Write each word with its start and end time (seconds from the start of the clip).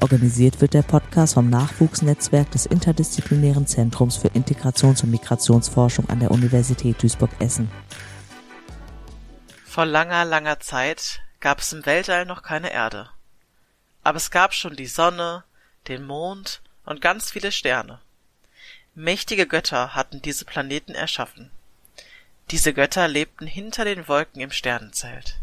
Organisiert 0.00 0.60
wird 0.60 0.74
der 0.74 0.82
Podcast 0.82 1.34
vom 1.34 1.50
Nachwuchsnetzwerk 1.50 2.52
des 2.52 2.66
Interdisziplinären 2.66 3.66
Zentrums 3.66 4.16
für 4.16 4.28
Integrations- 4.28 5.02
und 5.02 5.10
Migrationsforschung 5.10 6.08
an 6.08 6.20
der 6.20 6.30
Universität 6.30 7.02
Duisburg-Essen. 7.02 7.68
Vor 9.64 9.86
langer, 9.86 10.24
langer 10.24 10.60
Zeit 10.60 11.20
gab 11.40 11.58
es 11.58 11.72
im 11.72 11.84
Weltall 11.84 12.26
noch 12.26 12.42
keine 12.42 12.72
Erde. 12.72 13.10
Aber 14.04 14.18
es 14.18 14.30
gab 14.30 14.54
schon 14.54 14.76
die 14.76 14.86
Sonne, 14.86 15.42
den 15.88 16.06
Mond 16.06 16.62
und 16.84 17.00
ganz 17.00 17.32
viele 17.32 17.50
Sterne. 17.50 17.98
Mächtige 18.94 19.48
Götter 19.48 19.96
hatten 19.96 20.22
diese 20.22 20.44
Planeten 20.44 20.94
erschaffen. 20.94 21.50
Diese 22.52 22.72
Götter 22.72 23.08
lebten 23.08 23.48
hinter 23.48 23.84
den 23.84 24.06
Wolken 24.06 24.40
im 24.40 24.52
Sternenzelt. 24.52 25.40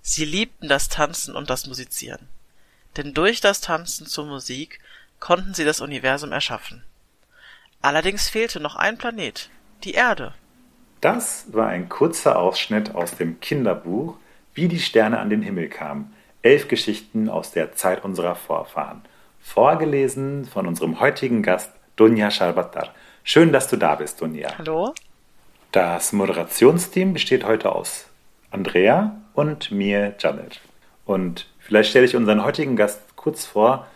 Sie 0.00 0.24
liebten 0.24 0.68
das 0.68 0.88
Tanzen 0.88 1.36
und 1.36 1.50
das 1.50 1.66
Musizieren. 1.66 2.28
Denn 2.96 3.14
durch 3.14 3.40
das 3.40 3.60
Tanzen 3.60 4.06
zur 4.06 4.26
Musik 4.26 4.80
konnten 5.20 5.54
sie 5.54 5.64
das 5.64 5.80
Universum 5.80 6.32
erschaffen. 6.32 6.82
Allerdings 7.82 8.28
fehlte 8.28 8.60
noch 8.60 8.76
ein 8.76 8.98
Planet, 8.98 9.50
die 9.84 9.92
Erde. 9.92 10.34
Das 11.00 11.46
war 11.52 11.68
ein 11.68 11.88
kurzer 11.88 12.38
Ausschnitt 12.38 12.94
aus 12.94 13.16
dem 13.16 13.40
Kinderbuch 13.40 14.16
Wie 14.52 14.68
die 14.68 14.80
Sterne 14.80 15.18
an 15.18 15.30
den 15.30 15.42
Himmel 15.42 15.68
kamen. 15.68 16.12
Elf 16.42 16.68
Geschichten 16.68 17.28
aus 17.28 17.52
der 17.52 17.74
Zeit 17.74 18.04
unserer 18.04 18.34
Vorfahren. 18.34 19.02
Vorgelesen 19.40 20.44
von 20.44 20.66
unserem 20.66 21.00
heutigen 21.00 21.42
Gast 21.42 21.70
Dunja 21.96 22.30
Sharbatar. 22.30 22.94
Schön, 23.24 23.52
dass 23.52 23.68
du 23.68 23.76
da 23.76 23.94
bist, 23.94 24.20
Dunja. 24.20 24.56
Hallo. 24.58 24.94
Das 25.72 26.12
Moderationsteam 26.12 27.12
besteht 27.12 27.44
heute 27.44 27.72
aus 27.72 28.06
Andrea 28.50 29.16
und 29.34 29.70
mir, 29.70 30.14
Janet. 30.18 30.60
Und 31.04 31.46
vielleicht 31.60 31.90
stelle 31.90 32.06
ich 32.06 32.16
unseren 32.16 32.44
heutigen 32.44 32.76
Gast 32.76 33.00
kurz 33.16 33.46
vor. 33.46 33.86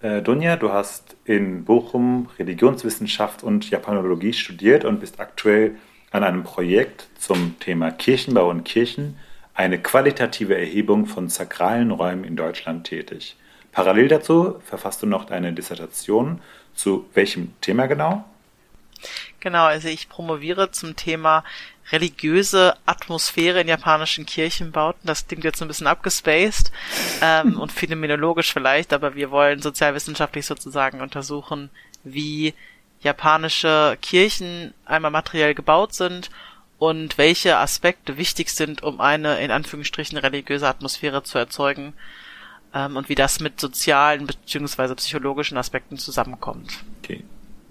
Äh, 0.00 0.22
Dunja, 0.22 0.56
du 0.56 0.72
hast 0.72 1.16
in 1.24 1.64
Bochum 1.64 2.28
Religionswissenschaft 2.38 3.42
und 3.42 3.70
Japanologie 3.70 4.32
studiert 4.32 4.84
und 4.84 5.00
bist 5.00 5.20
aktuell 5.20 5.76
an 6.10 6.24
einem 6.24 6.44
Projekt 6.44 7.08
zum 7.18 7.58
Thema 7.60 7.90
Kirchenbau 7.90 8.50
und 8.50 8.64
Kirchen, 8.64 9.18
eine 9.54 9.78
qualitative 9.78 10.56
Erhebung 10.56 11.06
von 11.06 11.28
sakralen 11.28 11.90
Räumen 11.90 12.24
in 12.24 12.36
Deutschland 12.36 12.86
tätig. 12.86 13.36
Parallel 13.72 14.08
dazu 14.08 14.56
verfasst 14.64 15.02
du 15.02 15.06
noch 15.06 15.24
deine 15.24 15.52
Dissertation. 15.52 16.40
Zu 16.74 17.06
welchem 17.14 17.52
Thema 17.60 17.86
genau? 17.86 18.24
Genau, 19.40 19.64
also 19.64 19.88
ich 19.88 20.08
promoviere 20.08 20.70
zum 20.70 20.96
Thema 20.96 21.44
religiöse 21.92 22.76
Atmosphäre 22.84 23.60
in 23.60 23.68
japanischen 23.68 24.26
Kirchenbauten. 24.26 25.02
Das 25.04 25.26
klingt 25.26 25.44
jetzt 25.44 25.62
ein 25.62 25.68
bisschen 25.68 25.86
abgespaced 25.86 26.72
ähm, 27.22 27.60
und 27.60 27.72
phänomenologisch 27.72 28.52
vielleicht, 28.52 28.92
aber 28.92 29.14
wir 29.14 29.30
wollen 29.30 29.62
sozialwissenschaftlich 29.62 30.46
sozusagen 30.46 31.00
untersuchen, 31.00 31.70
wie 32.02 32.54
japanische 33.00 33.96
Kirchen 34.02 34.74
einmal 34.84 35.10
materiell 35.10 35.54
gebaut 35.54 35.94
sind 35.94 36.30
und 36.78 37.18
welche 37.18 37.56
Aspekte 37.56 38.16
wichtig 38.16 38.50
sind, 38.50 38.82
um 38.82 39.00
eine 39.00 39.40
in 39.40 39.50
Anführungsstrichen 39.50 40.18
religiöse 40.18 40.68
Atmosphäre 40.68 41.22
zu 41.22 41.38
erzeugen 41.38 41.94
ähm, 42.74 42.96
und 42.96 43.08
wie 43.08 43.14
das 43.14 43.40
mit 43.40 43.60
sozialen 43.60 44.26
bzw. 44.26 44.94
psychologischen 44.96 45.56
Aspekten 45.56 45.98
zusammenkommt. 45.98 46.84
Okay. 47.02 47.24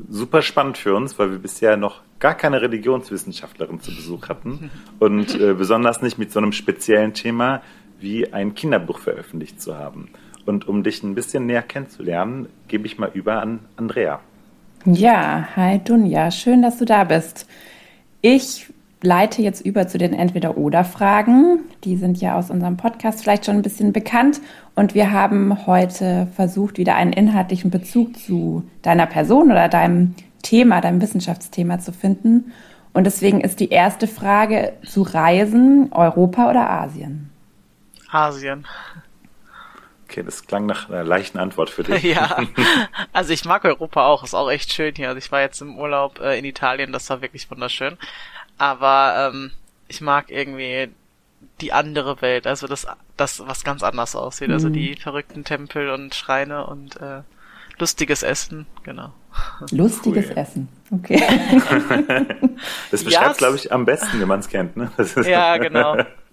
Super 0.10 0.42
spannend 0.42 0.78
für 0.78 0.96
uns, 0.96 1.18
weil 1.18 1.32
wir 1.32 1.40
bisher 1.40 1.78
noch 1.78 2.02
gar 2.20 2.36
keine 2.36 2.62
Religionswissenschaftlerin 2.62 3.80
zu 3.80 3.96
Besuch 3.96 4.30
hatten 4.30 4.70
und 5.00 5.40
äh, 5.40 5.54
besonders 5.54 6.02
nicht 6.02 6.18
mit 6.18 6.32
so 6.32 6.40
einem 6.40 6.52
speziellen 6.52 7.14
Thema 7.14 7.62
wie 8.00 8.34
ein 8.34 8.56
Kinderbuch 8.56 9.00
veröffentlicht 9.00 9.62
zu 9.62 9.78
haben. 9.78 10.10
Und 10.46 10.68
um 10.68 10.84
dich 10.84 11.02
ein 11.04 11.16
bisschen 11.16 11.46
näher 11.46 11.64
kennenzulernen, 11.64 12.48
gebe 12.68 12.86
ich 12.86 12.98
mal 12.98 13.10
über 13.14 13.42
an 13.42 13.60
Andrea. 13.78 14.20
Ja, 14.86 15.48
hi 15.56 15.80
Dunja, 15.80 16.30
schön, 16.30 16.62
dass 16.62 16.78
du 16.78 16.86
da 16.86 17.06
bist. 17.06 17.48
Ich 18.22 18.68
leite 19.02 19.42
jetzt 19.42 19.66
über 19.66 19.88
zu 19.88 19.98
den 19.98 20.14
Entweder-Oder-Fragen. 20.14 21.60
Die 21.84 21.96
sind 21.96 22.20
ja 22.22 22.38
aus 22.38 22.50
unserem 22.50 22.78
Podcast 22.78 23.22
vielleicht 23.22 23.46
schon 23.46 23.56
ein 23.56 23.62
bisschen 23.62 23.94
bekannt. 23.94 24.42
Und 24.76 24.94
wir 24.94 25.12
haben 25.12 25.66
heute 25.68 26.28
versucht, 26.36 26.78
wieder 26.78 26.96
einen 26.96 27.14
inhaltlichen 27.14 27.72
Bezug 27.72 28.18
zu 28.18 28.64
deiner 28.82 29.06
Person 29.06 29.52
oder 29.52 29.70
deinem 29.70 30.16
Thema, 30.42 30.82
deinem 30.82 31.02
Wissenschaftsthema 31.02 31.80
zu 31.80 31.92
finden. 31.92 32.52
Und 32.94 33.04
deswegen 33.04 33.42
ist 33.42 33.60
die 33.60 33.70
erste 33.70 34.08
Frage 34.08 34.74
zu 34.86 35.02
Reisen, 35.02 35.92
Europa 35.92 36.50
oder 36.50 36.70
Asien? 36.70 37.30
Asien. 38.10 38.66
Okay, 40.06 40.24
das 40.24 40.46
klang 40.46 40.66
nach 40.66 40.88
einer 40.88 41.04
leichten 41.04 41.40
Antwort 41.40 41.70
für 41.70 41.84
dich. 41.84 42.04
ja, 42.16 42.38
also 43.14 43.34
ich 43.34 43.44
mag 43.44 43.66
Europa 43.66 44.06
auch, 44.06 44.24
ist 44.24 44.34
auch 44.34 44.50
echt 44.50 44.72
schön 44.72 44.94
hier. 44.96 45.10
Also 45.10 45.18
ich 45.18 45.32
war 45.32 45.42
jetzt 45.42 45.62
im 45.62 45.78
Urlaub 45.78 46.22
äh, 46.22 46.38
in 46.40 46.46
Italien, 46.46 46.94
das 46.94 47.10
war 47.10 47.22
wirklich 47.22 47.50
wunderschön. 47.52 47.98
Aber 48.58 49.32
ähm, 49.34 49.52
ich 49.88 50.02
mag 50.02 50.30
irgendwie 50.32 50.90
die 51.62 51.74
andere 51.74 52.22
Welt, 52.22 52.48
also 52.48 52.68
das, 52.68 52.88
das 53.18 53.46
was 53.46 53.64
ganz 53.64 53.84
anders 53.84 54.16
aussieht. 54.16 54.52
Also 54.52 54.70
die 54.70 54.92
Mhm. 54.92 54.98
verrückten 54.98 55.44
Tempel 55.44 55.90
und 55.90 56.16
Schreine 56.16 56.66
und 56.68 57.00
äh, 57.02 57.22
lustiges 57.80 58.24
Essen, 58.24 58.66
genau. 58.84 59.14
Lustiges 59.72 60.28
Cool. 60.30 60.38
Essen. 60.38 60.70
Okay. 60.92 61.22
Das 62.92 63.02
Ja, 63.02 63.06
beschreibt, 63.10 63.32
es- 63.34 63.38
glaube 63.38 63.56
ich, 63.58 63.72
am 63.72 63.86
besten, 63.86 64.20
wenn 64.22 64.28
man 64.28 64.40
es 64.40 64.48
kennt. 64.48 64.78
Ne? 64.78 64.90
Ja, 65.26 65.58
genau. 65.58 65.98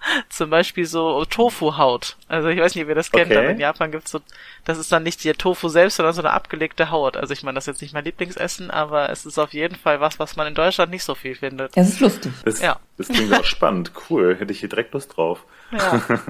Zum 0.28 0.50
Beispiel 0.50 0.86
so 0.86 1.24
Tofu-Haut. 1.24 2.16
Also 2.28 2.48
ich 2.48 2.58
weiß 2.60 2.74
nicht, 2.74 2.84
ob 2.84 2.88
ihr 2.88 2.94
das 2.94 3.10
kennt, 3.10 3.30
Okay. 3.30 3.38
aber 3.38 3.50
in 3.50 3.60
Japan 3.60 3.90
gibt's 3.90 4.10
so, 4.10 4.20
das 4.64 4.78
ist 4.78 4.90
dann 4.92 5.02
nicht 5.02 5.24
der 5.24 5.34
Tofu 5.36 5.68
selbst, 5.68 5.96
sondern 5.96 6.14
so 6.14 6.22
eine 6.22 6.30
abgelegte 6.32 6.90
Haut. 6.90 7.16
Also 7.16 7.32
ich 7.32 7.42
meine, 7.42 7.56
das 7.56 7.64
ist 7.64 7.74
jetzt 7.74 7.82
nicht 7.82 7.94
mein 7.94 8.04
Lieblingsessen, 8.04 8.70
aber 8.70 9.10
es 9.10 9.26
ist 9.26 9.38
auf 9.38 9.52
jeden 9.52 9.76
Fall 9.76 10.00
was, 10.00 10.18
was 10.18 10.36
man 10.36 10.46
in 10.46 10.54
Deutschland 10.54 10.90
nicht 10.90 11.04
so 11.04 11.14
viel 11.14 11.34
findet. 11.34 11.76
Es 11.76 11.90
ist 11.90 12.00
lustig. 12.00 12.32
Das, 12.44 12.60
Ja. 12.60 12.78
das 12.96 13.08
klingt 13.08 13.32
auch 13.34 13.44
spannend. 13.44 13.92
Cool. 14.08 14.36
Hätte 14.38 14.52
ich 14.52 14.60
hier 14.60 14.68
direkt 14.68 14.92
Lust 14.94 15.16
drauf. 15.16 15.44
Ja. 15.72 16.02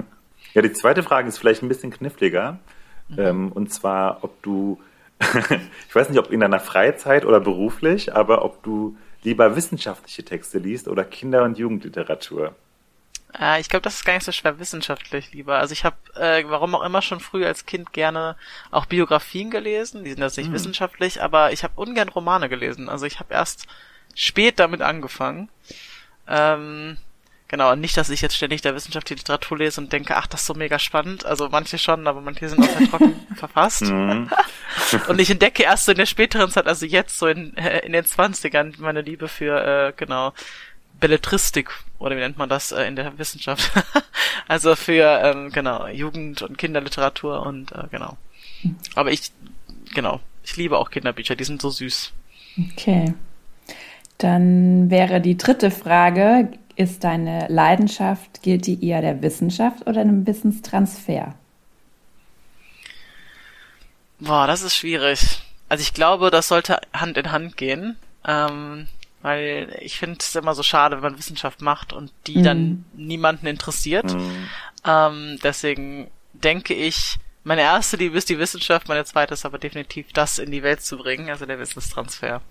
Ja, 0.53 0.61
die 0.61 0.73
zweite 0.73 1.01
Frage 1.01 1.29
ist 1.29 1.37
vielleicht 1.37 1.63
ein 1.63 1.69
bisschen 1.69 1.91
kniffliger. 1.91 2.59
Mhm. 3.07 3.19
Ähm, 3.19 3.51
und 3.53 3.71
zwar, 3.71 4.21
ob 4.21 4.41
du, 4.43 4.81
ich 5.87 5.95
weiß 5.95 6.09
nicht, 6.09 6.19
ob 6.19 6.29
in 6.29 6.41
deiner 6.41 6.59
Freizeit 6.59 7.23
oder 7.25 7.39
beruflich, 7.39 8.13
aber 8.13 8.43
ob 8.43 8.61
du 8.63 8.97
lieber 9.23 9.55
wissenschaftliche 9.55 10.25
Texte 10.25 10.57
liest 10.57 10.89
oder 10.89 11.05
Kinder- 11.05 11.43
und 11.43 11.57
Jugendliteratur. 11.57 12.53
Äh, 13.39 13.59
ich 13.61 13.69
glaube, 13.69 13.83
das 13.83 13.95
ist 13.95 14.05
gar 14.05 14.13
nicht 14.13 14.23
so 14.25 14.31
schwer 14.31 14.59
wissenschaftlich 14.59 15.31
lieber. 15.33 15.57
Also 15.59 15.73
ich 15.73 15.83
habe, 15.85 15.95
äh, 16.15 16.43
warum 16.47 16.75
auch 16.75 16.83
immer, 16.83 17.01
schon 17.01 17.19
früh 17.19 17.45
als 17.45 17.65
Kind 17.65 17.93
gerne 17.93 18.35
auch 18.71 18.85
Biografien 18.85 19.49
gelesen. 19.51 20.03
Die 20.03 20.11
sind 20.11 20.21
jetzt 20.21 20.37
nicht 20.37 20.47
Hm. 20.47 20.53
wissenschaftlich, 20.53 21.21
aber 21.21 21.51
ich 21.51 21.63
habe 21.63 21.73
ungern 21.75 22.09
Romane 22.09 22.49
gelesen. 22.49 22.89
Also 22.89 23.05
ich 23.05 23.19
habe 23.19 23.33
erst 23.33 23.67
spät 24.15 24.59
damit 24.59 24.81
angefangen. 24.81 25.49
Ähm, 26.27 26.97
genau, 27.47 27.71
und 27.71 27.79
nicht, 27.81 27.95
dass 27.97 28.09
ich 28.09 28.21
jetzt 28.21 28.35
ständig 28.35 28.61
der 28.61 28.75
Wissenschaft 28.75 29.09
die 29.09 29.15
Literatur 29.15 29.57
lese 29.57 29.79
und 29.81 29.91
denke, 29.93 30.17
ach, 30.17 30.27
das 30.27 30.41
ist 30.41 30.47
so 30.47 30.53
mega 30.53 30.79
spannend. 30.79 31.25
Also 31.25 31.47
manche 31.49 31.77
schon, 31.77 32.07
aber 32.07 32.21
manche 32.21 32.49
sind 32.49 32.61
auch 32.63 32.77
sehr 32.77 32.89
trocken 32.89 33.27
verfasst. 33.35 33.83
Mhm. 33.83 34.29
Und 35.07 35.19
ich 35.19 35.29
entdecke 35.29 35.63
erst 35.63 35.85
so 35.85 35.91
in 35.91 35.97
der 35.97 36.05
späteren 36.05 36.49
Zeit, 36.49 36.67
also 36.67 36.85
jetzt 36.85 37.17
so 37.17 37.27
in, 37.27 37.55
äh, 37.57 37.79
in 37.85 37.93
den 37.93 38.05
Zwanzigern, 38.05 38.73
meine 38.77 39.01
Liebe 39.01 39.27
für, 39.27 39.63
äh, 39.89 39.93
genau, 39.95 40.33
Belletristik, 40.99 41.71
oder 42.01 42.15
wie 42.15 42.19
nennt 42.19 42.37
man 42.37 42.49
das 42.49 42.71
äh, 42.71 42.83
in 42.83 42.95
der 42.95 43.17
Wissenschaft? 43.17 43.71
also 44.47 44.75
für, 44.75 45.21
ähm, 45.23 45.51
genau, 45.51 45.87
Jugend- 45.87 46.41
und 46.41 46.57
Kinderliteratur 46.57 47.45
und, 47.45 47.71
äh, 47.71 47.83
genau. 47.91 48.17
Aber 48.95 49.11
ich, 49.11 49.31
genau, 49.93 50.19
ich 50.43 50.57
liebe 50.57 50.77
auch 50.77 50.89
Kinderbücher, 50.89 51.35
die 51.35 51.43
sind 51.43 51.61
so 51.61 51.69
süß. 51.69 52.11
Okay. 52.71 53.13
Dann 54.17 54.89
wäre 54.89 55.21
die 55.21 55.37
dritte 55.37 55.71
Frage, 55.71 56.51
ist 56.75 57.03
deine 57.03 57.47
Leidenschaft, 57.47 58.41
gilt 58.41 58.67
die 58.67 58.85
eher 58.85 59.01
der 59.01 59.21
Wissenschaft 59.21 59.87
oder 59.87 60.03
dem 60.03 60.25
Wissenstransfer? 60.25 61.35
Boah, 64.19 64.47
das 64.47 64.61
ist 64.61 64.75
schwierig. 64.75 65.41
Also 65.69 65.81
ich 65.81 65.93
glaube, 65.93 66.31
das 66.31 66.47
sollte 66.47 66.79
Hand 66.93 67.17
in 67.17 67.31
Hand 67.31 67.57
gehen, 67.57 67.97
ähm, 68.27 68.87
weil 69.21 69.75
ich 69.81 69.97
finde 69.97 70.17
es 70.19 70.35
immer 70.35 70.55
so 70.55 70.63
schade, 70.63 70.97
wenn 70.97 71.11
man 71.11 71.17
Wissenschaft 71.17 71.61
macht 71.61 71.93
und 71.93 72.11
die 72.27 72.39
Mhm. 72.39 72.43
dann 72.43 72.85
niemanden 72.93 73.47
interessiert. 73.47 74.13
Mhm. 74.13 74.47
Ähm, 74.85 75.39
deswegen 75.43 76.09
denke 76.33 76.73
ich, 76.73 77.17
meine 77.43 77.61
erste 77.61 77.97
Liebe 77.97 78.17
ist 78.17 78.29
die 78.29 78.39
Wissenschaft, 78.39 78.87
meine 78.87 79.05
zweite 79.05 79.33
ist 79.33 79.45
aber 79.45 79.57
definitiv 79.57 80.13
das 80.13 80.39
in 80.39 80.51
die 80.51 80.63
Welt 80.63 80.81
zu 80.81 80.97
bringen, 80.97 81.29
also 81.29 81.45
der 81.45 81.59
Wissenstransfer. 81.59 82.41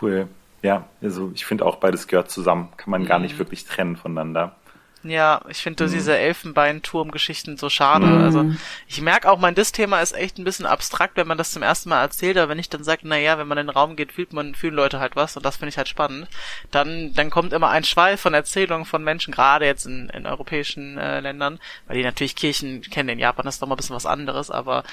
Cool. 0.00 0.28
Ja, 0.62 0.88
also 1.02 1.30
ich 1.34 1.44
finde 1.44 1.66
auch 1.66 1.76
beides 1.76 2.06
gehört 2.06 2.30
zusammen. 2.30 2.70
Kann 2.76 2.90
man 2.90 3.04
gar 3.04 3.18
nicht 3.18 3.34
mhm. 3.34 3.38
wirklich 3.38 3.64
trennen 3.66 3.96
voneinander. 3.96 4.56
Ja, 5.04 5.42
ich 5.50 5.58
finde 5.58 5.84
mhm. 5.84 5.92
diese 5.92 6.16
Elfenbeinturm-Geschichten 6.16 7.58
so 7.58 7.68
schade. 7.68 8.06
Mhm. 8.06 8.24
Also 8.24 8.44
ich 8.88 9.02
merke 9.02 9.30
auch, 9.30 9.38
mein 9.38 9.54
Dis-Thema 9.54 10.00
ist 10.00 10.12
echt 10.12 10.38
ein 10.38 10.44
bisschen 10.44 10.64
abstrakt, 10.64 11.16
wenn 11.16 11.26
man 11.26 11.36
das 11.36 11.52
zum 11.52 11.62
ersten 11.62 11.90
Mal 11.90 12.00
erzählt, 12.00 12.38
aber 12.38 12.48
wenn 12.48 12.58
ich 12.58 12.70
dann 12.70 12.84
sage, 12.84 13.02
na 13.04 13.18
ja, 13.18 13.36
wenn 13.38 13.46
man 13.46 13.58
in 13.58 13.66
den 13.66 13.74
Raum 13.74 13.96
geht, 13.96 14.12
fühlt 14.12 14.32
man, 14.32 14.54
fühlen 14.54 14.74
Leute 14.74 15.00
halt 15.00 15.14
was 15.14 15.36
und 15.36 15.44
das 15.44 15.56
finde 15.56 15.68
ich 15.68 15.76
halt 15.76 15.88
spannend, 15.88 16.26
dann, 16.70 17.12
dann 17.12 17.28
kommt 17.28 17.52
immer 17.52 17.68
ein 17.68 17.84
Schweif 17.84 18.22
von 18.22 18.32
Erzählungen 18.32 18.86
von 18.86 19.04
Menschen, 19.04 19.32
gerade 19.32 19.66
jetzt 19.66 19.84
in, 19.84 20.08
in 20.08 20.26
europäischen 20.26 20.96
äh, 20.96 21.20
Ländern, 21.20 21.60
weil 21.86 21.98
die 21.98 22.02
natürlich 22.02 22.34
Kirchen 22.34 22.80
kennen. 22.80 23.10
In 23.10 23.18
Japan 23.18 23.46
ist 23.46 23.60
doch 23.60 23.68
mal 23.68 23.74
ein 23.74 23.76
bisschen 23.76 23.96
was 23.96 24.06
anderes, 24.06 24.50
aber 24.50 24.84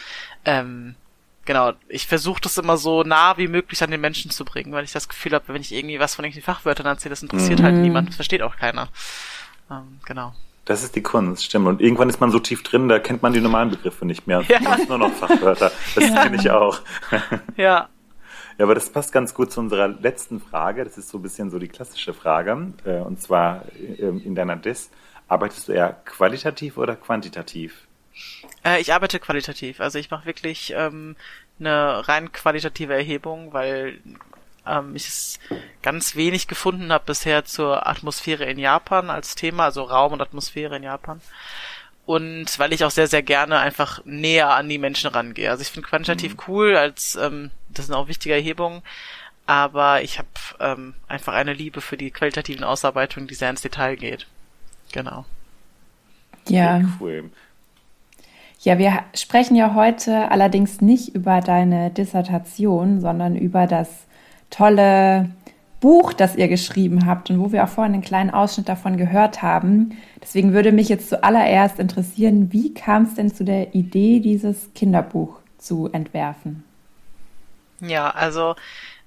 ähm, 0.44 0.96
genau, 1.46 1.74
ich 1.88 2.08
versuche 2.08 2.42
das 2.42 2.58
immer 2.58 2.78
so 2.78 3.04
nah 3.04 3.38
wie 3.38 3.48
möglich 3.48 3.84
an 3.84 3.92
den 3.92 4.02
Menschen 4.02 4.32
zu 4.32 4.46
bringen, 4.46 4.74
weil 4.74 4.84
ich 4.84 4.92
das 4.92 5.10
Gefühl 5.10 5.34
habe, 5.34 5.46
wenn 5.48 5.62
ich 5.62 5.72
irgendwie 5.72 6.00
was 6.00 6.16
von 6.16 6.26
irgendwelchen 6.26 6.54
Fachwörtern 6.54 6.86
erzähle, 6.86 7.12
das 7.12 7.24
interessiert 7.24 7.62
halt 7.62 7.74
mhm. 7.74 7.78
halt 7.78 7.84
niemand, 7.84 8.16
versteht 8.16 8.42
auch 8.42 8.58
keiner. 8.58 8.90
Ähm, 9.72 10.00
genau. 10.06 10.34
Das 10.66 10.84
ist 10.84 10.96
die 10.96 11.02
Kunst, 11.02 11.44
stimmt. 11.44 11.68
Und 11.68 11.82
irgendwann 11.82 12.10
ist 12.10 12.22
man 12.22 12.30
so 12.30 12.40
tief 12.40 12.62
drin, 12.62 12.88
da 12.88 13.00
kennt 13.00 13.24
man 13.24 13.34
die 13.34 13.42
normalen 13.42 13.72
Begriffe 13.72 14.06
nicht 14.06 14.28
mehr. 14.28 14.42
Ja. 14.48 14.60
Man 14.60 14.88
nur 14.88 14.98
noch 15.00 15.12
Fachwörter. 15.12 15.72
Das 15.96 16.10
ja. 16.10 16.24
kenne 16.24 16.36
ich 16.38 16.50
auch. 16.52 16.82
Ja. 17.58 17.90
Ja, 18.58 18.66
aber 18.66 18.76
das 18.76 18.92
passt 18.92 19.12
ganz 19.12 19.34
gut 19.34 19.52
zu 19.52 19.60
unserer 19.60 19.88
letzten 19.88 20.40
Frage. 20.40 20.84
Das 20.84 20.98
ist 20.98 21.10
so 21.10 21.18
ein 21.18 21.22
bisschen 21.24 21.50
so 21.50 21.58
die 21.58 21.70
klassische 21.70 22.14
Frage. 22.14 22.74
Äh, 22.86 23.00
und 23.00 23.20
zwar 23.20 23.64
ähm, 23.98 24.22
in 24.24 24.36
deiner 24.36 24.56
Dis. 24.56 24.92
Arbeitest 25.28 25.68
du 25.68 25.72
eher 25.72 25.94
qualitativ 26.06 26.78
oder 26.78 26.96
quantitativ? 26.96 27.88
Äh, 28.64 28.82
ich 28.82 28.94
arbeite 28.94 29.20
qualitativ. 29.20 29.80
Also 29.80 29.98
ich 29.98 30.12
mache 30.12 30.26
wirklich 30.26 30.74
ähm, 30.76 31.16
eine 31.60 32.08
rein 32.08 32.32
qualitative 32.32 32.94
Erhebung, 32.94 33.54
weil 33.54 34.00
ähm, 34.68 34.96
ich 34.96 35.08
es 35.08 35.40
ganz 35.82 36.16
wenig 36.16 36.48
gefunden 36.48 36.92
habe 36.92 37.06
bisher 37.06 37.46
zur 37.46 37.88
Atmosphäre 37.88 38.46
in 38.46 38.60
Japan 38.60 39.10
als 39.10 39.36
Thema, 39.36 39.66
also 39.66 39.84
Raum 39.84 40.14
und 40.14 40.22
Atmosphäre 40.22 40.78
in 40.78 40.84
Japan. 40.84 41.22
Und 42.06 42.60
weil 42.60 42.74
ich 42.74 42.84
auch 42.84 42.92
sehr, 42.92 43.08
sehr 43.08 43.24
gerne 43.24 43.60
einfach 43.60 44.04
näher 44.06 44.50
an 44.52 44.68
die 44.68 44.80
Menschen 44.80 45.10
rangehe. 45.10 45.50
Also 45.50 45.62
ich 45.62 45.70
finde 45.70 45.88
quantitativ 45.88 46.34
mhm. 46.34 46.40
cool, 46.48 46.76
als 46.76 47.16
ähm, 47.16 47.52
das 47.70 47.86
sind 47.88 47.96
auch 47.96 48.08
wichtige 48.08 48.36
Erhebungen, 48.36 48.82
aber 49.46 50.02
ich 50.02 50.18
habe 50.18 50.28
ähm, 50.60 50.94
einfach 51.08 51.34
eine 51.34 51.54
Liebe 51.54 51.82
für 51.82 51.98
die 51.98 52.12
qualitativen 52.12 52.64
Ausarbeitungen, 52.64 53.28
die 53.28 53.36
sehr 53.36 53.50
ins 53.50 53.62
Detail 53.62 53.96
geht. 53.96 54.28
Genau. 54.92 55.26
Ja. 56.48 56.82
Cool. 57.00 57.30
Ja, 58.62 58.78
wir 58.78 59.04
sprechen 59.16 59.56
ja 59.56 59.74
heute 59.74 60.30
allerdings 60.30 60.82
nicht 60.82 61.16
über 61.16 61.42
deine 61.42 61.90
Dissertation, 61.90 63.02
sondern 63.02 63.36
über 63.36 63.66
das 63.66 64.06
tolle 64.52 65.32
Buch, 65.82 66.14
das 66.14 66.36
ihr 66.36 66.48
geschrieben 66.48 67.08
habt 67.08 67.32
und 67.32 67.40
wo 67.40 67.52
wir 67.52 67.64
auch 67.64 67.70
vorhin 67.70 67.94
einen 67.94 68.04
kleinen 68.04 68.30
Ausschnitt 68.30 68.70
davon 68.70 68.98
gehört 68.98 69.42
haben. 69.42 69.98
Deswegen 70.22 70.54
würde 70.54 70.72
mich 70.72 70.90
jetzt 70.90 71.10
zuallererst 71.10 71.80
interessieren, 71.80 72.54
wie 72.54 72.74
kam 72.74 73.04
es 73.04 73.16
denn 73.16 73.34
zu 73.34 73.44
der 73.44 73.74
Idee, 73.74 74.20
dieses 74.20 74.70
Kinderbuch 74.76 75.40
zu 75.58 75.90
entwerfen? 75.92 76.64
Ja, 77.80 78.12
also 78.12 78.56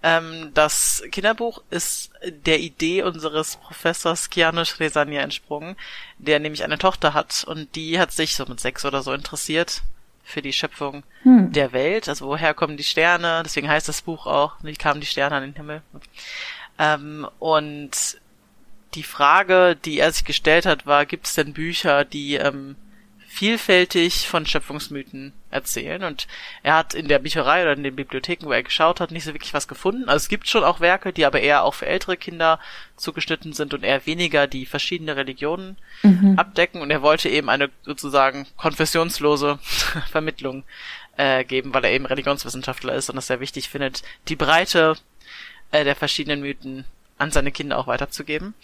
ähm, 0.02 0.50
das 0.52 1.05
Kinderbuch 1.12 1.62
ist 1.70 2.11
der 2.44 2.58
Idee 2.58 3.05
unseres 3.05 3.56
Professors 3.56 4.29
Kianusz 4.29 4.81
Resania 4.81 5.23
entsprungen, 5.23 5.76
der 6.19 6.41
nämlich 6.41 6.64
eine 6.64 6.79
Tochter 6.79 7.14
hat 7.14 7.44
und 7.46 7.76
die 7.76 8.00
hat 8.00 8.11
sich 8.11 8.35
so 8.35 8.44
mit 8.46 8.58
sechs 8.58 8.85
oder 8.85 9.02
so 9.02 9.12
interessiert 9.12 9.82
für 10.25 10.43
die 10.43 10.53
Schöpfung 10.53 11.05
hm. 11.23 11.53
der 11.53 11.73
Welt. 11.73 12.09
Also 12.09 12.26
woher 12.26 12.55
kommen 12.55 12.76
die 12.76 12.82
Sterne? 12.82 13.43
Deswegen 13.44 13.69
heißt 13.69 13.88
das 13.88 14.03
Buch 14.03 14.26
auch, 14.26 14.55
wie 14.62 14.75
kamen 14.75 15.00
die 15.00 15.06
Sterne 15.06 15.37
an 15.37 15.43
den 15.43 15.55
Himmel? 15.55 15.82
Ähm, 16.79 17.29
und 17.38 18.19
die 18.94 19.03
Frage, 19.03 19.76
die 19.76 19.99
er 19.99 20.12
sich 20.12 20.25
gestellt 20.25 20.67
hat, 20.67 20.87
war, 20.87 21.06
gibt 21.06 21.26
es 21.26 21.35
denn 21.35 21.53
Bücher, 21.53 22.05
die 22.05 22.37
ähm, 22.37 22.76
vielfältig 23.34 24.28
von 24.28 24.46
Schöpfungsmythen 24.46 25.32
erzählen. 25.50 26.04
Und 26.04 26.28
er 26.62 26.76
hat 26.76 26.94
in 26.94 27.08
der 27.08 27.19
Bücherei 27.19 27.62
oder 27.62 27.72
in 27.72 27.82
den 27.82 27.96
Bibliotheken, 27.96 28.46
wo 28.46 28.52
er 28.52 28.62
geschaut 28.62 29.00
hat, 29.00 29.10
nicht 29.10 29.25
so 29.25 29.34
wirklich 29.34 29.52
was 29.52 29.66
gefunden. 29.66 30.08
Also 30.08 30.22
es 30.22 30.28
gibt 30.28 30.46
schon 30.46 30.62
auch 30.62 30.78
Werke, 30.78 31.12
die 31.12 31.26
aber 31.26 31.40
eher 31.40 31.64
auch 31.64 31.75
für 31.75 31.86
ältere 31.86 32.16
Kinder 32.16 32.60
zugeschnitten 32.96 33.52
sind 33.52 33.75
und 33.75 33.82
eher 33.82 34.06
weniger 34.06 34.46
die 34.46 34.66
verschiedene 34.66 35.16
Religionen 35.16 35.76
mhm. 36.04 36.38
abdecken. 36.38 36.81
Und 36.81 36.92
er 36.92 37.02
wollte 37.02 37.28
eben 37.28 37.50
eine 37.50 37.70
sozusagen 37.82 38.46
konfessionslose 38.56 39.58
Vermittlung 40.12 40.62
äh, 41.16 41.42
geben, 41.44 41.75
weil 41.75 41.84
er 41.84 41.92
eben 41.92 42.06
Religionswissenschaftler 42.06 42.94
ist 42.94 43.10
und 43.10 43.19
es 43.19 43.26
sehr 43.26 43.40
wichtig 43.40 43.69
findet, 43.69 44.02
die 44.28 44.36
Breite 44.36 44.94
äh, 45.72 45.82
der 45.82 45.96
verschiedenen 45.96 46.40
Mythen 46.40 46.84
an 47.19 47.32
seine 47.32 47.50
Kinder 47.50 47.78
auch 47.78 47.88
weiterzugeben. 47.88 48.54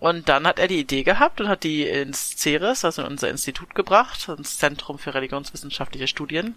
Und 0.00 0.28
dann 0.28 0.46
hat 0.46 0.58
er 0.58 0.68
die 0.68 0.78
Idee 0.78 1.02
gehabt 1.02 1.40
und 1.40 1.48
hat 1.48 1.64
die 1.64 1.82
ins 1.82 2.36
CERES, 2.38 2.84
also 2.84 3.02
in 3.02 3.08
unser 3.08 3.30
Institut 3.30 3.74
gebracht, 3.74 4.28
ins 4.28 4.58
Zentrum 4.58 4.98
für 4.98 5.14
religionswissenschaftliche 5.14 6.06
Studien. 6.06 6.54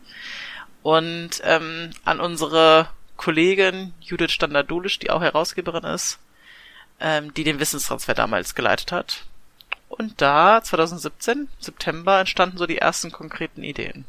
Und 0.83 1.41
ähm, 1.43 1.91
an 2.05 2.19
unsere 2.19 2.89
Kollegin 3.17 3.93
Judith 3.99 4.31
Standardulisch, 4.31 4.99
die 4.99 5.09
auch 5.09 5.21
Herausgeberin 5.21 5.83
ist, 5.83 6.19
ähm, 6.99 7.33
die 7.33 7.43
den 7.43 7.59
Wissenstransfer 7.59 8.13
damals 8.13 8.55
geleitet 8.55 8.91
hat. 8.91 9.25
Und 9.89 10.21
da, 10.21 10.63
2017, 10.63 11.49
September, 11.59 12.19
entstanden 12.19 12.57
so 12.57 12.65
die 12.65 12.77
ersten 12.77 13.11
konkreten 13.11 13.63
Ideen. 13.63 14.05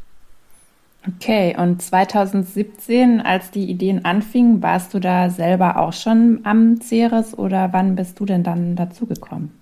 Okay, 1.07 1.57
und 1.59 1.83
2017, 1.83 3.21
als 3.21 3.51
die 3.51 3.69
Ideen 3.69 4.05
anfingen, 4.05 4.63
warst 4.63 4.95
du 4.95 5.01
da 5.01 5.31
selber 5.31 5.77
auch 5.79 5.93
schon 5.93 6.41
am 6.45 6.81
Ceres 6.81 7.37
oder 7.37 7.73
wann 7.73 7.97
bist 7.97 8.21
du 8.21 8.25
denn 8.25 8.45
dann 8.45 8.77
dazugekommen? 8.77 9.59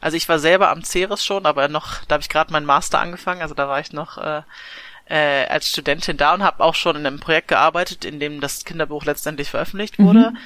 Also 0.00 0.16
ich 0.16 0.28
war 0.28 0.38
selber 0.38 0.70
am 0.70 0.82
Ceres 0.82 1.24
schon, 1.24 1.44
aber 1.44 1.68
noch, 1.68 2.04
da 2.04 2.14
habe 2.14 2.22
ich 2.22 2.28
gerade 2.28 2.52
meinen 2.52 2.64
Master 2.64 3.00
angefangen, 3.00 3.42
also 3.42 3.54
da 3.54 3.68
war 3.68 3.80
ich 3.80 3.92
noch 3.92 4.16
äh, 4.16 4.42
äh, 5.06 5.46
als 5.46 5.68
Studentin 5.68 6.16
da 6.16 6.34
und 6.34 6.42
habe 6.42 6.64
auch 6.64 6.74
schon 6.74 6.96
in 6.96 7.06
einem 7.06 7.20
Projekt 7.20 7.48
gearbeitet, 7.48 8.04
in 8.04 8.20
dem 8.20 8.40
das 8.40 8.64
Kinderbuch 8.64 9.04
letztendlich 9.04 9.50
veröffentlicht 9.50 9.98
wurde. 9.98 10.30
Mhm. 10.30 10.38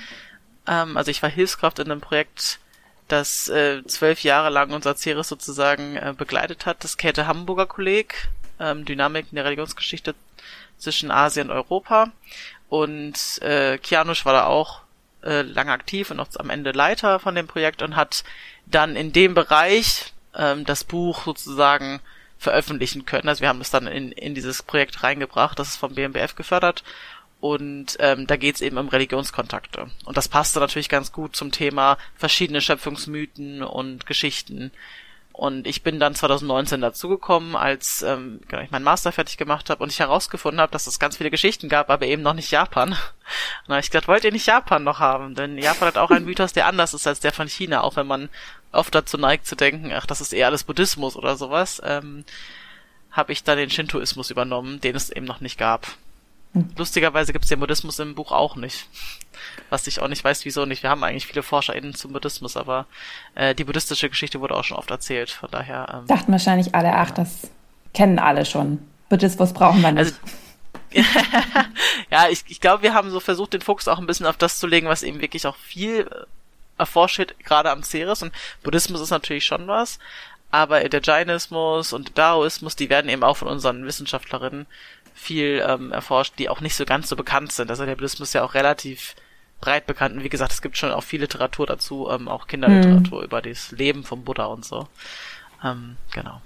Ähm, 0.67 0.97
also 0.97 1.11
ich 1.11 1.23
war 1.23 1.31
Hilfskraft 1.31 1.79
in 1.79 1.91
einem 1.91 2.01
Projekt, 2.01 2.59
das 3.09 3.49
äh, 3.49 3.85
zwölf 3.85 4.23
Jahre 4.23 4.49
lang 4.49 4.73
unser 4.73 4.97
Ceres 4.97 5.29
sozusagen 5.29 5.97
äh, 5.97 6.15
begleitet 6.17 6.67
hat, 6.67 6.83
das 6.83 6.97
Käthe 6.97 7.27
Hamburger 7.27 7.67
Kolleg 7.67 8.29
ähm, 8.61 8.85
Dynamiken 8.85 9.37
der 9.37 9.45
Religionsgeschichte 9.45 10.15
zwischen 10.79 11.11
Asien 11.11 11.51
und 11.51 11.57
Europa. 11.57 12.11
Und 12.69 13.41
äh, 13.43 13.79
Kianusch 13.79 14.25
war 14.25 14.33
da 14.33 14.47
auch 14.47 14.81
äh, 15.23 15.43
lange 15.43 15.73
aktiv 15.73 16.11
und 16.11 16.21
auch 16.21 16.29
am 16.39 16.51
Ende 16.51 16.73
Leiter 16.73 17.19
von 17.19 17.35
dem 17.35 17.47
Projekt 17.47 17.83
und 17.83 17.97
hat 17.97 18.25
dann 18.67 18.97
in 18.97 19.13
dem 19.13 19.35
Bereich 19.35 20.13
ähm, 20.35 20.65
das 20.65 20.85
Buch 20.85 21.25
sozusagen 21.25 22.01
veröffentlichen 22.39 23.07
können. 23.07 23.29
Also 23.29 23.41
wir 23.41 23.49
haben 23.49 23.61
es 23.61 23.71
dann 23.71 23.87
in, 23.87 24.13
in 24.13 24.35
dieses 24.35 24.63
Projekt 24.63 25.03
reingebracht, 25.03 25.59
das 25.59 25.69
ist 25.69 25.77
vom 25.77 25.95
BMBF 25.95 26.35
gefördert. 26.35 26.83
Und 27.41 27.97
ähm, 27.99 28.29
da 28.29 28.37
geht 28.37 28.55
es 28.55 28.61
eben 28.61 28.79
um 28.79 28.89
Religionskontakte. 28.89 29.91
Und 30.05 30.17
das 30.17 30.29
passte 30.29 30.61
natürlich 30.61 30.89
ganz 30.89 31.11
gut 31.11 31.35
zum 31.35 31.51
Thema 31.51 31.99
verschiedene 32.15 32.61
Schöpfungsmythen 32.61 33.65
und 33.65 34.07
Geschichten, 34.07 34.71
und 35.33 35.67
ich 35.67 35.83
bin 35.83 35.99
dann 35.99 36.15
2019 36.15 36.81
dazugekommen, 36.81 37.57
als 37.57 38.03
ähm, 38.03 38.41
genau, 38.49 38.63
ich 38.63 38.71
meinen 38.71 38.85
Master 38.85 39.13
fertig 39.13 39.39
gemacht 39.39 39.71
habe 39.71 39.83
und 39.83 39.91
ich 39.91 39.99
herausgefunden 39.99 40.61
habe, 40.61 40.73
dass 40.73 40.87
es 40.87 40.99
ganz 40.99 41.17
viele 41.17 41.31
Geschichten 41.31 41.69
gab, 41.69 41.89
aber 41.91 42.07
eben 42.07 42.23
noch 42.23 42.35
nicht 42.35 42.51
Japan. 42.51 42.91
Und 42.91 42.99
dann 43.67 43.77
habe 43.77 43.81
ich 43.81 43.91
gedacht, 43.91 44.09
wollt 44.09 44.25
ihr 44.25 44.33
nicht 44.33 44.47
Japan 44.47 44.85
noch 44.85 45.01
haben? 45.01 45.35
Denn 45.35 45.57
Japan 45.57 45.89
hat 45.89 45.99
auch 45.99 46.11
einen 46.11 46.27
Mythos, 46.27 46.53
der 46.53 46.67
anders 46.67 46.93
ist 46.93 47.07
als 47.07 47.21
der 47.21 47.33
von 47.33 47.49
China, 47.49 47.83
auch 47.83 47.97
wenn 47.97 48.07
man 48.07 48.29
oft 48.73 48.95
dazu 48.95 49.17
neigt 49.17 49.47
zu 49.47 49.57
denken, 49.57 49.91
ach, 49.95 50.07
das 50.07 50.21
ist 50.21 50.33
eher 50.33 50.47
alles 50.47 50.65
Buddhismus 50.65 51.17
oder 51.17 51.37
sowas, 51.37 51.81
ähm, 51.85 52.25
habe 53.11 53.33
ich 53.33 53.43
dann 53.43 53.59
den 53.59 53.71
Shintoismus 53.71 54.31
übernommen, 54.31 54.81
den 54.81 54.97
es 54.97 55.11
eben 55.11 55.27
noch 55.27 55.41
nicht 55.41 55.59
gab. 55.59 55.87
Hm. 56.55 56.71
Lustigerweise 56.77 57.33
gibt 57.33 57.45
es 57.45 57.49
den 57.49 57.61
Buddhismus 57.61 57.99
im 57.99 58.15
Buch 58.15 58.33
auch 58.33 58.57
nicht. 58.57 58.87
Was 59.71 59.87
ich 59.87 60.01
auch 60.01 60.09
nicht 60.09 60.23
weiß, 60.23 60.45
wieso 60.45 60.67
nicht. 60.67 60.83
Wir 60.83 60.91
haben 60.91 61.03
eigentlich 61.03 61.27
viele 61.27 61.43
ForscherInnen 61.43 61.95
zum 61.95 62.13
Buddhismus, 62.13 62.57
aber 62.57 62.87
äh, 63.35 63.55
die 63.55 63.65
buddhistische 63.65 64.09
Geschichte 64.09 64.41
wurde 64.41 64.55
auch 64.55 64.65
schon 64.65 64.77
oft 64.77 64.91
erzählt. 64.91 65.31
Von 65.31 65.51
daher. 65.51 65.89
Ähm, 65.93 66.07
Dachten 66.07 66.33
wahrscheinlich 66.33 66.75
alle, 66.75 66.93
ach, 66.95 67.11
das 67.11 67.51
kennen 67.95 68.19
alle 68.19 68.45
schon. 68.45 68.79
Buddhismus 69.09 69.53
brauchen 69.53 69.83
wir 69.83 69.93
nicht. 69.93 69.99
Also, 69.99 70.15
ja, 72.11 72.29
ich, 72.29 72.45
ich 72.49 72.61
glaube, 72.61 72.83
wir 72.83 72.95
haben 72.95 73.11
so 73.11 73.21
versucht, 73.21 73.55
den 73.55 73.63
Fokus 73.63 73.89
auch 73.89 73.99
ein 73.99 74.07
bisschen 74.07 74.27
auf 74.27 74.37
das 74.37 74.59
zu 74.59 74.67
legen, 74.67 74.89
was 74.89 75.03
eben 75.03 75.21
wirklich 75.21 75.47
auch 75.47 75.57
viel 75.57 76.01
äh, 76.01 76.25
erforscht 76.79 77.19
wird, 77.19 77.39
gerade 77.41 77.71
am 77.71 77.83
Ceres. 77.83 78.23
Und 78.23 78.33
Buddhismus 78.63 79.01
ist 79.01 79.11
natürlich 79.11 79.45
schon 79.45 79.67
was, 79.69 79.99
aber 80.51 80.87
der 80.87 81.01
Jainismus 81.03 81.93
und 81.95 82.19
Daoismus, 82.19 82.77
die 82.77 82.91
werden 82.91 83.09
eben 83.09 83.25
auch 83.25 83.39
von 83.39 83.49
unseren 83.49 83.87
Wissenschaftlerinnen 83.87 84.67
viel 85.15 85.65
ähm, 85.67 85.93
erforscht, 85.93 86.35
die 86.39 86.49
auch 86.49 86.61
nicht 86.61 86.75
so 86.75 86.85
ganz 86.85 87.09
so 87.09 87.17
bekannt 87.17 87.53
sind. 87.53 87.71
Also 87.71 87.87
der 87.87 87.95
Buddhismus 87.95 88.29
ist 88.29 88.35
ja 88.35 88.45
auch 88.45 88.55
relativ 88.55 89.15
breit 89.61 89.87
bekannt. 89.87 90.17
Und 90.17 90.25
wie 90.25 90.29
gesagt, 90.29 90.53
es 90.53 90.63
gibt 90.63 90.77
schon 90.77 90.91
auch 90.91 91.05
viel 91.05 91.21
Literatur 91.21 91.67
dazu, 91.67 92.09
ähm, 92.11 92.29
auch 92.29 92.47
Kinderliteratur 92.47 93.19
hm. 93.19 93.25
über 93.25 93.41
das 93.43 93.71
Leben 93.71 94.05
vom 94.05 94.25
Buddha 94.25 94.47
und 94.47 94.65
so. 94.65 94.89
Ähm, 95.65 95.97
genau. 96.13 96.41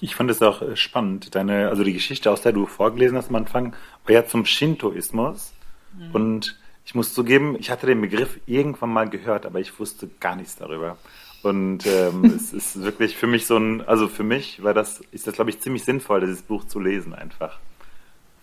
Ich 0.00 0.14
fand 0.16 0.30
es 0.30 0.42
auch 0.42 0.62
äh, 0.62 0.76
spannend. 0.76 1.34
Deine, 1.34 1.68
also 1.68 1.84
die 1.84 1.92
Geschichte, 1.92 2.30
aus 2.30 2.42
der 2.42 2.52
du 2.52 2.66
vorgelesen 2.66 3.16
hast 3.16 3.28
am 3.28 3.36
Anfang, 3.36 3.76
war 4.04 4.14
ja 4.14 4.26
zum 4.26 4.46
Shintoismus. 4.46 5.52
Mhm. 5.96 6.10
Und 6.12 6.58
Ich 6.84 6.94
muss 6.94 7.14
zugeben, 7.14 7.56
ich 7.58 7.70
hatte 7.70 7.86
den 7.86 8.00
Begriff 8.00 8.40
irgendwann 8.46 8.90
mal 8.90 9.08
gehört, 9.08 9.46
aber 9.46 9.60
ich 9.60 9.78
wusste 9.78 10.08
gar 10.20 10.34
nichts 10.34 10.56
darüber. 10.56 10.96
Und 11.42 11.86
ähm, 11.86 12.24
es 12.36 12.52
ist 12.52 12.82
wirklich 12.82 13.16
für 13.16 13.26
mich 13.26 13.46
so 13.46 13.56
ein, 13.56 13.86
also 13.86 14.08
für 14.08 14.24
mich 14.24 14.62
war 14.62 14.74
das, 14.74 15.00
ist 15.12 15.26
das, 15.26 15.34
glaube 15.34 15.50
ich, 15.50 15.60
ziemlich 15.60 15.84
sinnvoll, 15.84 16.20
dieses 16.20 16.42
Buch 16.42 16.66
zu 16.66 16.80
lesen 16.80 17.14
einfach. 17.14 17.58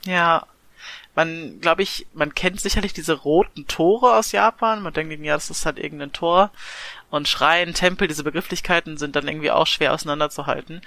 Ja, 0.06 0.46
man, 1.15 1.60
glaube 1.60 1.84
ich, 1.84 2.08
man 2.13 2.34
kennt 2.34 2.62
sicherlich 2.62 2.94
diese 2.94 3.13
roten 3.13 3.68
Tore 3.68 4.15
aus 4.15 4.32
Japan. 4.32 4.82
Man 4.82 4.94
denkt, 4.94 5.20
ja, 5.22 5.34
das 5.34 5.50
ist 5.50 5.65
halt 5.65 5.77
irgendein 5.77 6.13
Tor. 6.13 6.51
Und 7.10 7.27
Schrein, 7.27 7.74
Tempel, 7.74 8.08
diese 8.08 8.24
Begrifflichkeiten 8.24 8.98
sind 8.98 9.15
dann 9.15 9.27
irgendwie 9.27 9.51
auch 9.51 9.68
schwer 9.68 9.94
auseinanderzuhalten. 9.94 10.82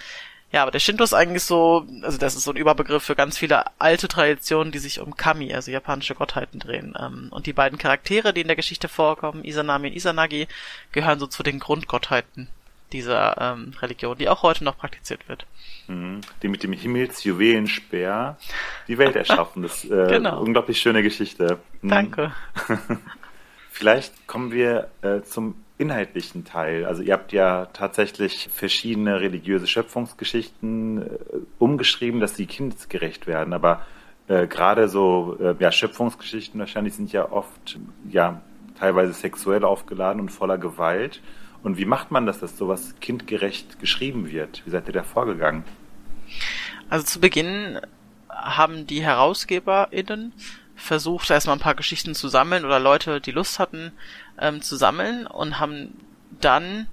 Ja, 0.52 0.62
aber 0.62 0.71
der 0.71 0.80
Shinto 0.80 1.02
ist 1.02 1.14
eigentlich 1.14 1.44
so, 1.44 1.87
also 2.02 2.18
das 2.18 2.37
ist 2.37 2.44
so 2.44 2.50
ein 2.50 2.59
Überbegriff 2.59 3.02
für 3.02 3.16
ganz 3.16 3.38
viele 3.38 3.64
alte 3.80 4.06
Traditionen, 4.06 4.71
die 4.71 4.78
sich 4.78 5.00
um 5.00 5.16
Kami, 5.16 5.54
also 5.54 5.71
japanische 5.71 6.14
Gottheiten 6.14 6.61
drehen. 6.61 6.94
Ähm, 7.00 7.28
und 7.30 7.47
die 7.47 7.54
beiden 7.54 7.78
Charaktere, 7.78 8.35
die 8.35 8.42
in 8.42 8.49
der 8.49 8.56
Geschichte 8.56 8.88
vorkommen, 8.88 9.44
Izanami 9.44 9.88
und 9.88 9.97
Izanagi, 9.97 10.49
gehören 10.92 11.18
so 11.18 11.26
zu 11.26 11.42
den 11.42 11.59
Grundgottheiten 11.59 12.49
dieser 12.92 13.40
ähm, 13.40 13.73
Religion, 13.80 14.18
die 14.18 14.28
auch 14.28 14.42
heute 14.42 14.64
noch 14.64 14.76
praktiziert 14.76 15.26
wird. 15.26 15.47
Mhm. 15.88 16.21
Die 16.42 16.49
mit 16.49 16.62
dem 16.62 16.75
Himmelsjuwelenspeer 16.75 18.37
die 18.88 18.99
Welt 18.99 19.16
erschaffen. 19.16 19.62
Das 19.62 19.85
ist 19.85 19.90
äh, 19.90 20.06
genau. 20.09 20.38
unglaublich 20.40 20.78
schöne 20.78 21.02
Geschichte. 21.02 21.59
Mhm. 21.80 21.88
Danke. 21.88 22.32
Vielleicht 23.75 24.26
kommen 24.26 24.52
wir 24.52 24.88
äh, 25.00 25.23
zum 25.23 25.55
inhaltlichen 25.79 26.45
Teil. 26.45 26.85
Also 26.85 27.00
ihr 27.02 27.14
habt 27.14 27.33
ja 27.33 27.67
tatsächlich 27.73 28.50
verschiedene 28.52 29.23
religiöse 29.23 29.67
Schöpfungsgeschichten 29.67 31.02
äh, 31.02 31.09
umgeschrieben, 31.59 32.21
dass 32.21 32.37
sie 32.37 32.45
kindesgerecht 32.45 33.26
werden. 33.26 33.55
Aber 33.55 33.81
äh, 34.29 34.47
gerade 34.47 34.88
so 34.88 35.38
äh, 35.41 35.55
ja, 35.59 35.73
Schöpfungsgeschichten 35.73 36.61
wahrscheinlich 36.61 36.93
sind 36.93 37.12
ja 37.12 37.33
oft 37.33 37.79
ja 38.11 38.43
teilweise 38.79 39.14
sexuell 39.14 39.64
aufgeladen 39.64 40.21
und 40.21 40.29
voller 40.29 40.59
Gewalt. 40.59 41.23
Und 41.62 41.79
wie 41.79 41.87
macht 41.87 42.11
man 42.11 42.26
das, 42.26 42.41
dass 42.41 42.59
sowas 42.59 42.95
kindgerecht 43.00 43.81
geschrieben 43.81 44.31
wird? 44.31 44.62
Wie 44.67 44.71
seid 44.71 44.87
ihr 44.87 44.93
da 44.93 45.02
vorgegangen? 45.02 45.64
Also 46.91 47.07
zu 47.07 47.21
Beginn 47.21 47.81
haben 48.29 48.87
die 48.87 49.02
HerausgeberInnen 49.02 50.35
versucht, 50.82 51.30
erstmal 51.30 51.56
ein 51.56 51.60
paar 51.60 51.74
Geschichten 51.74 52.14
zu 52.14 52.28
sammeln 52.28 52.64
oder 52.64 52.80
Leute, 52.80 53.20
die 53.20 53.30
Lust 53.30 53.58
hatten, 53.58 53.92
ähm, 54.38 54.62
zu 54.62 54.76
sammeln 54.76 55.26
und 55.26 55.58
haben 55.58 55.94
dann 56.40 56.88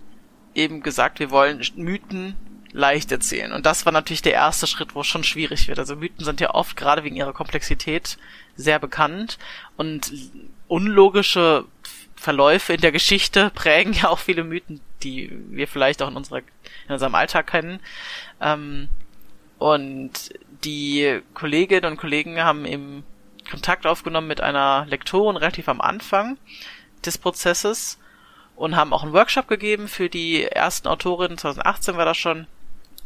eben 0.54 0.82
gesagt, 0.84 1.20
wir 1.20 1.32
wollen 1.32 1.62
Mythen 1.76 2.36
leicht 2.72 3.12
erzählen. 3.12 3.52
Und 3.52 3.66
das 3.66 3.86
war 3.86 3.92
natürlich 3.94 4.22
der 4.22 4.34
erste 4.34 4.68
Schritt, 4.68 4.94
wo 4.94 5.02
es 5.02 5.08
schon 5.08 5.24
schwierig 5.24 5.68
wird. 5.68 5.80
Also 5.80 5.96
Mythen 5.96 6.24
sind 6.24 6.40
ja 6.40 6.54
oft 6.54 6.78
gerade 6.78 7.04
wegen 7.04 7.16
ihrer 7.16 7.34
Komplexität 7.34 8.18
sehr 8.56 8.80
bekannt 8.80 9.40
und 9.76 10.12
unlogische 10.68 11.66
Verläufe 12.16 12.74
in 12.74 12.82
der 12.82 12.92
Geschichte 12.92 13.50
prägen 13.56 13.94
ja 13.94 14.10
auch 14.10 14.20
viele 14.20 14.44
Mythen, 14.44 14.82
die 15.02 15.32
wir 15.50 15.68
vielleicht 15.68 16.02
auch 16.02 16.10
in 16.10 16.16
unserer 16.16 16.40
in 16.88 16.94
unserem 16.94 17.16
Alltag 17.16 17.48
kennen. 17.48 17.80
Ähm, 18.40 18.90
und 19.58 20.12
die 20.64 21.22
Kolleginnen 21.34 21.92
und 21.92 21.98
Kollegen 21.98 22.40
haben 22.42 22.66
eben 22.66 23.04
Kontakt 23.50 23.86
aufgenommen 23.86 24.28
mit 24.28 24.42
einer 24.42 24.86
Lektorin 24.88 25.38
relativ 25.38 25.68
am 25.70 25.82
Anfang 25.82 26.38
des 27.06 27.18
Prozesses 27.18 27.98
und 28.56 28.76
haben 28.76 28.94
auch 28.94 29.04
einen 29.04 29.14
Workshop 29.14 29.48
gegeben 29.48 29.88
für 29.88 30.10
die 30.10 30.44
ersten 30.44 30.88
Autorinnen, 30.88 31.38
2018 31.38 31.98
war 31.98 32.06
das 32.06 32.18
schon, 32.18 32.48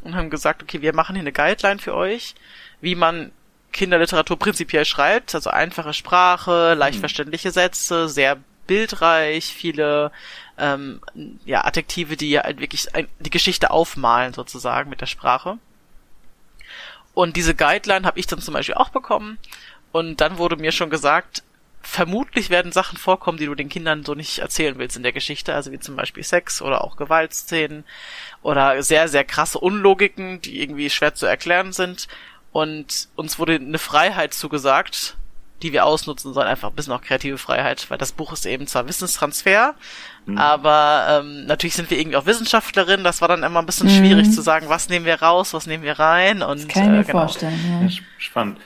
und 0.01 0.15
haben 0.15 0.29
gesagt, 0.29 0.63
okay, 0.63 0.81
wir 0.81 0.93
machen 0.93 1.15
hier 1.15 1.21
eine 1.21 1.31
Guideline 1.31 1.79
für 1.79 1.95
euch, 1.95 2.35
wie 2.81 2.95
man 2.95 3.31
Kinderliteratur 3.71 4.37
prinzipiell 4.37 4.85
schreibt, 4.85 5.33
also 5.33 5.49
einfache 5.49 5.93
Sprache, 5.93 6.73
leicht 6.75 6.97
mhm. 6.97 7.01
verständliche 7.01 7.51
Sätze, 7.51 8.09
sehr 8.09 8.37
bildreich, 8.67 9.45
viele 9.45 10.11
ähm, 10.57 11.01
ja, 11.45 11.65
Adjektive, 11.65 12.15
die 12.15 12.39
halt 12.39 12.59
wirklich 12.59 12.87
die 13.19 13.29
Geschichte 13.29 13.71
aufmalen 13.71 14.33
sozusagen 14.33 14.89
mit 14.89 15.01
der 15.01 15.07
Sprache. 15.07 15.57
Und 17.13 17.35
diese 17.35 17.53
Guideline 17.53 18.05
habe 18.07 18.19
ich 18.19 18.27
dann 18.27 18.39
zum 18.39 18.53
Beispiel 18.53 18.75
auch 18.75 18.89
bekommen. 18.89 19.37
Und 19.93 20.21
dann 20.21 20.39
wurde 20.39 20.57
mir 20.57 20.71
schon 20.71 20.89
gesagt, 20.89 21.43
vermutlich 21.83 22.49
werden 22.49 22.71
Sachen 22.71 22.97
vorkommen, 22.97 23.37
die 23.37 23.45
du 23.45 23.53
den 23.53 23.69
Kindern 23.69 24.03
so 24.03 24.15
nicht 24.15 24.39
erzählen 24.39 24.77
willst 24.79 24.97
in 24.97 25.03
der 25.03 25.11
Geschichte, 25.11 25.53
also 25.53 25.71
wie 25.71 25.79
zum 25.79 25.95
Beispiel 25.95 26.23
Sex 26.23 26.63
oder 26.63 26.83
auch 26.83 26.97
Gewaltszenen 26.97 27.85
oder 28.41 28.81
sehr, 28.81 29.07
sehr 29.07 29.23
krasse 29.23 29.59
Unlogiken, 29.59 30.41
die 30.41 30.61
irgendwie 30.61 30.89
schwer 30.89 31.13
zu 31.13 31.27
erklären 31.27 31.73
sind. 31.73 32.07
Und 32.51 33.07
uns 33.15 33.37
wurde 33.37 33.55
eine 33.55 33.77
Freiheit 33.77 34.33
zugesagt, 34.33 35.15
die 35.63 35.73
wir 35.73 35.85
ausnutzen 35.85 36.33
sollen, 36.33 36.47
einfach 36.47 36.69
ein 36.69 36.75
bisschen 36.75 36.93
auch 36.93 37.01
kreative 37.01 37.37
Freiheit, 37.37 37.89
weil 37.89 37.97
das 37.97 38.11
Buch 38.11 38.33
ist 38.33 38.45
eben 38.45 38.67
zwar 38.67 38.87
Wissenstransfer, 38.87 39.75
mhm. 40.25 40.37
aber 40.37 41.21
ähm, 41.23 41.45
natürlich 41.45 41.73
sind 41.73 41.89
wir 41.89 41.97
irgendwie 41.97 42.17
auch 42.17 42.25
Wissenschaftlerinnen, 42.25 43.03
das 43.03 43.21
war 43.21 43.29
dann 43.29 43.43
immer 43.43 43.59
ein 43.59 43.65
bisschen 43.65 43.87
mhm. 43.87 43.97
schwierig 43.97 44.31
zu 44.31 44.41
sagen, 44.41 44.67
was 44.67 44.89
nehmen 44.89 45.05
wir 45.05 45.21
raus, 45.21 45.53
was 45.53 45.65
nehmen 45.65 45.83
wir 45.83 45.97
rein 45.97 46.41
und 46.41 46.59
das 46.59 46.67
kann 46.67 46.83
ich 46.83 46.89
mir 46.89 46.99
äh, 46.99 47.03
genau. 47.03 47.19
vorstellen, 47.19 47.87
ja. 47.89 47.89
Spannend. 48.17 48.57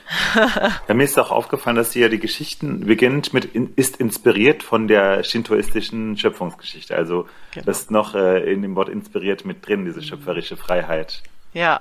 ja, 0.88 0.94
mir 0.94 1.04
ist 1.04 1.18
auch 1.18 1.30
aufgefallen, 1.30 1.76
dass 1.76 1.92
hier 1.92 2.08
die 2.08 2.18
Geschichten 2.18 2.86
beginnt 2.86 3.32
mit 3.32 3.44
in, 3.44 3.72
ist 3.76 3.96
inspiriert 3.96 4.62
von 4.62 4.88
der 4.88 5.22
shintoistischen 5.22 6.18
Schöpfungsgeschichte, 6.18 6.96
also 6.96 7.28
genau. 7.52 7.66
das 7.66 7.80
ist 7.80 7.90
noch 7.92 8.14
äh, 8.14 8.52
in 8.52 8.62
dem 8.62 8.74
Wort 8.74 8.88
inspiriert 8.88 9.44
mit 9.44 9.66
drin, 9.66 9.84
diese 9.84 10.02
schöpferische 10.02 10.56
Freiheit. 10.56 11.22
Ja. 11.52 11.80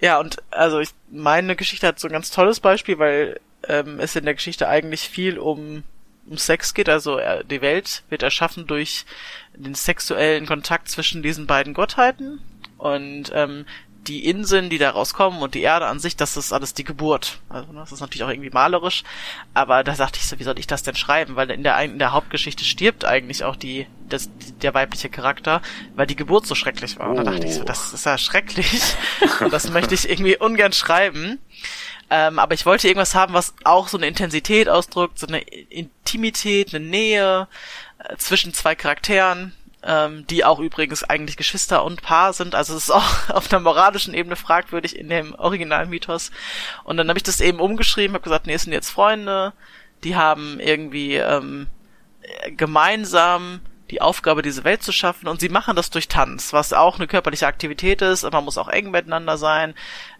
Ja, 0.00 0.20
und 0.20 0.36
also 0.50 0.78
ich 0.78 0.90
meine 1.10 1.56
Geschichte 1.56 1.86
hat 1.86 1.98
so 1.98 2.06
ein 2.06 2.12
ganz 2.12 2.30
tolles 2.30 2.60
Beispiel, 2.60 2.98
weil 2.98 3.40
ähm, 3.66 4.00
es 4.00 4.16
in 4.16 4.24
der 4.24 4.34
Geschichte 4.34 4.68
eigentlich 4.68 5.08
viel 5.08 5.38
um, 5.38 5.82
um 6.26 6.36
Sex 6.36 6.74
geht. 6.74 6.88
Also 6.88 7.18
äh, 7.18 7.44
die 7.44 7.60
Welt 7.60 8.02
wird 8.08 8.22
erschaffen 8.22 8.66
durch 8.66 9.04
den 9.54 9.74
sexuellen 9.74 10.46
Kontakt 10.46 10.88
zwischen 10.88 11.22
diesen 11.22 11.46
beiden 11.46 11.74
Gottheiten. 11.74 12.40
Und 12.76 13.32
ähm, 13.34 13.64
die 14.08 14.24
Inseln, 14.24 14.70
die 14.70 14.78
daraus 14.78 15.12
kommen 15.12 15.42
und 15.42 15.54
die 15.54 15.62
Erde 15.62 15.86
an 15.86 15.98
sich, 15.98 16.16
das 16.16 16.36
ist 16.36 16.52
alles 16.52 16.72
die 16.74 16.84
Geburt. 16.84 17.40
Also 17.48 17.72
ne, 17.72 17.80
das 17.80 17.92
ist 17.92 18.00
natürlich 18.00 18.24
auch 18.24 18.30
irgendwie 18.30 18.50
malerisch, 18.50 19.04
aber 19.54 19.84
da 19.84 19.94
dachte 19.94 20.18
ich 20.18 20.26
so, 20.26 20.38
wie 20.38 20.44
soll 20.44 20.58
ich 20.58 20.66
das 20.66 20.82
denn 20.82 20.94
schreiben? 20.94 21.36
Weil 21.36 21.50
in 21.50 21.62
der, 21.62 21.78
in 21.80 21.98
der 21.98 22.12
Hauptgeschichte 22.12 22.64
stirbt 22.64 23.04
eigentlich 23.04 23.44
auch 23.44 23.56
die, 23.56 23.86
das, 24.08 24.30
der 24.62 24.74
weibliche 24.74 25.10
Charakter, 25.10 25.60
weil 25.94 26.06
die 26.06 26.16
Geburt 26.16 26.46
so 26.46 26.54
schrecklich 26.54 26.98
war. 26.98 27.10
Und 27.10 27.16
da 27.16 27.24
dachte 27.24 27.46
ich 27.46 27.54
so, 27.54 27.62
oh. 27.62 27.64
das 27.64 27.92
ist 27.92 28.06
ja 28.06 28.16
schrecklich 28.16 28.96
und 29.40 29.52
das 29.52 29.70
möchte 29.70 29.94
ich 29.94 30.08
irgendwie 30.08 30.36
ungern 30.36 30.72
schreiben. 30.72 31.38
Ähm, 32.10 32.38
aber 32.38 32.54
ich 32.54 32.64
wollte 32.64 32.88
irgendwas 32.88 33.14
haben, 33.14 33.34
was 33.34 33.54
auch 33.64 33.88
so 33.88 33.98
eine 33.98 34.06
Intensität 34.06 34.68
ausdrückt, 34.68 35.18
so 35.18 35.26
eine 35.26 35.40
Intimität, 35.40 36.74
eine 36.74 36.84
Nähe 36.84 37.48
äh, 37.98 38.16
zwischen 38.16 38.54
zwei 38.54 38.74
Charakteren, 38.74 39.52
ähm, 39.82 40.26
die 40.26 40.44
auch 40.44 40.58
übrigens 40.58 41.04
eigentlich 41.04 41.36
Geschwister 41.36 41.84
und 41.84 42.02
Paar 42.02 42.32
sind. 42.32 42.54
Also 42.54 42.76
es 42.76 42.84
ist 42.84 42.90
auch 42.90 43.28
auf 43.28 43.52
einer 43.52 43.60
moralischen 43.60 44.14
Ebene 44.14 44.36
fragwürdig 44.36 44.98
in 44.98 45.08
dem 45.08 45.34
originalen 45.34 45.90
Mythos. 45.90 46.30
Und 46.84 46.96
dann 46.96 47.08
habe 47.08 47.18
ich 47.18 47.24
das 47.24 47.40
eben 47.40 47.60
umgeschrieben, 47.60 48.14
habe 48.14 48.24
gesagt, 48.24 48.46
nee, 48.46 48.54
es 48.54 48.62
sind 48.62 48.72
jetzt 48.72 48.90
Freunde, 48.90 49.52
die 50.02 50.16
haben 50.16 50.60
irgendwie 50.60 51.16
ähm, 51.16 51.66
gemeinsam 52.56 53.60
die 53.90 54.00
Aufgabe, 54.00 54.42
diese 54.42 54.64
Welt 54.64 54.82
zu 54.82 54.92
schaffen. 54.92 55.28
Und 55.28 55.40
sie 55.40 55.48
machen 55.48 55.76
das 55.76 55.90
durch 55.90 56.08
Tanz, 56.08 56.52
was 56.52 56.72
auch 56.72 56.96
eine 56.96 57.06
körperliche 57.06 57.46
Aktivität 57.46 58.02
ist. 58.02 58.30
Man 58.30 58.44
muss 58.44 58.58
auch 58.58 58.68
eng 58.68 58.90
miteinander 58.90 59.38
sein. 59.38 59.74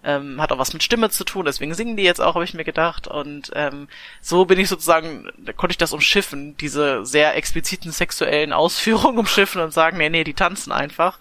Ähm, 0.05 0.41
hat 0.41 0.53
auch 0.53 0.59
was 0.59 0.73
mit 0.73 0.83
Stimme 0.83 1.11
zu 1.11 1.25
tun. 1.25 1.45
Deswegen 1.45 1.75
singen 1.75 1.97
die 1.97 2.03
jetzt 2.03 2.21
auch, 2.21 2.35
habe 2.35 2.45
ich 2.45 2.55
mir 2.55 2.65
gedacht. 2.65 3.07
Und 3.07 3.51
ähm, 3.55 3.89
so 4.21 4.45
bin 4.45 4.59
ich 4.59 4.69
sozusagen, 4.69 5.31
da 5.39 5.53
konnte 5.53 5.73
ich 5.73 5.79
das 5.79 5.93
umschiffen, 5.93 6.57
diese 6.57 7.05
sehr 7.05 7.37
expliziten 7.37 7.93
sexuellen 7.93 8.53
Ausführungen 8.53 9.19
umschiffen 9.19 9.61
und 9.61 9.73
sagen, 9.73 9.99
nee, 9.99 10.11
nee, 10.11 10.25
die 10.25 10.35
tanzen 10.35 10.73
einfach. 10.73 11.19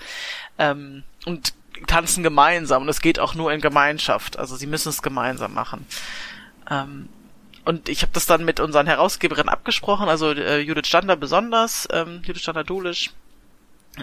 Ähm, 0.58 1.04
und 1.26 1.54
tanzen 1.86 2.24
gemeinsam. 2.24 2.84
Und 2.84 2.90
es 2.90 3.02
geht 3.02 3.20
auch 3.20 3.36
nur 3.36 3.52
in 3.52 3.62
Gemeinschaft. 3.62 4.40
Also 4.40 4.56
sie 4.56 4.68
müssen 4.68 4.90
es 4.90 5.02
gemeinsam 5.02 5.54
machen. 5.54 5.86
Ähm, 6.70 7.10
und 7.68 7.90
ich 7.90 8.02
habe 8.02 8.14
das 8.14 8.26
dann 8.26 8.46
mit 8.46 8.62
unseren 8.62 8.88
Herausgeberinnen 8.88 9.50
abgesprochen, 9.50 10.08
also 10.08 10.32
äh, 10.32 10.60
Judith 10.60 10.88
Stander 10.88 11.18
besonders, 11.18 11.86
ähm, 11.92 12.22
Judith 12.24 12.42
Stander-Dulisch, 12.42 13.12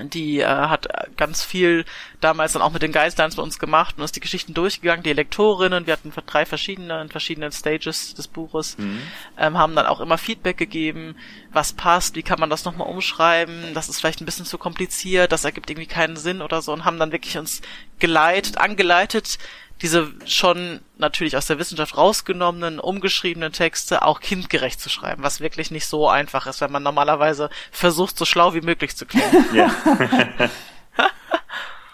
die 0.03 0.41
äh, 0.41 0.47
hat 0.47 0.89
ganz 1.17 1.43
viel 1.43 1.87
damals 2.21 2.53
dann 2.53 2.63
auch 2.63 2.73
mit 2.73 2.83
den 2.83 2.93
Guidelines 2.93 3.37
bei 3.37 3.43
uns 3.43 3.59
gemacht 3.59 3.95
und 3.97 4.05
ist 4.05 4.17
die 4.17 4.21
Geschichten 4.21 4.53
durchgegangen, 4.53 5.03
die 5.03 5.13
Lektorinnen, 5.15 5.87
wir 5.87 5.95
hatten 5.95 6.13
drei 6.27 6.45
verschiedene 6.45 7.01
in 7.01 7.09
verschiedenen 7.09 7.53
Stages 7.53 8.13
des 8.15 8.29
Buches, 8.29 8.77
mhm. 8.77 9.01
ähm, 9.39 9.57
haben 9.57 9.75
dann 9.75 9.87
auch 9.87 10.01
immer 10.01 10.19
Feedback 10.19 10.59
gegeben, 10.59 11.17
was 11.53 11.73
passt, 11.73 12.17
wie 12.17 12.23
kann 12.23 12.41
man 12.41 12.51
das 12.51 12.67
nochmal 12.67 12.89
umschreiben, 12.89 13.73
das 13.73 13.89
ist 13.89 14.01
vielleicht 14.01 14.21
ein 14.21 14.27
bisschen 14.27 14.45
zu 14.47 14.59
kompliziert, 14.59 15.33
das 15.33 15.45
ergibt 15.45 15.71
irgendwie 15.71 15.89
keinen 15.89 16.17
Sinn 16.17 16.43
oder 16.43 16.61
so 16.61 16.73
und 16.73 16.85
haben 16.85 16.99
dann 16.99 17.13
wirklich 17.13 17.39
uns 17.39 17.63
geleitet, 17.99 18.59
angeleitet, 18.59 19.39
diese 19.83 20.13
schon 20.27 20.81
natürlich 20.99 21.37
aus 21.37 21.47
der 21.47 21.59
Wissenschaft 21.59 21.97
rausgenommenen, 21.97 22.79
umgeschriebenen 22.79 23.53
Texte 23.53 24.03
auch 24.03 24.21
kindgerecht 24.21 24.81
zu 24.81 24.89
schreiben, 24.89 25.23
was 25.23 25.41
wirklich 25.41 25.71
nicht 25.71 25.87
so 25.87 26.09
einfach 26.09 26.47
ist, 26.47 26.61
wenn 26.61 26.73
man 26.73 26.83
normalerweise 26.83 27.51
versucht, 27.71 28.17
so 28.17 28.25
schlau 28.25 28.55
wie 28.55 28.61
möglich 28.61 28.97
zu 28.97 29.07
klingen. 29.07 29.45
Ja. 29.53 29.75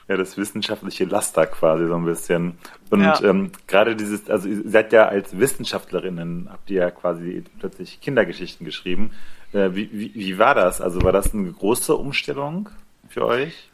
ja, 0.08 0.16
das 0.16 0.37
wissenschaftliche 0.37 1.04
Laster 1.04 1.46
quasi 1.46 1.87
so 1.87 1.94
ein 1.94 2.04
bisschen. 2.04 2.58
Und 2.90 3.02
ja. 3.02 3.22
ähm, 3.22 3.52
gerade 3.66 3.96
dieses, 3.96 4.28
also 4.28 4.49
ihr 4.49 4.68
seid 4.68 4.92
ja 4.92 5.06
als 5.06 5.38
Wissenschaftlerinnen, 5.38 6.49
habt 6.50 6.70
ihr 6.70 6.82
ja 6.82 6.90
quasi 6.90 7.44
plötzlich 7.58 8.00
Kindergeschichten 8.00 8.64
geschrieben. 8.64 9.12
Äh, 9.52 9.70
wie, 9.72 9.90
wie, 9.92 10.14
wie 10.14 10.38
war 10.38 10.54
das? 10.54 10.80
Also 10.80 11.02
war 11.02 11.12
das 11.12 11.32
eine 11.34 11.50
große 11.50 11.94
Umstellung 11.94 12.68
für 13.08 13.25
euch? 13.25 13.69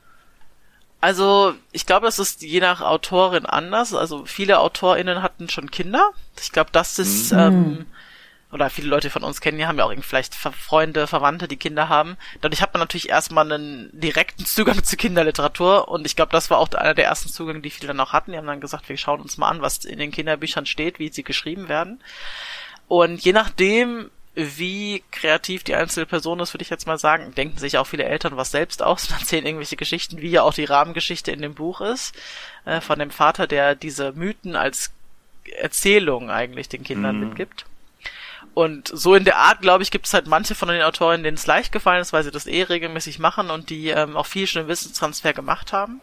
Also, 1.06 1.54
ich 1.70 1.86
glaube, 1.86 2.06
das 2.06 2.18
ist 2.18 2.42
je 2.42 2.58
nach 2.58 2.80
Autorin 2.80 3.46
anders. 3.46 3.94
Also, 3.94 4.26
viele 4.26 4.58
AutorInnen 4.58 5.22
hatten 5.22 5.48
schon 5.48 5.70
Kinder. 5.70 6.10
Ich 6.40 6.50
glaube, 6.50 6.70
das 6.72 6.98
ist, 6.98 7.30
mhm. 7.30 7.38
ähm, 7.38 7.86
oder 8.50 8.70
viele 8.70 8.88
Leute 8.88 9.08
von 9.08 9.22
uns 9.22 9.40
kennen 9.40 9.60
ja, 9.60 9.68
haben 9.68 9.78
ja 9.78 9.84
auch 9.84 9.94
vielleicht 10.00 10.34
Freunde, 10.34 11.06
Verwandte, 11.06 11.46
die 11.46 11.58
Kinder 11.58 11.88
haben. 11.88 12.16
Dadurch 12.40 12.60
hat 12.60 12.74
man 12.74 12.80
natürlich 12.80 13.08
erstmal 13.08 13.52
einen 13.52 13.88
direkten 13.92 14.44
Zugang 14.46 14.82
zu 14.82 14.96
Kinderliteratur 14.96 15.86
und 15.86 16.06
ich 16.06 16.16
glaube, 16.16 16.32
das 16.32 16.50
war 16.50 16.58
auch 16.58 16.72
einer 16.72 16.94
der 16.94 17.04
ersten 17.04 17.28
Zugänge, 17.28 17.60
die 17.60 17.70
viele 17.70 17.86
dann 17.86 18.00
auch 18.00 18.12
hatten. 18.12 18.32
Die 18.32 18.38
haben 18.38 18.48
dann 18.48 18.60
gesagt, 18.60 18.88
wir 18.88 18.96
schauen 18.96 19.20
uns 19.20 19.38
mal 19.38 19.48
an, 19.48 19.62
was 19.62 19.84
in 19.84 20.00
den 20.00 20.10
Kinderbüchern 20.10 20.66
steht, 20.66 20.98
wie 20.98 21.12
sie 21.12 21.22
geschrieben 21.22 21.68
werden. 21.68 22.02
Und 22.88 23.20
je 23.20 23.32
nachdem, 23.32 24.10
wie 24.36 25.02
kreativ 25.10 25.64
die 25.64 25.74
einzelne 25.74 26.04
Person 26.04 26.40
ist, 26.40 26.52
würde 26.52 26.62
ich 26.62 26.70
jetzt 26.70 26.86
mal 26.86 26.98
sagen, 26.98 27.34
denken 27.34 27.56
sich 27.56 27.78
auch 27.78 27.86
viele 27.86 28.04
Eltern 28.04 28.36
was 28.36 28.50
selbst 28.50 28.82
aus 28.82 29.08
und 29.10 29.18
erzählen 29.18 29.46
irgendwelche 29.46 29.76
Geschichten, 29.76 30.20
wie 30.20 30.28
ja 30.28 30.42
auch 30.42 30.52
die 30.52 30.66
Rahmengeschichte 30.66 31.32
in 31.32 31.40
dem 31.40 31.54
Buch 31.54 31.80
ist, 31.80 32.14
äh, 32.66 32.82
von 32.82 32.98
dem 32.98 33.10
Vater, 33.10 33.46
der 33.46 33.74
diese 33.74 34.12
Mythen 34.12 34.54
als 34.54 34.92
Erzählung 35.58 36.30
eigentlich 36.30 36.68
den 36.68 36.84
Kindern 36.84 37.18
mhm. 37.18 37.28
mitgibt. 37.28 37.64
Und 38.52 38.88
so 38.88 39.14
in 39.14 39.24
der 39.24 39.38
Art, 39.38 39.60
glaube 39.60 39.82
ich, 39.82 39.90
gibt 39.90 40.06
es 40.06 40.14
halt 40.14 40.26
manche 40.26 40.54
von 40.54 40.68
den 40.68 40.82
Autoren, 40.82 41.22
denen 41.22 41.36
es 41.36 41.46
leicht 41.46 41.72
gefallen 41.72 42.00
ist, 42.00 42.12
weil 42.12 42.24
sie 42.24 42.30
das 42.30 42.46
eh 42.46 42.62
regelmäßig 42.62 43.18
machen 43.18 43.50
und 43.50 43.70
die 43.70 43.88
ähm, 43.88 44.16
auch 44.16 44.26
viel 44.26 44.46
schon 44.46 44.62
im 44.62 44.68
Wissenstransfer 44.68 45.32
gemacht 45.32 45.72
haben. 45.72 46.00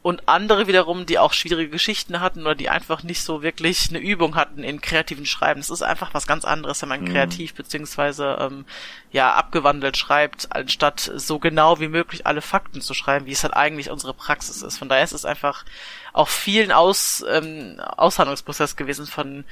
Und 0.00 0.28
andere 0.28 0.68
wiederum, 0.68 1.06
die 1.06 1.18
auch 1.18 1.32
schwierige 1.32 1.70
Geschichten 1.70 2.20
hatten 2.20 2.42
oder 2.42 2.54
die 2.54 2.68
einfach 2.68 3.02
nicht 3.02 3.20
so 3.20 3.42
wirklich 3.42 3.88
eine 3.90 3.98
Übung 3.98 4.36
hatten 4.36 4.62
in 4.62 4.80
kreativen 4.80 5.26
Schreiben. 5.26 5.58
Es 5.58 5.70
ist 5.70 5.82
einfach 5.82 6.14
was 6.14 6.28
ganz 6.28 6.44
anderes, 6.44 6.80
wenn 6.82 6.88
man 6.88 7.00
mhm. 7.00 7.12
kreativ 7.12 7.54
beziehungsweise 7.54 8.38
ähm, 8.40 8.64
ja 9.10 9.34
abgewandelt 9.34 9.96
schreibt, 9.96 10.54
anstatt 10.54 11.10
so 11.16 11.40
genau 11.40 11.80
wie 11.80 11.88
möglich 11.88 12.28
alle 12.28 12.42
Fakten 12.42 12.80
zu 12.80 12.94
schreiben, 12.94 13.26
wie 13.26 13.32
es 13.32 13.42
halt 13.42 13.54
eigentlich 13.54 13.90
unsere 13.90 14.14
Praxis 14.14 14.62
ist. 14.62 14.78
Von 14.78 14.88
daher 14.88 15.02
ist 15.02 15.12
es 15.12 15.24
einfach 15.24 15.64
auch 16.12 16.28
vielen 16.28 16.70
Aus, 16.70 17.24
ähm, 17.28 17.80
Aushandlungsprozess 17.96 18.76
gewesen 18.76 19.06
von 19.06 19.44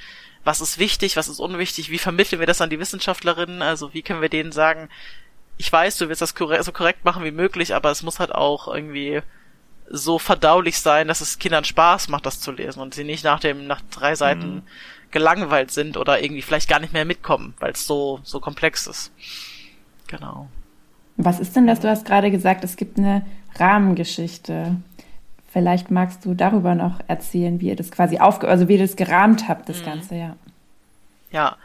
was 0.45 0.61
ist 0.61 0.79
wichtig, 0.79 1.17
was 1.17 1.27
ist 1.27 1.41
unwichtig, 1.41 1.91
wie 1.91 1.99
vermitteln 1.99 2.39
wir 2.39 2.47
das 2.47 2.61
an 2.61 2.71
die 2.71 2.79
Wissenschaftlerinnen, 2.79 3.63
also 3.63 3.93
wie 3.95 4.03
können 4.03 4.23
wir 4.23 4.29
denen 4.29 4.53
sagen, 4.53 4.89
ich 5.59 5.73
weiß, 5.73 5.97
du 5.97 6.09
wirst 6.09 6.23
das 6.23 6.35
so 6.61 6.73
korrekt 6.73 7.05
machen 7.05 7.25
wie 7.25 7.33
möglich, 7.33 7.75
aber 7.75 7.91
es 7.91 8.05
muss 8.05 8.21
halt 8.21 8.33
auch 8.33 8.69
irgendwie 8.69 9.23
so 9.91 10.19
verdaulich 10.19 10.79
sein, 10.81 11.09
dass 11.09 11.21
es 11.21 11.39
Kindern 11.39 11.65
Spaß 11.65 12.09
macht, 12.09 12.27
das 12.27 12.41
zu 12.41 12.53
lesen 12.53 12.81
und 12.81 12.95
sie 12.95 13.05
nicht 13.05 13.25
nach 13.25 13.41
dem, 13.41 13.67
nach 13.67 13.81
drei 13.91 14.15
Seiten 14.15 14.57
mhm. 14.57 14.63
gelangweilt 15.11 15.71
sind 15.71 15.97
oder 15.97 16.23
irgendwie 16.23 16.43
vielleicht 16.43 16.69
gar 16.69 16.81
nicht 16.81 16.93
mehr 16.93 17.05
mitkommen, 17.05 17.55
weil 17.61 17.73
es 17.73 17.87
so, 17.87 18.21
so 18.23 18.41
komplex 18.41 18.87
ist. 18.87 19.13
Genau. 20.09 20.49
Was 21.17 21.41
ist 21.41 21.57
denn 21.57 21.67
das? 21.67 21.81
Du 21.81 21.89
hast 21.89 22.05
gerade 22.05 22.31
gesagt, 22.31 22.65
es 22.65 22.77
gibt 22.77 22.99
eine 22.99 23.25
Rahmengeschichte. 23.57 24.77
Vielleicht 25.51 25.91
magst 25.91 26.25
du 26.25 26.35
darüber 26.35 26.75
noch 26.75 27.01
erzählen, 27.07 27.61
wie 27.61 27.69
ihr 27.69 27.77
das 27.77 27.91
quasi 27.91 28.19
aufge, 28.19 28.49
also 28.49 28.69
wie 28.69 28.75
ihr 28.75 28.87
das 28.87 28.97
gerahmt 28.97 29.49
habt, 29.49 29.69
das 29.69 29.81
mhm. 29.81 29.85
Ganze, 29.85 30.15
ja. 30.17 30.37
Ja, 31.31 31.57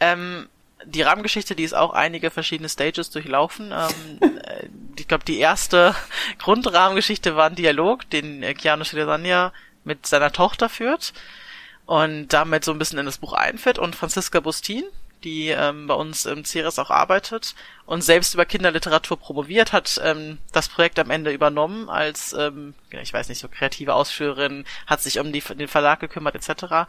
ähm, 0.00 0.48
die 0.84 1.02
Rahmengeschichte, 1.02 1.54
die 1.54 1.64
ist 1.64 1.74
auch 1.74 1.92
einige 1.92 2.30
verschiedene 2.30 2.68
Stages 2.68 3.10
durchlaufen. 3.10 3.72
Ähm, 3.72 4.38
äh, 4.44 4.68
ich 4.98 5.08
glaube, 5.08 5.24
die 5.24 5.38
erste 5.38 5.94
Grundrahmengeschichte 6.38 7.36
war 7.36 7.46
ein 7.46 7.56
Dialog, 7.56 8.08
den 8.10 8.42
äh, 8.42 8.54
Keanu 8.54 8.84
Shirasanya 8.84 9.52
mit 9.84 10.06
seiner 10.06 10.32
Tochter 10.32 10.68
führt 10.68 11.12
und 11.86 12.28
damit 12.28 12.64
so 12.64 12.72
ein 12.72 12.78
bisschen 12.78 12.98
in 12.98 13.06
das 13.06 13.18
Buch 13.18 13.34
einführt 13.34 13.78
und 13.78 13.94
Franziska 13.94 14.40
Bustin, 14.40 14.84
die 15.24 15.48
ähm, 15.48 15.86
bei 15.86 15.94
uns 15.94 16.26
im 16.26 16.44
CERES 16.44 16.78
auch 16.78 16.90
arbeitet 16.90 17.54
und 17.86 18.02
selbst 18.02 18.34
über 18.34 18.44
Kinderliteratur 18.44 19.18
promoviert, 19.18 19.72
hat 19.72 20.00
ähm, 20.02 20.38
das 20.52 20.68
Projekt 20.68 20.98
am 20.98 21.10
Ende 21.10 21.32
übernommen 21.32 21.90
als, 21.90 22.32
ähm, 22.32 22.74
ich 22.90 23.12
weiß 23.12 23.28
nicht, 23.28 23.40
so 23.40 23.48
kreative 23.48 23.94
Ausführerin, 23.94 24.64
hat 24.86 25.02
sich 25.02 25.18
um 25.18 25.32
die, 25.32 25.40
den 25.40 25.68
Verlag 25.68 26.00
gekümmert 26.00 26.34
etc. 26.34 26.88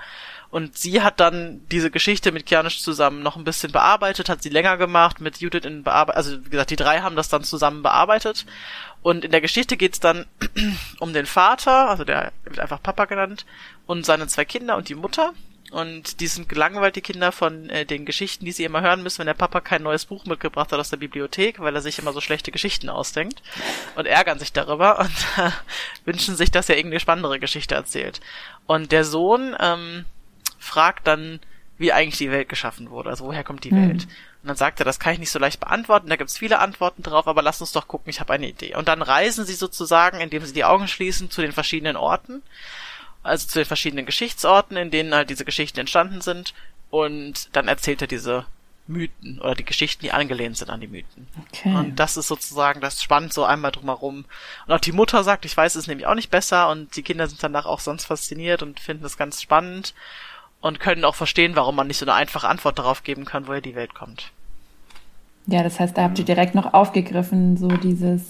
Und 0.52 0.78
sie 0.78 1.02
hat 1.02 1.20
dann 1.20 1.62
diese 1.72 1.92
Geschichte 1.92 2.32
mit 2.32 2.46
Kianisch 2.46 2.82
zusammen 2.82 3.24
noch 3.24 3.36
ein 3.36 3.44
bisschen 3.44 3.72
bearbeitet, 3.72 4.30
hat 4.30 4.44
sie 4.44 4.50
länger 4.50 4.78
gemacht, 4.78 5.20
mit 5.20 5.38
Judith 5.38 5.66
in 5.66 5.84
Bearbeitung, 5.84 6.18
also 6.18 6.46
wie 6.46 6.50
gesagt, 6.50 6.70
die 6.70 6.76
drei 6.76 7.02
haben 7.02 7.16
das 7.16 7.30
dann 7.30 7.44
zusammen 7.44 7.84
bearbeitet. 7.84 8.46
Und 9.02 9.26
in 9.26 9.32
der 9.32 9.42
Geschichte 9.42 9.78
geht's 9.78 10.00
dann 10.00 10.26
um 11.00 11.14
den 11.14 11.26
Vater, 11.26 11.90
also 11.90 12.04
der 12.04 12.32
wird 12.44 12.60
einfach 12.60 12.82
Papa 12.82 13.06
genannt, 13.06 13.46
und 13.86 14.06
seine 14.06 14.28
zwei 14.28 14.46
Kinder 14.46 14.78
und 14.78 14.90
die 14.90 14.96
Mutter. 14.96 15.34
Und 15.76 16.22
die 16.22 16.28
sind 16.28 16.48
gelangweilt, 16.48 16.96
die 16.96 17.02
Kinder, 17.02 17.34
von 17.34 17.70
äh, 17.70 17.86
den 17.86 18.06
Geschichten, 18.06 18.46
die 18.46 18.54
sie 18.54 18.64
immer 18.64 18.80
hören 18.80 19.04
müssen, 19.04 19.20
wenn 19.20 19.26
der 19.26 19.34
Papa 19.34 19.60
kein 19.60 19.84
neues 19.84 20.06
Buch 20.06 20.24
mitgebracht 20.24 20.72
hat 20.72 20.80
aus 20.80 20.90
der 20.90 20.96
Bibliothek, 20.96 21.60
weil 21.60 21.76
er 21.76 21.82
sich 21.82 22.00
immer 22.00 22.14
so 22.14 22.22
schlechte 22.22 22.50
Geschichten 22.50 22.88
ausdenkt 22.88 23.44
und 23.98 24.06
ärgern 24.06 24.40
sich 24.40 24.54
darüber 24.54 25.00
und 25.00 25.12
äh, 25.38 25.52
wünschen 26.06 26.38
sich, 26.38 26.50
dass 26.50 26.70
er 26.70 26.78
irgendeine 26.78 27.02
spannendere 27.02 27.42
Geschichte 27.42 27.76
erzählt. 27.76 28.22
Und 28.68 28.94
der 28.94 29.04
Sohn 29.04 29.54
ähm, 29.60 30.06
fragt 30.60 31.08
dann, 31.08 31.42
wie 31.78 31.92
eigentlich 31.92 32.20
die 32.20 32.32
Welt 32.32 32.48
geschaffen 32.48 32.90
wurde, 32.90 33.10
also 33.10 33.26
woher 33.26 33.44
kommt 33.44 33.66
die 33.66 33.74
mhm. 33.74 33.90
Welt. 33.90 34.04
Und 34.44 34.48
dann 34.48 34.56
sagt 34.56 34.80
er, 34.80 34.86
das 34.86 34.98
kann 34.98 35.12
ich 35.12 35.20
nicht 35.20 35.32
so 35.32 35.40
leicht 35.40 35.60
beantworten, 35.60 36.08
da 36.08 36.16
gibt's 36.16 36.38
viele 36.38 36.60
Antworten 36.60 37.04
drauf, 37.04 37.28
aber 37.28 37.42
lass 37.42 37.60
uns 37.60 37.74
doch 37.74 37.90
gucken, 37.90 38.10
ich 38.10 38.22
habe 38.22 38.32
eine 38.32 38.48
Idee. 38.48 38.76
Und 38.78 38.88
dann 38.88 39.02
reisen 39.02 39.46
sie 39.46 39.56
sozusagen, 39.56 40.22
indem 40.22 40.46
sie 40.46 40.54
die 40.54 40.64
Augen 40.64 40.88
schließen, 40.88 41.30
zu 41.30 41.42
den 41.42 41.52
verschiedenen 41.52 41.98
Orten 41.98 42.44
also 43.26 43.48
zu 43.48 43.60
den 43.60 43.66
verschiedenen 43.66 44.06
Geschichtsorten, 44.06 44.78
in 44.78 44.92
denen 44.92 45.14
halt 45.14 45.30
diese 45.30 45.46
Geschichten 45.46 45.80
entstanden 45.80 46.22
sind. 46.22 46.54
Und 46.90 47.50
dann 47.54 47.68
erzählt 47.68 48.02
er 48.02 48.08
diese 48.08 48.46
Mythen 48.88 49.40
oder 49.42 49.56
die 49.56 49.66
Geschichten, 49.66 50.04
die 50.04 50.12
angelehnt 50.12 50.58
sind 50.58 50.70
an 50.70 50.80
die 50.80 50.88
Mythen. 50.88 51.28
Okay. 51.48 51.74
Und 51.74 51.96
das 51.96 52.18
ist 52.18 52.28
sozusagen 52.28 52.82
das 52.82 53.02
spannend 53.02 53.34
so 53.34 53.44
einmal 53.44 53.72
drumherum. 53.72 54.26
Und 54.68 54.74
auch 54.74 54.80
die 54.80 54.92
Mutter 54.92 55.24
sagt, 55.24 55.46
ich 55.46 55.58
weiß 55.58 55.76
es 55.76 55.88
nämlich 55.88 56.06
auch 56.06 56.16
nicht 56.16 56.30
besser 56.30 56.70
und 56.70 56.96
die 56.96 57.02
Kinder 57.02 57.28
sind 57.28 57.42
danach 57.42 57.66
auch 57.66 57.80
sonst 57.80 58.06
fasziniert 58.06 58.62
und 58.62 58.80
finden 58.80 59.06
es 59.06 59.18
ganz 59.18 59.42
spannend 59.42 59.96
und 60.62 60.80
können 60.80 61.04
auch 61.04 61.16
verstehen, 61.16 61.56
warum 61.56 61.76
man 61.76 61.88
nicht 61.88 61.98
so 61.98 62.06
eine 62.06 62.14
einfache 62.14 62.48
Antwort 62.48 62.78
darauf 62.78 63.04
geben 63.04 63.26
kann, 63.26 63.48
woher 63.48 63.62
die 63.62 63.76
Welt 63.76 63.96
kommt. 63.96 64.32
Ja, 65.48 65.64
das 65.64 65.80
heißt, 65.80 65.98
da 65.98 66.04
habt 66.04 66.20
ihr 66.20 66.26
direkt 66.26 66.56
noch 66.56 66.74
aufgegriffen, 66.74 67.58
so 67.58 67.68
dieses, 67.68 68.22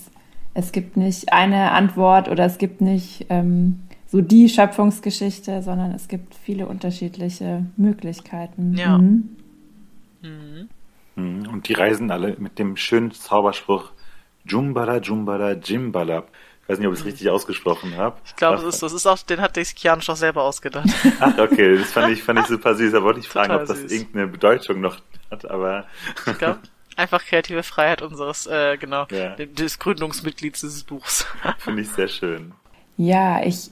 es 0.53 0.71
gibt 0.71 0.97
nicht 0.97 1.31
eine 1.31 1.71
Antwort 1.71 2.27
oder 2.27 2.45
es 2.45 2.57
gibt 2.57 2.81
nicht 2.81 3.27
ähm, 3.29 3.81
so 4.15 4.21
die 4.21 4.47
Schöpfungsgeschichte, 4.47 5.61
sondern 5.61 5.91
es 5.91 6.07
gibt 6.07 6.35
viele 6.35 6.67
unterschiedliche 6.67 7.65
Möglichkeiten. 7.75 8.73
Ja. 8.77 8.97
Mhm. 8.97 9.35
Mhm. 10.21 10.69
mhm. 11.15 11.47
Und 11.49 11.67
die 11.67 11.73
reisen 11.73 12.09
alle 12.11 12.37
mit 12.37 12.57
dem 12.57 12.77
schönen 12.77 13.11
Zauberspruch 13.11 13.91
Jumbala, 14.45 14.99
Jumbala, 14.99 15.51
Jimbala. 15.51 16.23
Ich 16.61 16.69
weiß 16.69 16.79
nicht, 16.79 16.87
ob 16.87 16.93
ich 16.93 17.01
es 17.01 17.05
richtig 17.05 17.29
ausgesprochen 17.29 17.97
habe. 17.97 18.15
Ich 18.25 18.37
glaube, 18.37 18.63
das 18.63 18.75
ist, 18.75 18.83
das 18.83 18.93
ist 18.93 19.05
auch, 19.05 19.17
den 19.17 19.41
hat 19.41 19.55
sich 19.55 19.75
Kianisch 19.75 20.09
auch 20.09 20.15
selber 20.15 20.43
ausgedacht. 20.43 20.87
Ach, 21.19 21.37
okay, 21.37 21.77
das 21.77 21.91
fand 21.91 22.13
ich, 22.13 22.23
fand 22.23 22.39
ich 22.39 22.45
super 22.45 22.73
süß. 22.73 22.93
Da 22.93 23.03
wollte 23.03 23.19
ich 23.19 23.27
fragen, 23.27 23.49
Total 23.49 23.63
ob 23.63 23.67
das 23.67 23.79
süß. 23.79 23.91
irgendeine 23.91 24.27
Bedeutung 24.27 24.79
noch 24.79 24.97
hat, 25.29 25.43
aber. 25.51 25.87
Ich 26.25 26.37
glaube, 26.37 26.59
einfach 26.95 27.21
kreative 27.21 27.63
Freiheit 27.63 28.01
unseres, 28.01 28.47
äh, 28.47 28.77
genau, 28.77 29.07
ja. 29.11 29.35
des 29.35 29.77
Gründungsmitglieds 29.77 30.61
dieses 30.61 30.85
Buchs. 30.85 31.27
Finde 31.57 31.81
ich 31.81 31.89
sehr 31.89 32.07
schön. 32.07 32.53
Ja, 32.97 33.43
ich 33.43 33.71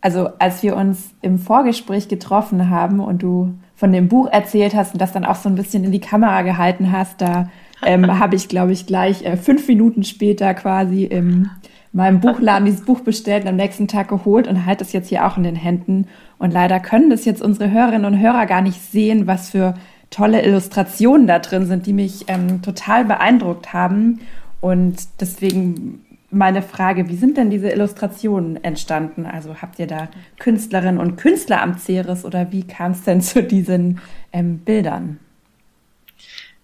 also 0.00 0.30
als 0.38 0.62
wir 0.62 0.76
uns 0.76 1.10
im 1.22 1.38
Vorgespräch 1.38 2.08
getroffen 2.08 2.70
haben 2.70 3.00
und 3.00 3.22
du 3.22 3.54
von 3.74 3.92
dem 3.92 4.08
Buch 4.08 4.28
erzählt 4.30 4.74
hast 4.74 4.92
und 4.92 5.00
das 5.00 5.12
dann 5.12 5.24
auch 5.24 5.36
so 5.36 5.48
ein 5.48 5.54
bisschen 5.54 5.84
in 5.84 5.92
die 5.92 6.00
Kamera 6.00 6.42
gehalten 6.42 6.92
hast, 6.92 7.20
da 7.20 7.48
ähm, 7.84 8.18
habe 8.18 8.36
ich, 8.36 8.48
glaube 8.48 8.72
ich, 8.72 8.86
gleich 8.86 9.24
äh, 9.24 9.36
fünf 9.36 9.66
Minuten 9.68 10.04
später 10.04 10.54
quasi 10.54 11.04
in 11.04 11.50
meinem 11.92 12.20
Buchladen 12.20 12.66
dieses 12.66 12.84
Buch 12.84 13.00
bestellt 13.00 13.44
und 13.44 13.50
am 13.50 13.56
nächsten 13.56 13.88
Tag 13.88 14.08
geholt 14.08 14.46
und 14.46 14.66
halte 14.66 14.84
es 14.84 14.92
jetzt 14.92 15.08
hier 15.08 15.26
auch 15.26 15.36
in 15.36 15.42
den 15.42 15.56
Händen. 15.56 16.06
Und 16.38 16.52
leider 16.52 16.80
können 16.80 17.10
das 17.10 17.24
jetzt 17.24 17.42
unsere 17.42 17.70
Hörerinnen 17.70 18.04
und 18.04 18.20
Hörer 18.20 18.46
gar 18.46 18.60
nicht 18.60 18.80
sehen, 18.80 19.26
was 19.26 19.50
für 19.50 19.74
tolle 20.10 20.42
Illustrationen 20.42 21.26
da 21.26 21.38
drin 21.38 21.66
sind, 21.66 21.86
die 21.86 21.92
mich 21.92 22.24
ähm, 22.28 22.62
total 22.62 23.04
beeindruckt 23.04 23.72
haben. 23.72 24.20
Und 24.60 24.96
deswegen 25.20 26.04
meine 26.30 26.62
Frage, 26.62 27.08
wie 27.08 27.16
sind 27.16 27.36
denn 27.36 27.50
diese 27.50 27.70
Illustrationen 27.70 28.62
entstanden? 28.62 29.24
Also 29.24 29.62
habt 29.62 29.78
ihr 29.78 29.86
da 29.86 30.08
Künstlerinnen 30.38 30.98
und 30.98 31.16
Künstler 31.16 31.62
am 31.62 31.78
Ceres 31.78 32.24
oder 32.24 32.52
wie 32.52 32.66
kam 32.66 32.92
es 32.92 33.02
denn 33.02 33.22
zu 33.22 33.42
diesen 33.42 34.00
ähm, 34.32 34.58
Bildern? 34.58 35.20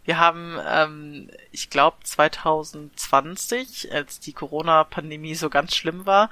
Wir 0.05 0.19
haben, 0.19 0.59
ähm, 0.71 1.31
ich 1.51 1.71
glaube, 1.71 1.97
2020, 2.03 3.91
als 3.91 4.21
die 4.21 4.35
Corona-Pandemie 4.35 5.35
so 5.35 5.49
ganz 5.49 5.75
schlimm 5.75 6.05
war, 6.05 6.29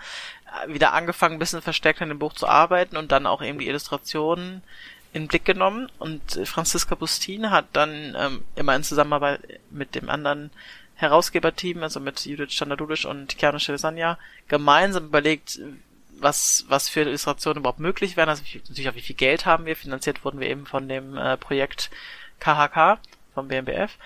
wieder 0.67 0.93
angefangen, 0.93 1.37
ein 1.37 1.39
bisschen 1.39 1.63
verstärkt 1.63 2.03
an 2.03 2.11
dem 2.11 2.19
Buch 2.19 2.35
zu 2.35 2.47
arbeiten 2.47 2.99
und 2.99 3.13
dann 3.13 3.27
auch 3.27 3.43
eben 3.43 3.59
die 3.59 3.69
Illustrationen 3.69 4.63
in 5.15 5.27
Blick 5.27 5.47
genommen. 5.47 5.91
Und 5.99 6.39
Franziska 6.45 6.95
Bustin 6.95 7.51
hat 7.51 7.65
dann 7.73 8.15
ähm, 8.19 8.45
immer 8.57 8.77
in 8.77 8.83
Zusammenarbeit 8.83 9.41
mit 9.71 9.95
dem 9.95 10.11
anderen 10.11 10.51
Herausgeberteam, 10.95 11.83
also 11.83 12.01
mit 12.01 12.25
Judith 12.25 12.53
Standardulisch 12.53 13.05
und 13.05 13.37
Keanu 13.39 13.59
Shelesanya, 13.59 14.19
gemeinsam 14.49 15.07
überlegt, 15.07 15.59
was, 16.19 16.65
was 16.69 16.89
für 16.89 17.01
Illustrationen 17.01 17.61
überhaupt 17.61 17.81
möglich 17.81 18.17
wären. 18.17 18.29
Also 18.29 18.43
natürlich 18.69 18.89
auch 18.89 18.95
wie 18.95 19.01
viel 19.01 19.17
Geld 19.17 19.45
haben 19.45 19.67
wir. 19.67 19.77
Finanziert 19.77 20.25
wurden 20.25 20.41
wir 20.41 20.49
eben 20.49 20.67
von 20.67 20.89
dem 20.89 21.17
äh, 21.17 21.37
Projekt 21.37 21.91
KHK 22.39 22.99
vom 23.35 23.49
BMBF. 23.49 23.97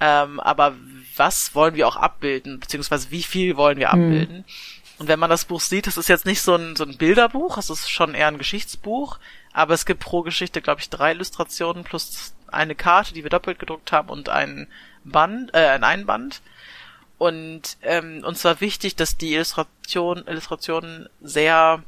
Ähm, 0.00 0.40
aber 0.40 0.74
was 1.16 1.54
wollen 1.54 1.74
wir 1.76 1.86
auch 1.86 1.96
abbilden, 1.96 2.58
beziehungsweise 2.58 3.10
wie 3.10 3.22
viel 3.22 3.56
wollen 3.56 3.78
wir 3.78 3.92
hm. 3.92 4.02
abbilden? 4.02 4.36
Mhm. 4.38 4.44
Und 4.98 5.08
wenn 5.08 5.18
man 5.18 5.30
das 5.30 5.44
Buch 5.44 5.60
sieht, 5.60 5.86
das 5.86 5.96
ist 5.96 6.08
jetzt 6.08 6.26
nicht 6.26 6.42
so 6.42 6.54
ein, 6.54 6.76
so 6.76 6.84
ein 6.84 6.96
Bilderbuch, 6.96 7.58
es 7.58 7.70
ist 7.70 7.90
schon 7.90 8.14
eher 8.14 8.28
ein 8.28 8.38
Geschichtsbuch, 8.38 9.18
aber 9.52 9.74
es 9.74 9.86
gibt 9.86 10.00
pro 10.00 10.22
Geschichte, 10.22 10.60
glaube 10.60 10.80
ich, 10.80 10.90
drei 10.90 11.12
Illustrationen 11.12 11.84
plus 11.84 12.34
eine 12.48 12.74
Karte, 12.74 13.14
die 13.14 13.22
wir 13.22 13.30
doppelt 13.30 13.58
gedruckt 13.58 13.90
haben 13.92 14.10
und 14.10 14.28
ein 14.28 14.68
Band, 15.04 15.54
äh, 15.54 15.68
ein 15.68 15.84
Einband. 15.84 16.42
Und 17.18 17.76
ähm, 17.82 18.24
uns 18.24 18.44
war 18.44 18.60
wichtig, 18.60 18.96
dass 18.96 19.16
die 19.16 19.34
Illustration, 19.34 20.26
Illustrationen 20.26 21.08
sehr 21.20 21.82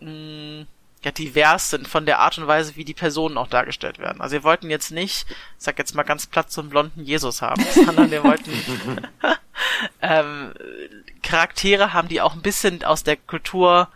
mh, 0.00 0.10
mm, 0.10 0.66
ja, 1.04 1.10
divers 1.12 1.70
sind 1.70 1.86
von 1.86 2.06
der 2.06 2.18
Art 2.18 2.38
und 2.38 2.46
Weise, 2.46 2.76
wie 2.76 2.84
die 2.84 2.94
Personen 2.94 3.38
auch 3.38 3.46
dargestellt 3.46 3.98
werden. 3.98 4.20
Also 4.20 4.32
wir 4.34 4.44
wollten 4.44 4.68
jetzt 4.68 4.90
nicht, 4.90 5.26
ich 5.28 5.36
sag 5.56 5.78
jetzt 5.78 5.94
mal 5.94 6.02
ganz 6.02 6.26
platt, 6.26 6.50
so 6.50 6.60
einen 6.60 6.70
blonden 6.70 7.04
Jesus 7.04 7.40
haben, 7.40 7.64
sondern 7.72 8.10
wir 8.10 8.24
wollten 8.24 8.52
ähm, 10.02 10.52
Charaktere 11.22 11.92
haben, 11.92 12.08
die 12.08 12.20
auch 12.20 12.34
ein 12.34 12.42
bisschen 12.42 12.82
aus 12.84 13.04
der 13.04 13.16
Kultur 13.16 13.88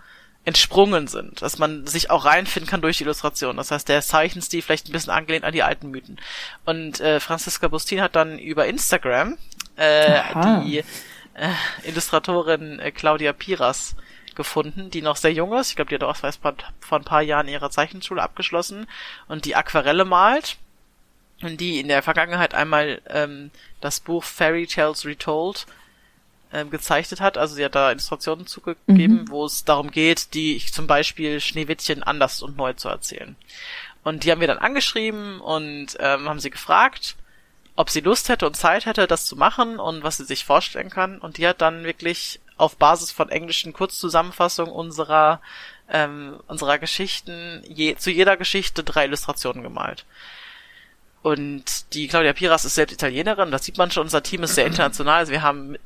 entsprungen 0.45 1.07
sind, 1.07 1.41
dass 1.43 1.59
man 1.59 1.87
sich 1.87 2.11
auch 2.11 2.25
reinfinden 2.25 2.69
kann 2.69 2.83
durch 2.83 2.99
die 2.99 3.05
Illustration. 3.05 3.57
Das 3.57 3.71
heißt, 3.71 3.89
der 3.89 4.03
Zeichenstil 4.03 4.63
vielleicht 4.63 4.89
ein 4.89 4.93
bisschen 4.93 5.13
angelehnt 5.13 5.45
an 5.45 5.53
die 5.53 5.63
alten 5.63 5.91
Mythen. 5.91 6.19
Und 6.65 7.01
äh, 7.01 7.21
Franziska 7.21 7.69
Bustin 7.69 8.01
hat 8.01 8.17
dann 8.17 8.39
über 8.39 8.67
Instagram 8.67 9.39
äh, 9.77 10.21
die 10.65 10.79
äh, 11.35 11.49
Illustratorin 11.85 12.81
äh, 12.81 12.91
Claudia 12.91 13.33
Piras 13.33 13.95
gefunden, 14.35 14.91
die 14.91 15.03
noch 15.03 15.17
sehr 15.17 15.33
jung 15.33 15.53
ist. 15.53 15.71
Ich 15.71 15.77
glaube, 15.77 15.91
die 15.91 15.95
hat 15.95 16.03
auch 16.03 16.21
weiß, 16.21 16.41
vor 16.81 16.99
ein 16.99 17.05
paar 17.05 17.23
Jahren 17.23 17.49
ihre 17.49 17.71
Zeichenschule 17.71 18.23
abgeschlossen 18.23 18.87
und 19.29 19.45
die 19.45 19.55
Aquarelle 19.55 20.05
malt. 20.05 20.57
Und 21.43 21.61
die 21.61 21.81
in 21.81 21.89
der 21.89 22.03
Vergangenheit 22.03 22.55
einmal 22.55 23.03
ähm, 23.09 23.51
das 23.81 23.99
Buch 23.99 24.23
Fairy 24.23 24.67
Tales 24.67 25.05
Retold 25.05 25.67
ähm, 26.53 26.71
gezeichnet 26.71 27.21
hat. 27.21 27.39
Also 27.39 27.55
sie 27.55 27.65
hat 27.65 27.75
da 27.75 27.91
Illustrationen 27.91 28.47
zugegeben, 28.47 29.23
mhm. 29.23 29.29
wo 29.29 29.45
es 29.45 29.65
darum 29.65 29.91
geht, 29.91 30.35
die 30.35 30.59
zum 30.59 30.87
Beispiel 30.87 31.41
Schneewittchen 31.41 32.03
anders 32.03 32.43
und 32.43 32.57
neu 32.57 32.73
zu 32.75 32.89
erzählen. 32.89 33.37
Und 34.05 34.25
die 34.25 34.31
haben 34.31 34.41
wir 34.41 34.49
dann 34.49 34.59
angeschrieben 34.59 35.41
und 35.41 35.97
ähm, 36.01 36.29
haben 36.29 36.41
sie 36.41 36.51
gefragt, 36.51 37.17
ob 37.77 37.89
sie 37.89 38.01
Lust 38.01 38.29
hätte 38.29 38.47
und 38.47 38.57
Zeit 38.57 38.87
hätte, 38.87 39.07
das 39.07 39.27
zu 39.27 39.37
machen 39.37 39.79
und 39.79 40.03
was 40.03 40.19
sie 40.19 40.25
sich 40.25 40.45
vorstellen 40.45 40.91
kann. 40.91 41.19
Und 41.19 41.39
die 41.39 41.47
hat 41.47 41.61
dann 41.61 41.85
wirklich 41.85 42.41
auf 42.57 42.77
Basis 42.77 43.13
von 43.13 43.29
englischen 43.29 43.73
Kurzzusammenfassungen 43.73 44.73
unserer 44.73 45.41
ähm, 45.89 46.41
unserer 46.47 46.79
Geschichten 46.79 47.63
je, 47.67 47.97
zu 47.97 48.11
jeder 48.11 48.37
Geschichte 48.37 48.83
drei 48.83 49.05
Illustrationen 49.05 49.63
gemalt. 49.63 50.05
Und 51.23 51.95
die 51.95 52.09
Claudia 52.09 52.33
Piras 52.33 52.65
ist 52.65 52.75
selbst 52.75 52.95
Italienerin, 52.95 53.53
das 53.53 53.65
sieht 53.65 53.79
man 53.79 53.93
schon, 53.93 54.03
unser 54.05 54.25
Team 54.25 54.43
ist 54.43 54.57
sehr 54.57 54.67
international. 54.67 55.19
Also 55.19 55.33
wir 55.33 55.43
haben 55.43 55.77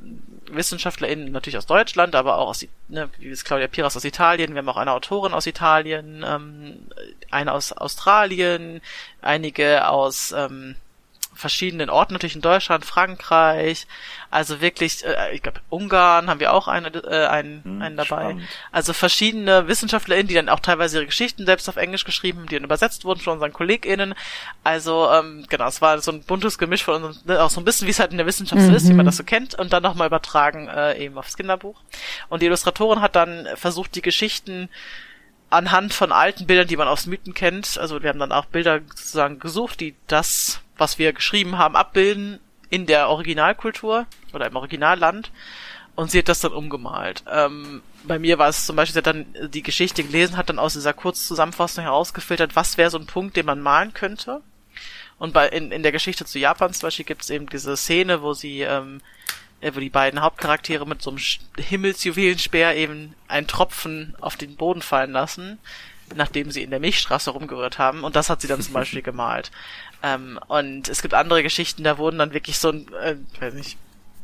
WissenschaftlerInnen 0.50 1.30
natürlich 1.30 1.58
aus 1.58 1.66
Deutschland, 1.66 2.14
aber 2.14 2.38
auch 2.38 2.48
aus, 2.48 2.66
ne, 2.88 3.10
wie 3.18 3.28
ist 3.28 3.44
Claudia 3.44 3.68
Piras 3.68 3.96
aus 3.96 4.04
Italien, 4.04 4.54
wir 4.54 4.58
haben 4.58 4.68
auch 4.68 4.78
eine 4.78 4.92
Autorin 4.92 5.34
aus 5.34 5.46
Italien, 5.46 6.24
ähm, 6.26 6.86
eine 7.30 7.52
aus 7.52 7.72
Australien, 7.72 8.80
einige 9.20 9.88
aus 9.88 10.32
ähm, 10.32 10.76
verschiedenen 11.36 11.90
Orten, 11.90 12.14
natürlich 12.14 12.34
in 12.34 12.40
Deutschland, 12.40 12.84
Frankreich, 12.84 13.86
also 14.30 14.60
wirklich, 14.60 15.04
äh, 15.04 15.34
ich 15.34 15.42
glaube, 15.42 15.60
Ungarn 15.68 16.28
haben 16.28 16.40
wir 16.40 16.52
auch 16.52 16.68
eine, 16.68 16.88
äh, 16.88 17.26
einen, 17.26 17.64
hm, 17.64 17.82
einen 17.82 17.96
dabei. 17.96 18.06
Spannend. 18.06 18.42
Also 18.72 18.92
verschiedene 18.92 19.68
WissenschaftlerInnen, 19.68 20.28
die 20.28 20.34
dann 20.34 20.48
auch 20.48 20.60
teilweise 20.60 20.98
ihre 20.98 21.06
Geschichten 21.06 21.46
selbst 21.46 21.68
auf 21.68 21.76
Englisch 21.76 22.04
geschrieben 22.04 22.40
haben, 22.40 22.48
die 22.48 22.56
dann 22.56 22.64
übersetzt 22.64 23.04
wurden 23.04 23.20
von 23.20 23.34
unseren 23.34 23.52
KollegInnen. 23.52 24.14
Also, 24.64 25.10
ähm, 25.10 25.46
genau, 25.48 25.68
es 25.68 25.80
war 25.80 25.98
so 26.00 26.10
ein 26.10 26.22
buntes 26.22 26.58
Gemisch 26.58 26.84
von 26.84 27.04
uns, 27.04 27.24
ne, 27.24 27.42
auch 27.42 27.50
so 27.50 27.60
ein 27.60 27.64
bisschen, 27.64 27.86
wie 27.86 27.92
es 27.92 28.00
halt 28.00 28.10
in 28.10 28.18
der 28.18 28.26
Wissenschaft 28.26 28.62
mhm. 28.62 28.74
ist, 28.74 28.88
wie 28.88 28.94
man 28.94 29.04
mhm. 29.04 29.08
das 29.08 29.16
so 29.16 29.24
kennt, 29.24 29.54
und 29.54 29.72
dann 29.72 29.82
nochmal 29.82 30.08
übertragen 30.08 30.68
äh, 30.68 30.98
eben 30.98 31.18
aufs 31.18 31.36
Kinderbuch. 31.36 31.80
Und 32.28 32.42
die 32.42 32.46
Illustratorin 32.46 33.00
hat 33.00 33.16
dann 33.16 33.46
versucht, 33.54 33.94
die 33.94 34.02
Geschichten 34.02 34.68
anhand 35.50 35.94
von 35.94 36.12
alten 36.12 36.46
Bildern, 36.46 36.66
die 36.66 36.76
man 36.76 36.88
aus 36.88 37.06
Mythen 37.06 37.34
kennt, 37.34 37.78
also 37.78 38.02
wir 38.02 38.10
haben 38.10 38.18
dann 38.18 38.32
auch 38.32 38.46
Bilder 38.46 38.80
sozusagen 38.80 39.38
gesucht, 39.38 39.80
die 39.80 39.94
das 40.06 40.60
was 40.78 40.98
wir 40.98 41.12
geschrieben 41.12 41.58
haben, 41.58 41.76
abbilden 41.76 42.40
in 42.70 42.86
der 42.86 43.08
Originalkultur 43.08 44.06
oder 44.32 44.46
im 44.46 44.56
Originalland. 44.56 45.30
Und 45.94 46.10
sie 46.10 46.18
hat 46.18 46.28
das 46.28 46.40
dann 46.40 46.52
umgemalt. 46.52 47.24
Ähm, 47.30 47.82
bei 48.04 48.18
mir 48.18 48.38
war 48.38 48.48
es 48.48 48.66
zum 48.66 48.76
Beispiel, 48.76 48.92
sie 48.92 48.98
hat 48.98 49.06
dann 49.06 49.26
die 49.50 49.62
Geschichte 49.62 50.04
gelesen, 50.04 50.36
hat 50.36 50.50
dann 50.50 50.58
aus 50.58 50.74
dieser 50.74 50.92
Kurzzusammenfassung 50.92 51.84
herausgefiltert, 51.84 52.54
was 52.54 52.76
wäre 52.76 52.90
so 52.90 52.98
ein 52.98 53.06
Punkt, 53.06 53.36
den 53.36 53.46
man 53.46 53.60
malen 53.60 53.94
könnte. 53.94 54.42
Und 55.18 55.32
bei 55.32 55.48
in, 55.48 55.72
in 55.72 55.82
der 55.82 55.92
Geschichte 55.92 56.26
zu 56.26 56.38
Japan 56.38 56.72
zum 56.72 56.88
Beispiel 56.88 57.06
gibt 57.06 57.22
es 57.22 57.30
eben 57.30 57.48
diese 57.48 57.76
Szene, 57.76 58.20
wo 58.20 58.34
sie, 58.34 58.60
ähm, 58.60 59.00
äh, 59.60 59.72
wo 59.74 59.80
die 59.80 59.88
beiden 59.88 60.20
Hauptcharaktere 60.20 60.86
mit 60.86 61.00
so 61.00 61.10
einem 61.10 61.20
Himmelsjuwelenspeer 61.56 62.76
eben 62.76 63.14
einen 63.28 63.46
Tropfen 63.46 64.14
auf 64.20 64.36
den 64.36 64.56
Boden 64.56 64.82
fallen 64.82 65.12
lassen, 65.12 65.58
nachdem 66.14 66.50
sie 66.50 66.62
in 66.62 66.70
der 66.70 66.80
Milchstraße 66.80 67.30
rumgerührt 67.30 67.78
haben. 67.78 68.04
Und 68.04 68.16
das 68.16 68.28
hat 68.28 68.42
sie 68.42 68.48
dann 68.48 68.60
zum 68.60 68.74
Beispiel 68.74 69.02
gemalt. 69.02 69.50
Ähm, 70.06 70.38
und 70.46 70.88
es 70.88 71.02
gibt 71.02 71.14
andere 71.14 71.42
Geschichten, 71.42 71.82
da 71.82 71.98
wurden 71.98 72.18
dann 72.18 72.32
wirklich 72.32 72.58
so 72.58 72.70
ein, 72.70 72.86
äh, 72.94 73.16
weiß 73.40 73.54
nicht, 73.54 73.76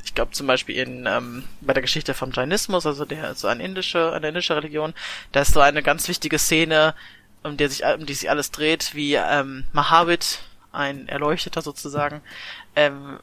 ich 0.04 0.14
glaube 0.14 0.32
zum 0.32 0.46
Beispiel 0.46 0.76
in 0.76 1.06
ähm, 1.06 1.44
bei 1.60 1.72
der 1.74 1.82
Geschichte 1.82 2.14
vom 2.14 2.30
Jainismus, 2.32 2.86
also 2.86 3.04
der 3.04 3.34
so 3.34 3.48
eine 3.48 3.64
indische, 3.64 4.12
eine 4.12 4.28
indische 4.28 4.54
Religion, 4.54 4.94
da 5.32 5.40
ist 5.40 5.54
so 5.54 5.60
eine 5.60 5.82
ganz 5.82 6.06
wichtige 6.08 6.38
Szene, 6.38 6.94
um 7.42 7.56
die 7.56 7.66
sich, 7.66 7.84
um 7.84 8.06
die 8.06 8.14
sich 8.14 8.30
alles 8.30 8.52
dreht, 8.52 8.94
wie 8.94 9.14
ähm, 9.14 9.64
Mahavit, 9.72 10.40
ein 10.70 11.08
Erleuchteter 11.08 11.62
sozusagen, 11.62 12.22
ähm, 12.76 13.18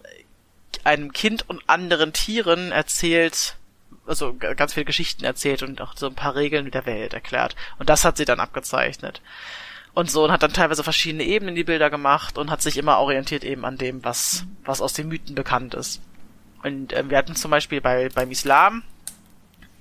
einem 0.84 1.13
Kind 1.13 1.48
und 1.50 1.62
anderen 1.67 2.13
Tieren 2.13 2.72
erzählt, 2.72 3.56
also 4.06 4.36
ganz 4.36 4.74
viele 4.74 4.86
Geschichten 4.86 5.24
erzählt 5.24 5.63
und 5.63 5.82
auch 5.82 5.95
so 5.95 6.08
ein 6.08 6.15
paar 6.15 6.36
Regeln 6.36 6.72
der 6.72 6.86
Welt 6.86 7.13
erklärt. 7.13 7.56
Und 7.80 7.89
das 7.89 8.06
hat 8.06 8.17
sie 8.17 8.26
dann 8.26 8.39
abgezeichnet 8.39 9.22
und 9.93 10.10
so 10.10 10.23
und 10.23 10.32
hat 10.32 10.43
dann 10.43 10.54
teilweise 10.54 10.84
verschiedene 10.84 11.23
Ebenen 11.23 11.56
die 11.56 11.63
Bilder 11.63 11.89
gemacht 11.89 12.38
und 12.38 12.52
hat 12.52 12.62
sich 12.62 12.78
immer 12.78 12.99
orientiert 12.99 13.43
eben 13.43 13.65
an 13.65 13.78
dem, 13.78 14.04
was, 14.04 14.45
was 14.63 14.82
aus 14.82 14.93
den 14.93 15.08
Mythen 15.08 15.36
bekannt 15.36 15.73
ist. 15.73 16.02
Und 16.63 16.93
äh, 16.93 17.10
wir 17.10 17.17
hatten 17.17 17.36
zum 17.36 17.52
Beispiel 17.52 17.82
bei, 17.82 18.10
beim 18.10 18.32
Islam, 18.32 18.84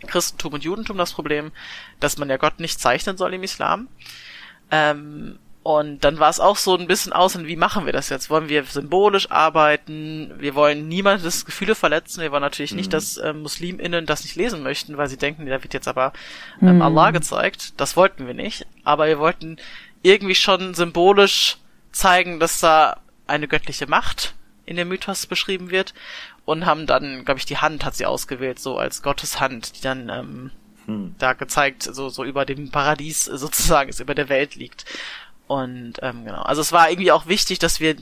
Christentum 0.07 0.55
und 0.55 0.65
Judentum 0.65 0.97
das 0.97 1.13
Problem, 1.13 1.53
dass 2.01 2.19
man 2.19 2.31
ja 2.31 2.37
Gott 2.37 2.61
nicht 2.61 2.81
zeichnen 2.81 3.17
soll 3.17 3.35
im 3.35 3.43
Islam. 3.43 3.89
Ähm, 4.71 5.39
und 5.69 6.03
dann 6.03 6.19
war 6.19 6.31
es 6.31 6.41
auch 6.41 6.57
so 6.57 6.75
ein 6.77 6.87
bisschen 6.87 7.13
aus, 7.13 7.37
und 7.37 7.47
wie 7.47 7.57
machen 7.57 7.85
wir 7.85 7.93
das 7.93 8.09
jetzt? 8.09 8.31
Wollen 8.31 8.49
wir 8.49 8.65
symbolisch 8.65 9.31
arbeiten? 9.31 10.33
Wir 10.39 10.55
wollen 10.55 10.89
niemandes 10.89 11.45
Gefühle 11.45 11.75
verletzen. 11.75 12.23
Wir 12.23 12.33
wollen 12.33 12.43
natürlich 12.43 12.71
mhm. 12.71 12.79
nicht, 12.79 12.93
dass 12.95 13.19
äh, 13.19 13.35
MuslimInnen 13.35 14.07
das 14.07 14.23
nicht 14.23 14.37
lesen 14.37 14.63
möchten, 14.63 14.97
weil 14.97 15.09
sie 15.09 15.19
denken, 15.19 15.45
da 15.45 15.63
wird 15.63 15.75
jetzt 15.75 15.89
aber 15.89 16.15
ähm, 16.63 16.77
mhm. 16.77 16.83
Allah 16.83 17.11
gezeigt. 17.11 17.79
Das 17.79 17.97
wollten 17.97 18.27
wir 18.27 18.35
nicht. 18.35 18.67
Aber 18.83 19.09
wir 19.09 19.19
wollten 19.19 19.59
irgendwie 20.03 20.35
schon 20.35 20.75
symbolisch 20.75 21.59
zeigen, 21.93 22.41
dass 22.41 22.61
da 22.61 23.01
eine 23.27 23.49
göttliche 23.49 23.87
Macht 23.87 24.35
in 24.67 24.77
dem 24.77 24.89
Mythos 24.89 25.27
beschrieben 25.27 25.71
wird 25.71 25.95
und 26.45 26.67
haben 26.67 26.87
dann, 26.87 27.25
glaube 27.25 27.39
ich, 27.39 27.47
die 27.47 27.59
Hand 27.59 27.85
hat 27.85 27.95
sie 27.95 28.07
ausgewählt, 28.07 28.59
so 28.59 28.79
als 28.79 29.03
Gottes 29.03 29.41
Hand, 29.41 29.77
die 29.77 29.83
dann 29.83 30.09
ähm, 30.09 30.51
hm. 30.87 31.15
da 31.19 31.33
gezeigt, 31.33 31.83
so, 31.83 32.09
so 32.09 32.25
über 32.25 32.45
dem 32.45 32.71
Paradies 32.71 33.25
sozusagen, 33.25 33.91
ist 33.91 34.01
über 34.01 34.15
der 34.15 34.29
Welt 34.29 34.55
liegt. 34.55 34.85
Und 35.47 35.95
ähm, 36.03 36.25
genau, 36.25 36.43
also 36.43 36.61
es 36.61 36.73
war 36.73 36.91
irgendwie 36.91 37.13
auch 37.13 37.27
wichtig, 37.27 37.59
dass 37.59 37.81
wir 37.81 37.97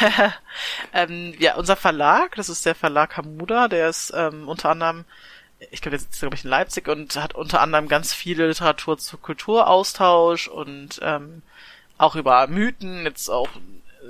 ähm, 0.92 1.34
ja, 1.38 1.54
unser 1.54 1.76
Verlag, 1.76 2.34
das 2.34 2.48
ist 2.48 2.66
der 2.66 2.74
Verlag 2.74 3.16
Hamuda, 3.16 3.68
der 3.68 3.88
ist 3.88 4.12
ähm, 4.16 4.48
unter 4.48 4.70
anderem, 4.70 5.04
ich 5.70 5.80
glaube, 5.80 5.90
der 5.90 6.00
sitzt, 6.00 6.18
glaube 6.18 6.34
ich, 6.34 6.44
in 6.44 6.50
Leipzig 6.50 6.88
und 6.88 7.14
hat 7.16 7.34
unter 7.34 7.60
anderem 7.60 7.86
ganz 7.86 8.12
viele 8.12 8.48
Literatur 8.48 8.98
zu 8.98 9.16
Kulturaustausch 9.18 10.48
und 10.48 10.98
ähm, 11.02 11.42
auch 11.96 12.16
über 12.16 12.48
Mythen, 12.48 13.04
jetzt 13.04 13.28
auch 13.28 13.48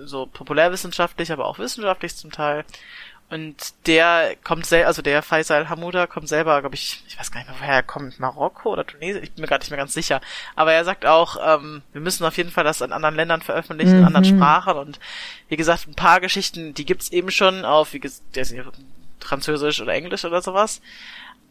so 0.05 0.27
populärwissenschaftlich, 0.27 1.33
aber 1.33 1.47
auch 1.47 1.59
wissenschaftlich 1.59 2.17
zum 2.17 2.33
Teil. 2.33 2.65
Und 3.35 3.57
der 3.89 4.37
kommt 4.45 4.65
selber, 4.65 4.87
also 4.87 5.03
der 5.03 5.21
Faisal 5.21 5.69
Hamuda 5.69 6.07
kommt 6.07 6.29
selber, 6.29 6.61
glaube 6.61 6.77
ich, 6.77 7.03
ich 7.09 7.19
weiß 7.19 7.33
gar 7.33 7.41
nicht 7.41 7.51
mehr, 7.51 7.59
woher 7.59 7.75
er 7.75 7.83
kommt, 7.83 8.21
Marokko 8.21 8.73
oder 8.73 8.87
Tunesien, 8.87 9.25
ich 9.25 9.33
bin 9.33 9.43
mir 9.43 9.49
gar 9.49 9.59
nicht 9.59 9.71
mehr 9.71 9.77
ganz 9.77 9.93
sicher. 9.93 10.21
Aber 10.55 10.73
er 10.73 10.85
sagt 10.85 11.05
auch, 11.05 11.37
ähm, 11.45 11.83
wir 11.93 12.01
müssen 12.01 12.25
auf 12.25 12.37
jeden 12.37 12.53
Fall 12.53 12.63
das 12.63 12.81
in 12.81 12.93
anderen 12.93 13.17
Ländern 13.17 13.43
veröffentlichen, 13.43 13.95
mhm. 13.95 13.99
in 13.99 14.05
anderen 14.05 14.25
Sprachen. 14.25 14.77
Und 14.77 15.01
wie 15.49 15.57
gesagt, 15.57 15.89
ein 15.89 15.97
paar 15.97 16.21
Geschichten, 16.21 16.75
die 16.75 16.85
gibt's 16.85 17.11
eben 17.11 17.33
schon 17.33 17.65
auf, 17.65 17.93
wie 17.93 17.99
gesagt, 17.99 18.25
Französisch 19.19 19.81
oder 19.81 19.95
Englisch 19.95 20.25
oder 20.25 20.41
sowas. 20.41 20.81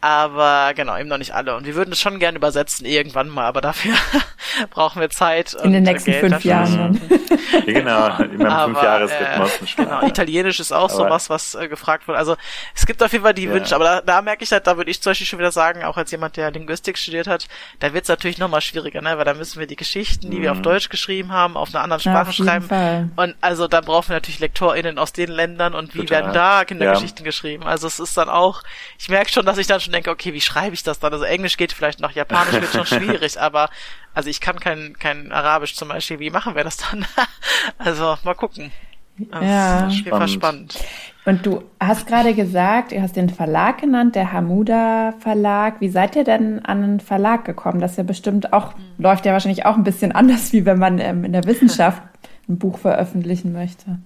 Aber 0.03 0.73
genau, 0.75 0.97
eben 0.97 1.07
noch 1.07 1.17
nicht 1.17 1.33
alle. 1.33 1.55
Und 1.55 1.65
wir 1.65 1.75
würden 1.75 1.93
es 1.93 2.01
schon 2.01 2.19
gerne 2.19 2.37
übersetzen 2.37 2.85
irgendwann 2.85 3.29
mal, 3.29 3.45
aber 3.45 3.61
dafür 3.61 3.93
brauchen 4.69 4.99
wir 4.99 5.09
Zeit. 5.09 5.53
In 5.63 5.71
den 5.71 5.83
nächsten 5.83 6.11
Geld 6.11 6.25
fünf 6.25 6.43
Jahren. 6.43 6.99
ja, 7.65 7.73
genau, 7.73 8.07
immer 8.33 8.65
im 8.65 8.73
Fünfjahresrhythmus. 8.73 9.51
Äh, 9.61 9.83
genau, 9.83 10.05
Italienisch 10.05 10.59
ist 10.59 10.73
auch 10.73 10.89
aber 10.89 11.05
sowas, 11.05 11.29
was 11.29 11.55
äh, 11.55 11.69
gefragt 11.69 12.05
wird. 12.09 12.17
Also 12.17 12.35
es 12.75 12.85
gibt 12.85 13.01
auf 13.01 13.13
jeden 13.13 13.23
Fall 13.23 13.33
die 13.33 13.45
ja. 13.45 13.53
Wünsche, 13.53 13.75
aber 13.75 13.85
da, 13.85 14.01
da 14.01 14.21
merke 14.21 14.43
ich 14.43 14.51
halt, 14.51 14.67
da 14.67 14.75
würde 14.75 14.91
ich 14.91 15.01
zum 15.01 15.11
Beispiel 15.11 15.25
schon 15.25 15.39
wieder 15.39 15.53
sagen, 15.53 15.85
auch 15.85 15.95
als 15.95 16.11
jemand, 16.11 16.35
der 16.35 16.51
Linguistik 16.51 16.97
studiert 16.97 17.27
hat, 17.27 17.47
da 17.79 17.93
wird 17.93 18.03
es 18.03 18.09
natürlich 18.09 18.39
nochmal 18.39 18.59
schwieriger, 18.59 19.01
ne? 19.01 19.17
weil 19.17 19.23
da 19.23 19.33
müssen 19.33 19.57
wir 19.57 19.67
die 19.67 19.77
Geschichten, 19.77 20.29
die 20.31 20.39
mhm. 20.39 20.41
wir 20.41 20.51
auf 20.51 20.57
mhm. 20.57 20.63
Deutsch 20.63 20.89
geschrieben 20.89 21.31
haben, 21.31 21.55
auf 21.55 21.73
einer 21.73 21.81
anderen 21.81 22.01
Sprache 22.01 22.31
ja, 22.31 22.43
schreiben. 22.43 22.65
Fall. 22.65 23.09
Und 23.15 23.35
also 23.39 23.69
dann 23.69 23.85
brauchen 23.85 24.09
wir 24.09 24.17
natürlich 24.17 24.41
LektorInnen 24.41 24.97
aus 24.97 25.13
den 25.13 25.29
Ländern 25.29 25.73
und 25.73 25.95
wie 25.95 25.99
Total. 25.99 26.23
werden 26.23 26.33
da 26.33 26.65
Kindergeschichten 26.65 27.23
geschrieben. 27.23 27.63
Also 27.63 27.87
es 27.87 28.01
ist 28.01 28.17
dann 28.17 28.27
auch, 28.27 28.63
ich 28.99 29.07
merke 29.07 29.31
schon, 29.31 29.45
dass 29.45 29.57
ich 29.57 29.67
dann 29.67 29.79
schon 29.79 29.92
denke, 29.93 30.11
okay, 30.11 30.33
wie 30.33 30.41
schreibe 30.41 30.73
ich 30.73 30.83
das 30.83 30.99
dann? 30.99 31.13
Also 31.13 31.25
Englisch 31.25 31.57
geht 31.57 31.71
vielleicht 31.71 31.99
noch, 31.99 32.11
Japanisch 32.11 32.53
wird 32.53 32.71
schon 32.71 32.85
schwierig, 33.01 33.39
aber 33.39 33.69
also 34.13 34.29
ich 34.29 34.41
kann 34.41 34.59
kein, 34.59 34.97
kein 34.99 35.31
Arabisch 35.31 35.75
zum 35.75 35.87
Beispiel. 35.87 36.19
Wie 36.19 36.29
machen 36.29 36.55
wir 36.55 36.63
das 36.63 36.77
dann? 36.77 37.05
also 37.77 38.17
mal 38.23 38.35
gucken. 38.35 38.71
Das 39.17 39.43
ja, 39.43 39.87
ist 39.87 39.97
spannend. 39.99 40.31
spannend. 40.31 40.83
Und 41.25 41.45
du 41.45 41.63
hast 41.79 42.07
gerade 42.07 42.33
gesagt, 42.33 42.91
du 42.91 43.01
hast 43.01 43.15
den 43.15 43.29
Verlag 43.29 43.79
genannt, 43.79 44.15
der 44.15 44.33
Hamuda 44.33 45.13
Verlag. 45.19 45.79
Wie 45.79 45.89
seid 45.89 46.15
ihr 46.15 46.23
denn 46.23 46.65
an 46.65 46.83
einen 46.83 46.99
Verlag 46.99 47.45
gekommen? 47.45 47.79
Das 47.79 47.91
ist 47.91 47.97
ja 47.97 48.03
bestimmt 48.03 48.51
auch, 48.53 48.75
mhm. 48.75 48.81
läuft 48.97 49.25
ja 49.25 49.31
wahrscheinlich 49.31 49.65
auch 49.65 49.75
ein 49.75 49.83
bisschen 49.83 50.11
anders, 50.13 50.51
wie 50.51 50.65
wenn 50.65 50.79
man 50.79 50.99
ähm, 50.99 51.23
in 51.23 51.31
der 51.31 51.45
Wissenschaft 51.45 52.01
ein 52.49 52.57
Buch 52.57 52.79
veröffentlichen 52.79 53.53
möchte. 53.53 53.99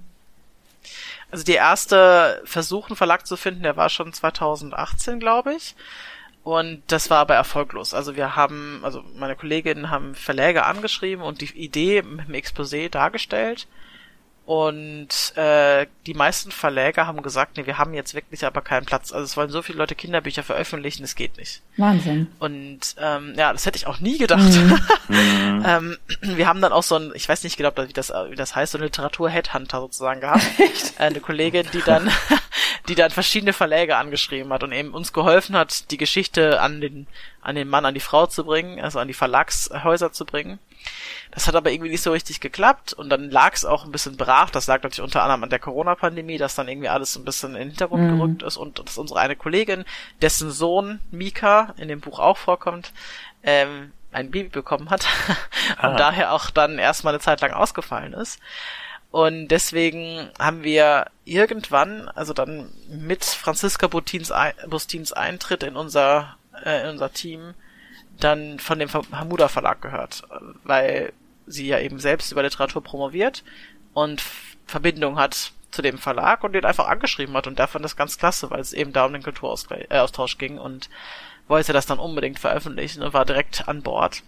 Also 1.30 1.44
die 1.44 1.54
erste 1.54 2.42
Versuch, 2.46 2.88
einen 2.88 2.96
Verlag 2.96 3.28
zu 3.28 3.36
finden, 3.36 3.64
der 3.64 3.78
war 3.78 3.90
schon 3.90 4.14
2018, 4.14 5.20
glaube 5.20 5.54
ich. 5.56 5.76
Und 6.44 6.82
das 6.88 7.10
war 7.10 7.20
aber 7.20 7.36
erfolglos. 7.36 7.94
Also 7.94 8.16
wir 8.16 8.38
haben, 8.38 8.80
also 8.84 9.04
meine 9.16 9.36
Kolleginnen 9.36 9.90
haben 9.90 10.16
Verläge 10.16 10.66
angeschrieben 10.66 11.24
und 11.24 11.42
die 11.42 11.52
Idee 11.58 12.02
mit 12.04 12.30
dem 12.30 12.36
Exposé 12.36 12.90
dargestellt. 12.90 13.68
Und 14.48 15.36
äh, 15.36 15.88
die 16.06 16.14
meisten 16.14 16.52
Verläger 16.52 17.06
haben 17.06 17.22
gesagt, 17.22 17.58
nee, 17.58 17.66
wir 17.66 17.78
haben 17.78 17.94
jetzt 17.94 18.14
wirklich 18.14 18.46
aber 18.46 18.62
keinen 18.62 18.86
Platz. 18.86 19.12
Also 19.12 19.26
es 19.26 19.36
wollen 19.36 19.50
so 19.50 19.62
viele 19.62 19.78
Leute 19.78 19.94
Kinderbücher 19.94 20.42
veröffentlichen, 20.42 21.04
es 21.04 21.16
geht 21.16 21.36
nicht. 21.36 21.62
Wahnsinn. 21.76 22.28
Und 22.40 22.96
ähm, 22.98 23.34
ja, 23.36 23.52
das 23.52 23.66
hätte 23.66 23.76
ich 23.76 23.88
auch 23.88 24.00
nie 24.00 24.18
gedacht. 24.18 24.50
Mhm. 25.10 25.66
ähm, 25.68 25.98
wir 26.22 26.48
haben 26.48 26.62
dann 26.62 26.72
auch 26.72 26.84
so 26.84 26.96
ein, 26.96 27.12
ich 27.14 27.28
weiß 27.28 27.44
nicht 27.44 27.58
genau, 27.58 27.74
wie 27.76 27.92
das, 27.92 28.10
wie 28.30 28.38
das 28.38 28.56
heißt, 28.56 28.72
so 28.72 28.78
ein 28.78 28.86
Literatur-Headhunter 28.86 29.82
sozusagen 29.82 30.22
gehabt. 30.22 30.46
Echt? 30.60 30.98
Eine 30.98 31.20
Kollegin, 31.20 31.68
die 31.74 31.82
dann, 31.82 32.10
die 32.88 32.96
dann 32.96 33.12
verschiedene 33.12 33.52
Verläge 33.52 33.98
angeschrieben 33.98 34.54
hat 34.54 34.64
und 34.64 34.72
eben 34.72 34.94
uns 34.94 35.12
geholfen 35.12 35.58
hat, 35.58 35.92
die 35.92 35.98
Geschichte 35.98 36.62
an 36.62 36.80
den, 36.80 37.08
an 37.42 37.56
den 37.56 37.68
Mann, 37.68 37.86
an 37.86 37.96
die 37.96 38.00
Frau 38.00 38.28
zu 38.28 38.46
bringen, 38.46 38.80
also 38.80 39.00
an 39.00 39.10
die 39.10 39.14
Verlagshäuser 39.14 40.14
zu 40.14 40.24
bringen. 40.24 40.58
Das 41.32 41.48
hat 41.48 41.56
aber 41.56 41.72
irgendwie 41.72 41.92
nicht 41.92 42.02
so 42.02 42.12
richtig 42.12 42.40
geklappt 42.40 42.94
und 42.94 43.10
dann 43.10 43.30
lag 43.30 43.54
es 43.54 43.66
auch 43.66 43.86
ein 43.86 43.92
bisschen 43.92 44.18
brach. 44.18 44.50
Das 44.50 44.68
lag 44.68 44.82
natürlich 44.84 45.02
unter 45.02 45.24
anderem 45.24 45.44
an 45.44 45.50
der 45.50 45.60
Corona-Pandemie, 45.60 46.38
dass 46.38 46.56
dann 46.56 46.68
irgendwie 46.68 46.90
alles 46.90 47.16
ein 47.16 47.26
bisschen 47.26 47.52
in 47.52 47.60
den 47.60 47.70
Hintergrund 47.70 48.04
mhm. 48.04 48.18
gerückt 48.18 48.44
ist 48.44 48.58
und 48.58 48.80
dass 48.80 48.98
unsere 48.98 49.20
eine 49.20 49.36
Kollegin, 49.36 49.86
dessen 50.22 50.52
Sohn 50.52 51.00
Mika 51.12 51.74
in 51.78 51.88
dem 51.88 52.00
Buch 52.00 52.20
auch 52.20 52.38
vorkommt, 52.38 52.92
ähm, 53.44 53.92
ein 54.12 54.32
Baby 54.32 54.50
bekommen 54.50 54.90
hat 54.90 55.06
und 55.82 55.90
ah. 55.90 55.98
daher 55.98 56.34
auch 56.34 56.50
dann 56.50 56.80
erstmal 56.80 57.14
eine 57.14 57.22
Zeit 57.22 57.42
lang 57.42 57.52
ausgefallen 57.52 58.14
ist. 58.14 58.40
Und 59.12 59.48
deswegen 59.50 60.30
haben 60.38 60.64
wir 60.64 61.08
irgendwann, 61.24 62.10
also 62.10 62.34
dann 62.34 62.70
mit 62.90 63.24
Franziska 63.24 63.88
Bustins, 63.88 64.34
Bustins 64.68 65.14
Eintritt 65.14 65.64
in 65.64 65.76
unser, 65.76 66.38
äh, 66.64 66.84
in 66.84 66.90
unser 66.90 67.12
Team, 67.14 67.54
dann 68.20 68.60
von 68.60 68.80
dem 68.80 68.90
Hamuda 68.94 69.48
Verlag 69.48 69.82
gehört, 69.82 70.24
weil 70.64 71.14
sie 71.46 71.68
ja 71.68 71.80
eben 71.80 72.00
selbst 72.00 72.32
über 72.32 72.44
Literatur 72.44 72.84
promoviert 72.84 73.44
und 73.94 74.24
Verbindung 74.66 75.18
hat 75.18 75.52
zu 75.72 75.82
dem 75.82 75.98
Verlag 75.98 76.44
und 76.44 76.54
den 76.54 76.66
einfach 76.66 76.88
angeschrieben 76.88 77.36
hat 77.36 77.48
und 77.48 77.60
der 77.60 77.68
fand 77.68 77.86
das 77.86 77.96
ganz 77.96 78.18
klasse, 78.18 78.50
weil 78.50 78.60
es 78.60 78.74
eben 78.74 78.94
da 78.94 79.06
um 79.06 79.14
den 79.14 79.24
Kulturaustausch 79.24 80.36
äh, 80.36 80.38
ging 80.38 80.58
und 80.58 80.90
wollte 81.48 81.74
das 81.74 81.86
dann 81.86 82.00
unbedingt 82.00 82.40
veröffentlichen 82.40 83.04
und 83.04 83.14
war 83.14 83.26
direkt 83.26 83.68
an 83.68 83.82
Bord. 83.82 84.24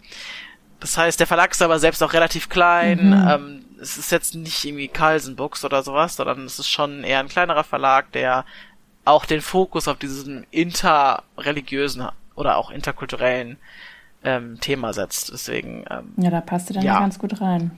Das 0.80 0.98
heißt, 0.98 1.20
der 1.20 1.28
Verlag 1.28 1.52
ist 1.52 1.62
aber 1.62 1.80
selbst 1.80 2.02
auch 2.02 2.14
relativ 2.14 2.48
klein. 2.48 3.10
Mhm. 3.10 3.28
Ähm, 3.30 3.66
es 3.82 3.98
ist 3.98 4.12
jetzt 4.12 4.36
nicht 4.36 4.64
irgendwie 4.64 4.88
Carlsen 4.88 5.36
Books 5.36 5.66
oder 5.66 5.84
sowas, 5.84 6.16
sondern 6.16 6.46
es 6.46 6.60
ist 6.60 6.70
schon 6.70 7.04
eher 7.04 7.20
ein 7.20 7.28
kleinerer 7.28 7.66
Verlag, 7.66 8.12
der 8.14 8.46
auch 9.04 9.26
den 9.26 9.42
Fokus 9.42 9.88
auf 9.88 9.98
diesen 9.98 10.46
interreligiösen 10.52 12.08
oder 12.40 12.58
auch 12.58 12.72
interkulturellen 12.72 13.58
ähm, 14.24 14.60
Thema 14.60 14.94
setzt. 14.94 15.32
Deswegen. 15.32 15.86
Ähm, 15.90 16.14
ja, 16.18 16.30
da 16.30 16.42
passt 16.42 16.70
du 16.70 16.74
dann 16.74 16.84
ja. 16.84 17.00
ganz 17.00 17.20
gut 17.20 17.42
rein. 17.42 17.72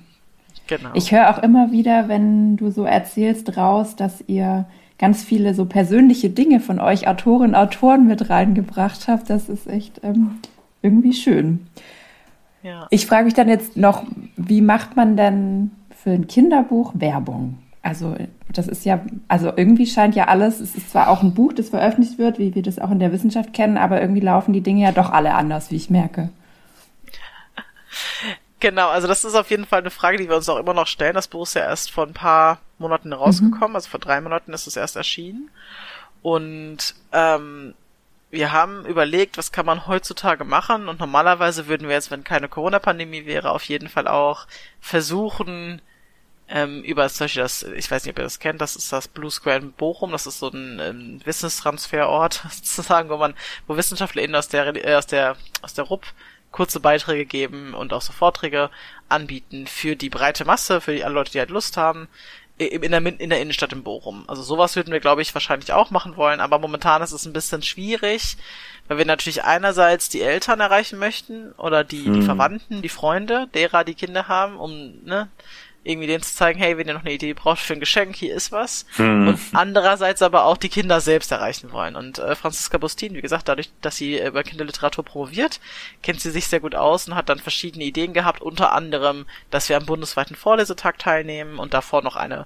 Genau. 0.67 0.89
Ich 0.93 1.11
höre 1.11 1.29
auch 1.29 1.43
immer 1.43 1.71
wieder, 1.71 2.07
wenn 2.07 2.55
du 2.55 2.71
so 2.71 2.85
erzählst, 2.85 3.57
raus, 3.57 3.95
dass 3.95 4.23
ihr 4.27 4.65
ganz 4.97 5.23
viele 5.23 5.53
so 5.53 5.65
persönliche 5.65 6.29
Dinge 6.29 6.59
von 6.59 6.79
euch 6.79 7.07
Autorinnen 7.07 7.55
und 7.55 7.55
Autoren 7.55 8.07
mit 8.07 8.29
reingebracht 8.29 9.07
habt. 9.07 9.29
Das 9.29 9.49
ist 9.49 9.67
echt 9.67 10.01
ähm, 10.03 10.39
irgendwie 10.81 11.13
schön. 11.13 11.67
Ja. 12.63 12.87
Ich 12.91 13.07
frage 13.07 13.25
mich 13.25 13.33
dann 13.33 13.49
jetzt 13.49 13.75
noch, 13.75 14.03
wie 14.37 14.61
macht 14.61 14.95
man 14.95 15.17
denn 15.17 15.71
für 15.89 16.11
ein 16.11 16.27
Kinderbuch 16.27 16.93
Werbung? 16.95 17.57
Also 17.83 18.15
das 18.51 18.67
ist 18.67 18.85
ja, 18.85 19.03
also 19.27 19.51
irgendwie 19.55 19.87
scheint 19.87 20.15
ja 20.15 20.27
alles, 20.27 20.59
es 20.59 20.75
ist 20.75 20.91
zwar 20.91 21.09
auch 21.09 21.23
ein 21.23 21.33
Buch, 21.33 21.53
das 21.53 21.69
veröffentlicht 21.69 22.19
wird, 22.19 22.37
wie 22.37 22.53
wir 22.53 22.61
das 22.61 22.77
auch 22.77 22.91
in 22.91 22.99
der 22.99 23.11
Wissenschaft 23.11 23.53
kennen, 23.53 23.77
aber 23.77 23.99
irgendwie 23.99 24.21
laufen 24.21 24.53
die 24.53 24.61
Dinge 24.61 24.83
ja 24.83 24.91
doch 24.91 25.09
alle 25.09 25.33
anders, 25.33 25.71
wie 25.71 25.77
ich 25.77 25.89
merke. 25.89 26.29
Genau, 28.59 28.89
also 28.89 29.07
das 29.07 29.23
ist 29.23 29.33
auf 29.33 29.49
jeden 29.49 29.65
Fall 29.65 29.79
eine 29.79 29.89
Frage, 29.89 30.17
die 30.17 30.29
wir 30.29 30.35
uns 30.35 30.47
auch 30.47 30.59
immer 30.59 30.75
noch 30.75 30.85
stellen. 30.85 31.15
Das 31.15 31.27
Buch 31.27 31.43
ist 31.43 31.55
ja 31.55 31.63
erst 31.63 31.89
vor 31.89 32.05
ein 32.05 32.13
paar 32.13 32.59
Monaten 32.77 33.11
rausgekommen, 33.11 33.71
mhm. 33.71 33.75
also 33.75 33.89
vor 33.89 33.99
drei 33.99 34.21
Monaten 34.21 34.53
ist 34.53 34.67
es 34.67 34.75
erst 34.75 34.95
erschienen. 34.95 35.49
Und 36.21 36.93
ähm, 37.11 37.73
wir 38.29 38.51
haben 38.51 38.85
überlegt, 38.85 39.39
was 39.39 39.51
kann 39.51 39.65
man 39.65 39.87
heutzutage 39.87 40.45
machen. 40.45 40.87
Und 40.87 40.99
normalerweise 40.99 41.67
würden 41.67 41.87
wir 41.87 41.95
jetzt, 41.95 42.11
wenn 42.11 42.23
keine 42.23 42.47
Corona-Pandemie 42.47 43.25
wäre, 43.25 43.49
auf 43.49 43.63
jeden 43.63 43.89
Fall 43.89 44.07
auch 44.07 44.45
versuchen, 44.79 45.81
ähm, 46.51 46.83
über 46.83 47.07
zum 47.09 47.25
Beispiel 47.25 47.43
das, 47.43 47.63
ich 47.63 47.89
weiß 47.89 48.03
nicht, 48.03 48.13
ob 48.13 48.19
ihr 48.19 48.23
das 48.23 48.39
kennt, 48.39 48.61
das 48.61 48.75
ist 48.75 48.91
das 48.91 49.07
Blue 49.07 49.31
Square 49.31 49.57
in 49.57 49.71
Bochum, 49.71 50.11
das 50.11 50.27
ist 50.27 50.39
so 50.39 50.49
ein 50.49 50.79
ähm, 50.79 51.21
Wissenstransferort 51.23 52.41
sozusagen, 52.51 53.09
wo 53.09 53.17
man, 53.17 53.33
wo 53.67 53.77
WissenschaftlerInnen 53.77 54.35
aus 54.35 54.49
der, 54.49 54.75
äh, 54.85 54.95
aus 54.95 55.07
der, 55.07 55.37
aus 55.61 55.73
der 55.73 55.85
RUP 55.85 56.05
kurze 56.51 56.81
Beiträge 56.81 57.25
geben 57.25 57.73
und 57.73 57.93
auch 57.93 58.01
so 58.01 58.11
Vorträge 58.11 58.69
anbieten 59.07 59.67
für 59.67 59.95
die 59.95 60.09
breite 60.09 60.43
Masse, 60.43 60.81
für 60.81 60.93
die 60.93 61.03
alle 61.05 61.13
Leute, 61.13 61.31
die 61.31 61.39
halt 61.39 61.49
Lust 61.49 61.77
haben, 61.77 62.09
in 62.57 62.91
der, 62.91 63.19
in 63.19 63.29
der 63.29 63.41
Innenstadt 63.41 63.73
in 63.73 63.83
Bochum. 63.83 64.25
Also 64.27 64.43
sowas 64.43 64.75
würden 64.75 64.91
wir, 64.91 64.99
glaube 64.99 65.21
ich, 65.21 65.33
wahrscheinlich 65.33 65.73
auch 65.73 65.89
machen 65.89 66.15
wollen, 66.15 66.39
aber 66.39 66.59
momentan 66.59 67.01
ist 67.01 67.11
es 67.11 67.25
ein 67.25 67.33
bisschen 67.33 67.63
schwierig, 67.63 68.37
weil 68.87 68.97
wir 68.97 69.05
natürlich 69.05 69.43
einerseits 69.43 70.09
die 70.09 70.21
Eltern 70.21 70.59
erreichen 70.59 70.99
möchten 70.99 71.53
oder 71.53 71.83
die, 71.83 72.05
hm. 72.05 72.13
die 72.13 72.21
Verwandten, 72.21 72.81
die 72.81 72.89
Freunde 72.89 73.47
derer, 73.55 73.83
die 73.83 73.95
Kinder 73.95 74.27
haben, 74.27 74.57
um 74.57 75.03
ne, 75.05 75.29
irgendwie 75.83 76.07
denen 76.07 76.21
zu 76.21 76.35
zeigen, 76.35 76.59
hey, 76.59 76.77
wenn 76.77 76.87
ihr 76.87 76.93
noch 76.93 77.01
eine 77.01 77.13
Idee 77.13 77.33
braucht 77.33 77.59
für 77.59 77.73
ein 77.73 77.79
Geschenk, 77.79 78.15
hier 78.15 78.35
ist 78.35 78.51
was. 78.51 78.85
Hm. 78.97 79.27
Und 79.27 79.39
andererseits 79.53 80.21
aber 80.21 80.45
auch 80.45 80.57
die 80.57 80.69
Kinder 80.69 81.01
selbst 81.01 81.31
erreichen 81.31 81.71
wollen. 81.71 81.95
Und 81.95 82.19
äh, 82.19 82.35
Franziska 82.35 82.77
Bustin, 82.77 83.15
wie 83.15 83.21
gesagt, 83.21 83.47
dadurch, 83.47 83.69
dass 83.81 83.97
sie 83.97 84.19
über 84.19 84.43
Kinderliteratur 84.43 85.03
promoviert, 85.03 85.59
kennt 86.03 86.21
sie 86.21 86.31
sich 86.31 86.47
sehr 86.47 86.59
gut 86.59 86.75
aus 86.75 87.07
und 87.07 87.15
hat 87.15 87.29
dann 87.29 87.39
verschiedene 87.39 87.83
Ideen 87.83 88.13
gehabt, 88.13 88.41
unter 88.41 88.73
anderem, 88.73 89.25
dass 89.49 89.69
wir 89.69 89.77
am 89.77 89.85
bundesweiten 89.85 90.35
Vorlesetag 90.35 90.99
teilnehmen 90.99 91.57
und 91.57 91.73
davor 91.73 92.03
noch 92.03 92.15
eine 92.15 92.45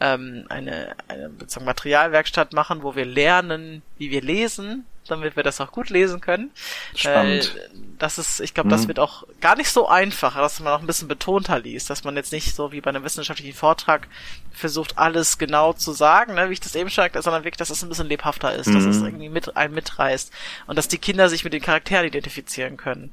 ähm, 0.00 0.46
eine, 0.48 0.94
eine 1.08 1.30
sozusagen 1.40 1.66
Materialwerkstatt 1.66 2.52
machen, 2.52 2.82
wo 2.82 2.94
wir 2.94 3.04
lernen, 3.04 3.82
wie 3.98 4.10
wir 4.10 4.22
lesen, 4.22 4.86
damit 5.08 5.36
wir 5.36 5.42
das 5.42 5.60
auch 5.60 5.72
gut 5.72 5.88
lesen 5.90 6.20
können. 6.20 6.50
Spannend. 6.94 7.54
Äh, 7.56 7.68
das 7.98 8.18
ist, 8.18 8.40
ich 8.40 8.54
glaube, 8.54 8.68
das 8.68 8.84
Mhm. 8.84 8.88
wird 8.88 8.98
auch 9.00 9.24
gar 9.40 9.56
nicht 9.56 9.70
so 9.70 9.88
einfach, 9.88 10.36
dass 10.36 10.60
man 10.60 10.72
auch 10.72 10.80
ein 10.80 10.86
bisschen 10.86 11.08
betonter 11.08 11.58
liest, 11.58 11.90
dass 11.90 12.04
man 12.04 12.14
jetzt 12.14 12.30
nicht 12.30 12.54
so 12.54 12.70
wie 12.72 12.80
bei 12.80 12.90
einem 12.90 13.02
wissenschaftlichen 13.04 13.54
Vortrag 13.56 14.06
versucht, 14.52 14.98
alles 14.98 15.38
genau 15.38 15.72
zu 15.72 15.92
sagen, 15.92 16.34
ne, 16.34 16.48
wie 16.48 16.52
ich 16.52 16.60
das 16.60 16.74
eben 16.76 16.90
schon 16.90 17.02
sagte, 17.04 17.22
sondern 17.22 17.42
wirklich, 17.44 17.56
dass 17.58 17.70
es 17.70 17.82
ein 17.82 17.88
bisschen 17.88 18.06
lebhafter 18.08 18.54
ist, 18.54 18.68
dass 18.68 18.84
Mhm. 18.84 18.90
es 18.90 19.02
irgendwie 19.02 19.28
mit 19.30 19.56
einen 19.56 19.74
mitreißt 19.74 20.30
und 20.66 20.76
dass 20.76 20.88
die 20.88 20.98
Kinder 20.98 21.28
sich 21.28 21.42
mit 21.42 21.52
den 21.54 21.62
Charakteren 21.62 22.06
identifizieren 22.06 22.76
können. 22.76 23.10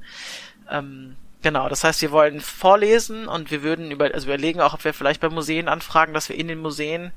Ähm, 0.70 1.16
Genau, 1.46 1.68
das 1.68 1.84
heißt, 1.84 2.02
wir 2.02 2.10
wollen 2.10 2.40
vorlesen 2.40 3.28
und 3.28 3.52
wir 3.52 3.62
würden 3.62 3.92
über, 3.92 4.12
also 4.12 4.26
überlegen 4.26 4.60
auch, 4.60 4.74
ob 4.74 4.84
wir 4.84 4.92
vielleicht 4.92 5.20
bei 5.20 5.28
Museen 5.28 5.68
anfragen, 5.68 6.12
dass 6.12 6.28
wir 6.28 6.34
in 6.34 6.48
den 6.48 6.58
Museen 6.58 7.12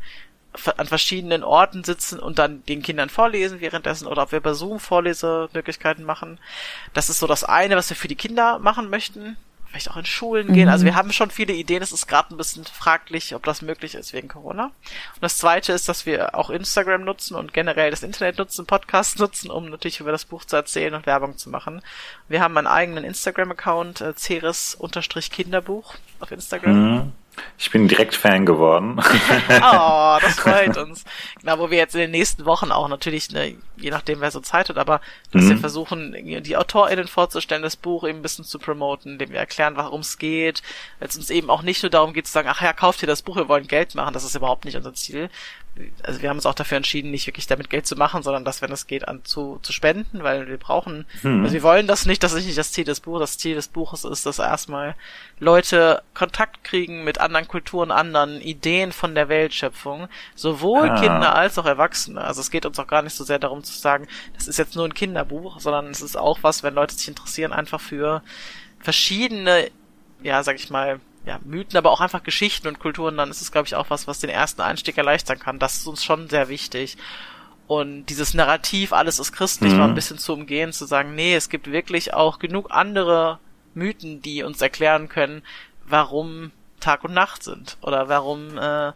an 0.77 0.85
verschiedenen 0.85 1.43
Orten 1.43 1.83
sitzen 1.83 2.19
und 2.19 2.37
dann 2.37 2.63
den 2.65 2.83
Kindern 2.83 3.09
vorlesen 3.09 3.59
währenddessen 3.59 4.05
oder 4.05 4.21
ob 4.21 4.31
wir 4.31 4.39
bei 4.39 4.53
Zoom 4.53 4.79
Vorlesemöglichkeiten 4.79 6.05
machen. 6.05 6.37
Das 6.93 7.09
ist 7.09 7.17
so 7.17 7.25
das 7.25 7.43
eine, 7.43 7.75
was 7.75 7.89
wir 7.89 7.97
für 7.97 8.07
die 8.07 8.15
Kinder 8.15 8.59
machen 8.59 8.91
möchten. 8.91 9.35
Vielleicht 9.69 9.91
auch 9.91 9.97
in 9.97 10.05
Schulen 10.05 10.51
gehen. 10.51 10.67
Also 10.67 10.84
wir 10.84 10.95
haben 10.95 11.12
schon 11.12 11.29
viele 11.29 11.53
Ideen. 11.53 11.84
Es 11.84 11.91
ist 11.91 12.08
gerade 12.08 12.34
ein 12.34 12.38
bisschen 12.38 12.65
fraglich, 12.65 13.36
ob 13.36 13.43
das 13.43 13.62
möglich 13.62 13.93
ist 13.93 14.13
wegen 14.13 14.27
Corona. 14.27 14.65
Und 14.65 15.21
das 15.21 15.38
zweite 15.38 15.73
ist, 15.73 15.88
dass 15.88 16.08
wir 16.08 16.34
auch 16.34 16.49
Instagram 16.49 17.03
nutzen 17.03 17.36
und 17.36 17.53
generell 17.53 17.91
das 17.91 18.01
Internet 18.01 18.39
nutzen, 18.39 18.65
Podcasts 18.65 19.19
nutzen, 19.19 19.51
um 19.51 19.69
natürlich 19.69 19.99
über 19.99 20.12
das 20.12 20.25
Buch 20.25 20.43
zu 20.45 20.55
erzählen 20.55 20.95
und 20.95 21.05
Werbung 21.05 21.38
zu 21.38 21.51
machen. 21.51 21.84
Wir 22.27 22.41
haben 22.41 22.58
einen 22.58 22.65
eigenen 22.65 23.03
Instagram-Account, 23.03 24.01
äh, 24.01 24.15
Ceres-Kinderbuch 24.15 25.95
auf 26.19 26.32
Instagram. 26.32 26.95
Mhm. 26.95 27.12
Ich 27.58 27.71
bin 27.71 27.88
direkt 27.88 28.15
Fan 28.15 28.45
geworden. 28.45 28.99
Oh, 29.62 30.17
das 30.21 30.36
freut 30.39 30.78
uns. 30.78 31.04
Genau, 31.41 31.60
wo 31.60 31.69
wir 31.71 31.78
jetzt 31.78 31.93
in 31.95 32.02
den 32.02 32.12
nächsten 32.12 32.45
Wochen 32.45 32.71
auch 32.71 32.88
natürlich, 32.88 33.30
ne, 33.32 33.56
je 33.78 33.89
nachdem 33.91 34.21
wer 34.21 34.32
so 34.32 34.39
Zeit 34.39 34.69
hat, 34.69 34.78
aber 34.78 35.02
dass 35.32 35.43
Mhm. 35.43 35.49
wir 35.49 35.58
versuchen, 35.58 36.43
die 36.43 36.58
AutorInnen 36.58 37.08
vorzustellen, 37.08 37.62
das 37.63 37.75
Buch 37.75 38.04
eben 38.08 38.19
ein 38.19 38.21
bisschen 38.21 38.45
zu 38.45 38.60
promoten, 38.60 39.13
indem 39.13 39.32
wir 39.32 39.39
erklären, 39.39 39.75
worum 39.78 40.02
es 40.02 40.17
geht, 40.17 40.62
weil 40.99 41.10
es 41.10 41.17
uns 41.17 41.30
eben 41.30 41.49
auch 41.49 41.62
nicht 41.62 41.84
nur 41.84 41.89
darum 41.89 42.13
geht 42.13 42.28
zu 42.28 42.34
sagen, 42.34 42.49
ach 42.52 42.62
ja, 42.62 42.73
kauft 42.73 43.02
ihr 43.04 43.08
das 43.08 43.21
Buch, 43.21 43.36
wir 43.36 43.49
wollen 43.49 43.67
Geld 43.67 43.95
machen, 43.95 44.13
das 44.13 44.23
ist 44.23 44.36
überhaupt 44.36 44.65
nicht 44.65 44.75
unser 44.78 44.93
Ziel. 44.93 45.30
Also 46.03 46.21
wir 46.21 46.29
haben 46.29 46.37
uns 46.37 46.45
auch 46.45 46.53
dafür 46.53 46.77
entschieden, 46.77 47.11
nicht 47.11 47.25
wirklich 47.27 47.47
damit 47.47 47.69
Geld 47.69 47.87
zu 47.87 47.95
machen, 47.95 48.21
sondern 48.21 48.43
das, 48.43 48.61
wenn 48.61 48.71
es 48.71 48.87
geht, 48.87 49.07
an 49.07 49.23
zu, 49.23 49.59
zu 49.61 49.71
spenden, 49.71 50.23
weil 50.23 50.47
wir 50.47 50.57
brauchen, 50.57 51.05
Mhm. 51.23 51.43
also 51.43 51.53
wir 51.53 51.63
wollen 51.63 51.87
das 51.87 52.05
nicht, 52.05 52.21
das 52.23 52.33
ist 52.33 52.45
nicht 52.45 52.57
das 52.57 52.71
Ziel 52.71 52.83
des 52.83 52.99
Buches. 52.99 53.19
Das 53.21 53.37
Ziel 53.37 53.55
des 53.55 53.67
Buches 53.69 54.03
ist, 54.03 54.25
dass 54.25 54.39
erstmal 54.39 54.95
Leute 55.39 56.01
Kontakt 56.13 56.63
kriegen 56.63 57.03
mit 57.03 57.19
anderen 57.19 57.47
Kulturen, 57.47 57.91
anderen 57.91 58.41
Ideen 58.41 58.91
von 58.91 59.15
der 59.15 59.29
Weltschöpfung, 59.29 60.07
sowohl 60.35 60.89
Ah. 60.89 60.99
Kinder 60.99 61.35
als 61.35 61.57
auch 61.57 61.65
Erwachsene. 61.65 62.21
Also 62.21 62.41
es 62.41 62.51
geht 62.51 62.65
uns 62.65 62.77
auch 62.79 62.87
gar 62.87 63.01
nicht 63.01 63.15
so 63.15 63.23
sehr 63.23 63.39
darum 63.39 63.63
zu 63.63 63.73
sagen, 63.77 64.07
das 64.35 64.47
ist 64.47 64.57
jetzt 64.59 64.75
nur 64.75 64.85
ein 64.85 64.93
Kinderbuch, 64.93 65.59
sondern 65.59 65.87
es 65.87 66.01
ist 66.01 66.17
auch 66.17 66.39
was, 66.41 66.63
wenn 66.63 66.73
Leute 66.73 66.95
sich 66.95 67.07
interessieren, 67.07 67.53
einfach 67.53 67.79
für 67.79 68.21
verschiedene, 68.79 69.69
ja, 70.23 70.43
sag 70.43 70.55
ich 70.55 70.69
mal, 70.69 70.99
ja, 71.29 71.39
Mythen, 71.45 71.77
aber 71.77 71.91
auch 71.91 72.01
einfach 72.01 72.23
Geschichten 72.23 72.67
und 72.67 72.79
Kulturen, 72.79 73.15
dann 73.15 73.29
ist 73.29 73.39
es, 73.41 73.51
glaube 73.51 73.67
ich, 73.67 73.75
auch 73.75 73.91
was, 73.91 74.07
was 74.07 74.19
den 74.19 74.31
ersten 74.31 74.61
Einstieg 74.61 74.97
erleichtern 74.97 75.37
kann. 75.37 75.59
Das 75.59 75.75
ist 75.77 75.85
uns 75.85 76.03
schon 76.03 76.27
sehr 76.27 76.49
wichtig. 76.49 76.97
Und 77.67 78.07
dieses 78.07 78.33
Narrativ, 78.33 78.93
alles 78.93 79.19
ist 79.19 79.31
christlich, 79.31 79.73
Mhm. 79.73 79.77
mal 79.77 79.87
ein 79.89 79.93
bisschen 79.93 80.17
zu 80.17 80.33
umgehen, 80.33 80.73
zu 80.73 80.85
sagen, 80.85 81.13
nee, 81.13 81.35
es 81.35 81.49
gibt 81.49 81.71
wirklich 81.71 82.15
auch 82.15 82.39
genug 82.39 82.71
andere 82.71 83.37
Mythen, 83.75 84.23
die 84.23 84.41
uns 84.41 84.59
erklären 84.59 85.07
können, 85.07 85.43
warum 85.85 86.51
Tag 86.79 87.03
und 87.03 87.13
Nacht 87.13 87.43
sind 87.43 87.77
oder 87.81 88.09
warum 88.09 88.57
äh, 88.57 88.93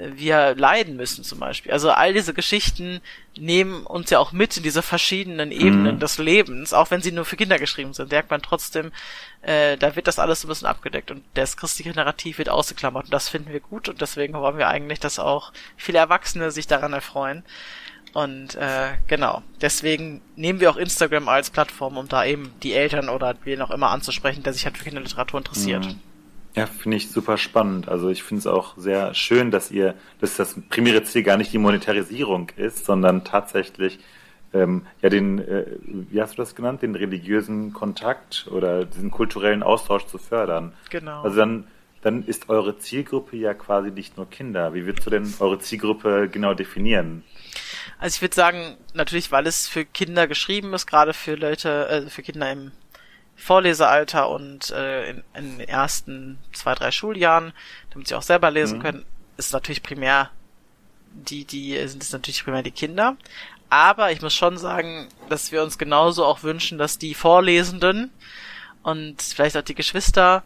wir 0.00 0.54
leiden 0.54 0.96
müssen 0.96 1.24
zum 1.24 1.40
Beispiel. 1.40 1.72
Also 1.72 1.90
all 1.90 2.12
diese 2.12 2.32
Geschichten 2.32 3.00
nehmen 3.36 3.84
uns 3.84 4.10
ja 4.10 4.20
auch 4.20 4.30
mit 4.32 4.56
in 4.56 4.62
diese 4.62 4.82
verschiedenen 4.82 5.50
Ebenen 5.50 5.96
Mhm. 5.96 6.00
des 6.00 6.18
Lebens, 6.18 6.72
auch 6.72 6.90
wenn 6.90 7.02
sie 7.02 7.10
nur 7.10 7.24
für 7.24 7.36
Kinder 7.36 7.58
geschrieben 7.58 7.92
sind, 7.94 8.10
merkt 8.12 8.30
man 8.30 8.40
trotzdem, 8.40 8.92
äh, 9.42 9.76
da 9.76 9.96
wird 9.96 10.06
das 10.06 10.18
alles 10.20 10.40
so 10.40 10.46
ein 10.46 10.50
bisschen 10.50 10.68
abgedeckt 10.68 11.10
und 11.10 11.24
das 11.34 11.56
christliche 11.56 11.90
Narrativ 11.90 12.38
wird 12.38 12.48
ausgeklammert 12.48 13.06
und 13.06 13.12
das 13.12 13.28
finden 13.28 13.52
wir 13.52 13.60
gut 13.60 13.88
und 13.88 14.00
deswegen 14.00 14.34
wollen 14.34 14.58
wir 14.58 14.68
eigentlich, 14.68 15.00
dass 15.00 15.18
auch 15.18 15.52
viele 15.76 15.98
Erwachsene 15.98 16.50
sich 16.52 16.66
daran 16.68 16.92
erfreuen. 16.92 17.42
Und 18.14 18.54
äh, 18.54 18.92
genau, 19.06 19.42
deswegen 19.60 20.22
nehmen 20.34 20.60
wir 20.60 20.70
auch 20.70 20.76
Instagram 20.76 21.28
als 21.28 21.50
Plattform, 21.50 21.98
um 21.98 22.08
da 22.08 22.24
eben 22.24 22.52
die 22.62 22.72
Eltern 22.72 23.08
oder 23.10 23.36
wen 23.44 23.60
auch 23.60 23.70
immer 23.70 23.90
anzusprechen, 23.90 24.42
der 24.42 24.54
sich 24.54 24.64
halt 24.64 24.78
für 24.78 24.84
Kinderliteratur 24.84 25.38
interessiert. 25.40 25.84
Mhm. 25.84 26.00
Ja, 26.58 26.66
finde 26.66 26.96
ich 26.96 27.10
super 27.10 27.38
spannend. 27.38 27.88
Also 27.88 28.08
ich 28.08 28.22
finde 28.22 28.40
es 28.40 28.46
auch 28.46 28.76
sehr 28.76 29.14
schön, 29.14 29.50
dass 29.50 29.70
ihr, 29.70 29.94
dass 30.20 30.36
das 30.36 30.56
primäre 30.68 31.04
Ziel 31.04 31.22
gar 31.22 31.36
nicht 31.36 31.52
die 31.52 31.58
Monetarisierung 31.58 32.50
ist, 32.56 32.84
sondern 32.84 33.24
tatsächlich 33.24 34.00
ähm, 34.52 34.86
ja 35.00 35.08
den, 35.08 35.38
äh, 35.38 35.66
wie 35.82 36.20
hast 36.20 36.32
du 36.32 36.36
das 36.38 36.54
genannt, 36.54 36.82
den 36.82 36.94
religiösen 36.94 37.72
Kontakt 37.72 38.48
oder 38.50 38.84
diesen 38.84 39.10
kulturellen 39.10 39.62
Austausch 39.62 40.06
zu 40.06 40.18
fördern. 40.18 40.72
Genau. 40.90 41.22
Also 41.22 41.36
dann, 41.36 41.68
dann 42.02 42.24
ist 42.24 42.48
eure 42.48 42.78
Zielgruppe 42.78 43.36
ja 43.36 43.54
quasi 43.54 43.90
nicht 43.90 44.16
nur 44.16 44.28
Kinder. 44.28 44.74
Wie 44.74 44.84
würdest 44.84 45.06
du 45.06 45.10
denn 45.10 45.32
eure 45.38 45.58
Zielgruppe 45.60 46.28
genau 46.28 46.54
definieren? 46.54 47.22
Also 47.98 48.16
ich 48.16 48.22
würde 48.22 48.34
sagen, 48.34 48.76
natürlich, 48.94 49.30
weil 49.30 49.46
es 49.46 49.68
für 49.68 49.84
Kinder 49.84 50.26
geschrieben 50.26 50.72
ist, 50.74 50.86
gerade 50.86 51.12
für 51.12 51.34
Leute, 51.34 51.88
äh, 51.88 52.10
für 52.10 52.22
Kinder 52.22 52.50
im 52.50 52.72
Vorlesealter 53.38 54.28
und 54.28 54.70
äh, 54.72 55.10
in, 55.10 55.24
in 55.34 55.58
den 55.58 55.68
ersten 55.68 56.38
zwei, 56.52 56.74
drei 56.74 56.90
Schuljahren, 56.90 57.52
damit 57.90 58.08
sie 58.08 58.14
auch 58.14 58.22
selber 58.22 58.50
lesen 58.50 58.78
Mhm. 58.78 58.82
können, 58.82 59.04
ist 59.36 59.52
natürlich 59.52 59.82
primär 59.82 60.30
die, 61.12 61.44
die 61.44 61.78
sind 61.88 62.02
es 62.02 62.12
natürlich 62.12 62.44
primär 62.44 62.62
die 62.62 62.70
Kinder. 62.70 63.16
Aber 63.70 64.12
ich 64.12 64.20
muss 64.22 64.34
schon 64.34 64.58
sagen, 64.58 65.08
dass 65.28 65.52
wir 65.52 65.62
uns 65.62 65.78
genauso 65.78 66.24
auch 66.24 66.42
wünschen, 66.42 66.78
dass 66.78 66.98
die 66.98 67.14
Vorlesenden 67.14 68.10
und 68.82 69.22
vielleicht 69.22 69.56
auch 69.56 69.62
die 69.62 69.74
Geschwister 69.74 70.42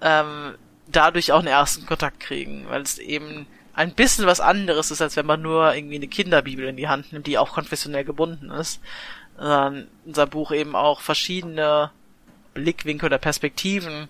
ähm, 0.00 0.54
dadurch 0.86 1.32
auch 1.32 1.40
einen 1.40 1.48
ersten 1.48 1.86
Kontakt 1.86 2.20
kriegen, 2.20 2.66
weil 2.68 2.82
es 2.82 2.98
eben 2.98 3.46
ein 3.74 3.94
bisschen 3.94 4.26
was 4.26 4.40
anderes 4.40 4.90
ist, 4.90 5.02
als 5.02 5.16
wenn 5.16 5.26
man 5.26 5.42
nur 5.42 5.74
irgendwie 5.74 5.96
eine 5.96 6.08
Kinderbibel 6.08 6.66
in 6.66 6.76
die 6.76 6.88
Hand 6.88 7.12
nimmt, 7.12 7.26
die 7.26 7.38
auch 7.38 7.52
konfessionell 7.52 8.04
gebunden 8.04 8.50
ist. 8.50 8.80
Sondern 9.36 9.88
unser 10.06 10.26
Buch 10.26 10.50
eben 10.50 10.74
auch 10.74 11.00
verschiedene 11.00 11.90
Blickwinkel 12.56 13.06
oder 13.06 13.18
Perspektiven 13.18 14.08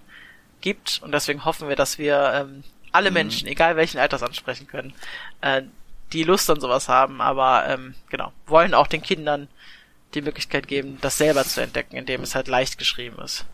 gibt 0.60 1.00
und 1.02 1.12
deswegen 1.12 1.44
hoffen 1.44 1.68
wir, 1.68 1.76
dass 1.76 1.98
wir 1.98 2.32
ähm, 2.34 2.64
alle 2.92 3.10
Menschen, 3.10 3.46
egal 3.46 3.76
welchen 3.76 3.98
Alters, 3.98 4.22
ansprechen 4.22 4.66
können, 4.66 4.94
äh, 5.42 5.62
die 6.12 6.22
Lust 6.22 6.48
an 6.48 6.60
sowas 6.60 6.88
haben, 6.88 7.20
aber 7.20 7.66
ähm, 7.68 7.94
genau, 8.08 8.32
wollen 8.46 8.74
auch 8.74 8.86
den 8.86 9.02
Kindern 9.02 9.48
die 10.14 10.22
Möglichkeit 10.22 10.66
geben, 10.68 10.98
das 11.00 11.18
selber 11.18 11.44
zu 11.44 11.60
entdecken, 11.60 11.96
indem 11.96 12.22
es 12.22 12.34
halt 12.34 12.48
leicht 12.48 12.78
geschrieben 12.78 13.16
ist. 13.22 13.44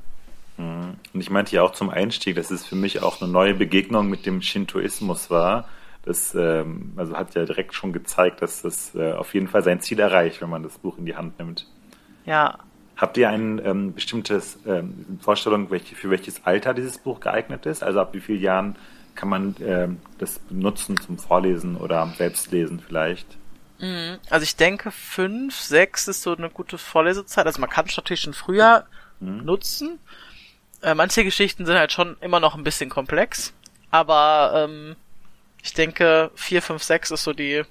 Mhm. 0.59 0.97
Und 1.13 1.21
ich 1.21 1.31
meinte 1.31 1.57
ja 1.57 1.63
auch 1.63 1.73
zum 1.73 1.91
Einstieg, 1.91 2.37
dass 2.37 2.51
es 2.51 2.65
für 2.65 2.77
mich 2.77 3.03
auch 3.03 3.21
eine 3.21 3.31
neue 3.31 3.55
Begegnung 3.55 4.09
mit 4.09 4.27
dem 4.27 4.43
Shintoismus 4.43 5.31
war. 5.31 5.69
Das 6.05 6.35
ähm, 6.35 6.93
also 6.97 7.17
hat 7.17 7.35
ja 7.35 7.45
direkt 7.45 7.75
schon 7.75 7.93
gezeigt, 7.93 8.43
dass 8.43 8.63
das 8.63 8.95
äh, 8.95 9.13
auf 9.13 9.35
jeden 9.35 9.49
Fall 9.49 9.63
sein 9.63 9.81
Ziel 9.81 10.01
erreicht, 10.01 10.41
wenn 10.41 10.51
man 10.51 10.63
das 10.63 10.79
Buch 10.79 10.99
in 10.99 11.07
die 11.07 11.17
Hand 11.17 11.39
nimmt. 11.39 11.67
Ja, 12.27 12.59
Habt 12.97 13.17
ihr 13.17 13.29
ein 13.29 13.61
ähm, 13.65 13.95
bestimmtes 13.95 14.59
ähm, 14.67 15.19
Vorstellung, 15.21 15.71
welche, 15.71 15.95
für 15.97 16.11
welches 16.11 16.45
Alter 16.45 16.75
dieses 16.75 16.99
Buch 16.99 17.21
geeignet 17.21 17.67
ist? 17.67 17.83
Also 17.83 18.01
ab 18.01 18.15
wie 18.15 18.21
vielen 18.21 18.41
Jahren 18.41 18.77
kann 19.15 19.29
man 19.29 19.57
ähm, 19.61 20.01
das 20.19 20.39
benutzen 20.39 20.99
zum 21.01 21.19
Vorlesen 21.19 21.77
oder 21.77 22.13
Selbstlesen 22.17 22.81
vielleicht? 22.81 23.27
Mhm. 23.79 24.19
Also 24.31 24.45
ich 24.45 24.57
denke, 24.57 24.91
fünf, 24.91 25.59
sechs 25.59 26.07
ist 26.07 26.23
so 26.23 26.37
eine 26.37 26.49
gute 26.51 26.79
Vorlesezeit. 26.79 27.47
Also 27.47 27.61
man 27.61 27.71
kann 27.71 27.87
es 27.87 27.97
natürlich 27.97 28.21
schon 28.21 28.35
früher 28.35 28.87
Mhm. 29.23 29.45
nutzen. 29.45 29.99
Äh, 30.83 30.95
manche 30.95 31.25
Geschichten 31.25 31.65
sind 31.65 31.77
halt 31.79 31.93
schon 31.93 32.17
immer 32.21 32.41
noch 32.41 32.57
ein 32.57 32.65
bisschen 32.65 32.91
komplex. 32.91 33.53
Aber 33.91 34.53
ähm, 34.69 34.97
ich 35.63 35.73
denke, 35.75 36.31
vier, 36.35 36.61
fünf, 36.61 36.83
sechs 36.83 37.11
ist 37.11 37.23
so 37.23 37.33
die, 37.33 37.63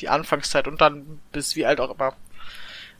die 0.00 0.08
Anfangszeit 0.08 0.68
und 0.68 0.80
dann 0.80 1.20
bis 1.32 1.56
wie 1.56 1.64
alt 1.64 1.80
auch 1.80 1.94
immer. 1.94 2.14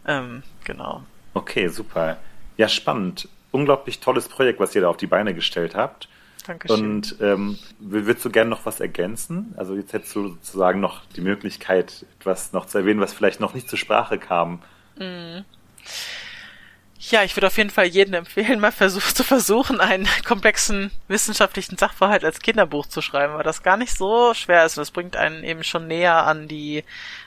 Ähm, 0.07 0.43
genau. 0.65 1.05
Okay, 1.39 1.69
super. 1.69 2.17
Ja, 2.57 2.69
spannend. 2.69 3.29
Unglaublich 3.53 4.01
tolles 4.01 4.29
Projekt, 4.29 4.61
was 4.61 4.75
ihr 4.75 4.83
da 4.83 4.89
auf 4.89 4.97
die 4.97 5.07
Beine 5.07 5.35
gestellt 5.35 5.75
habt. 5.75 6.09
Dankeschön. 6.47 6.97
Und 6.97 7.17
ähm, 7.21 7.59
würdest 7.79 8.25
du 8.25 8.31
gerne 8.31 8.51
noch 8.51 8.67
was 8.67 8.81
ergänzen? 8.81 9.55
Also 9.57 9.75
jetzt 9.77 9.93
hättest 9.93 10.17
du 10.17 10.29
sozusagen 10.29 10.81
noch 10.81 11.05
die 11.15 11.21
Möglichkeit, 11.21 12.05
etwas 12.19 12.53
noch 12.53 12.67
zu 12.67 12.79
erwähnen, 12.79 13.01
was 13.01 13.13
vielleicht 13.13 13.41
noch 13.41 13.55
nicht 13.55 13.69
zur 13.69 13.79
Sprache 13.79 14.19
kam. 14.19 14.63
Ja, 17.01 17.23
ich 17.23 17.37
würde 17.37 17.47
auf 17.47 17.57
jeden 17.57 17.71
Fall 17.71 17.87
jedem 17.87 18.15
empfehlen, 18.15 18.59
mal 18.59 18.73
versuch, 18.73 19.13
zu 19.13 19.23
versuchen, 19.23 19.81
einen 19.81 20.09
komplexen 20.27 20.91
wissenschaftlichen 21.07 21.79
Sachverhalt 21.79 22.25
als 22.25 22.41
Kinderbuch 22.41 22.87
zu 22.87 23.03
schreiben, 23.03 23.35
weil 23.35 23.45
das 23.45 23.63
gar 23.63 23.77
nicht 23.77 23.97
so 23.97 24.35
schwer 24.35 24.65
ist 24.65 24.77
und 24.77 24.83
das 24.83 24.91
bringt 24.91 25.17
einen 25.17 25.45
eben 25.45 25.63
schon 25.63 25.87
näher 25.87 26.27
an 26.27 26.49
die, 26.49 26.83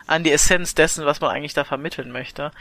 an 0.07 0.23
die 0.23 0.31
Essenz 0.31 0.75
dessen, 0.75 1.05
was 1.05 1.21
man 1.21 1.31
eigentlich 1.31 1.53
da 1.53 1.63
vermitteln 1.63 2.11
möchte. 2.11 2.51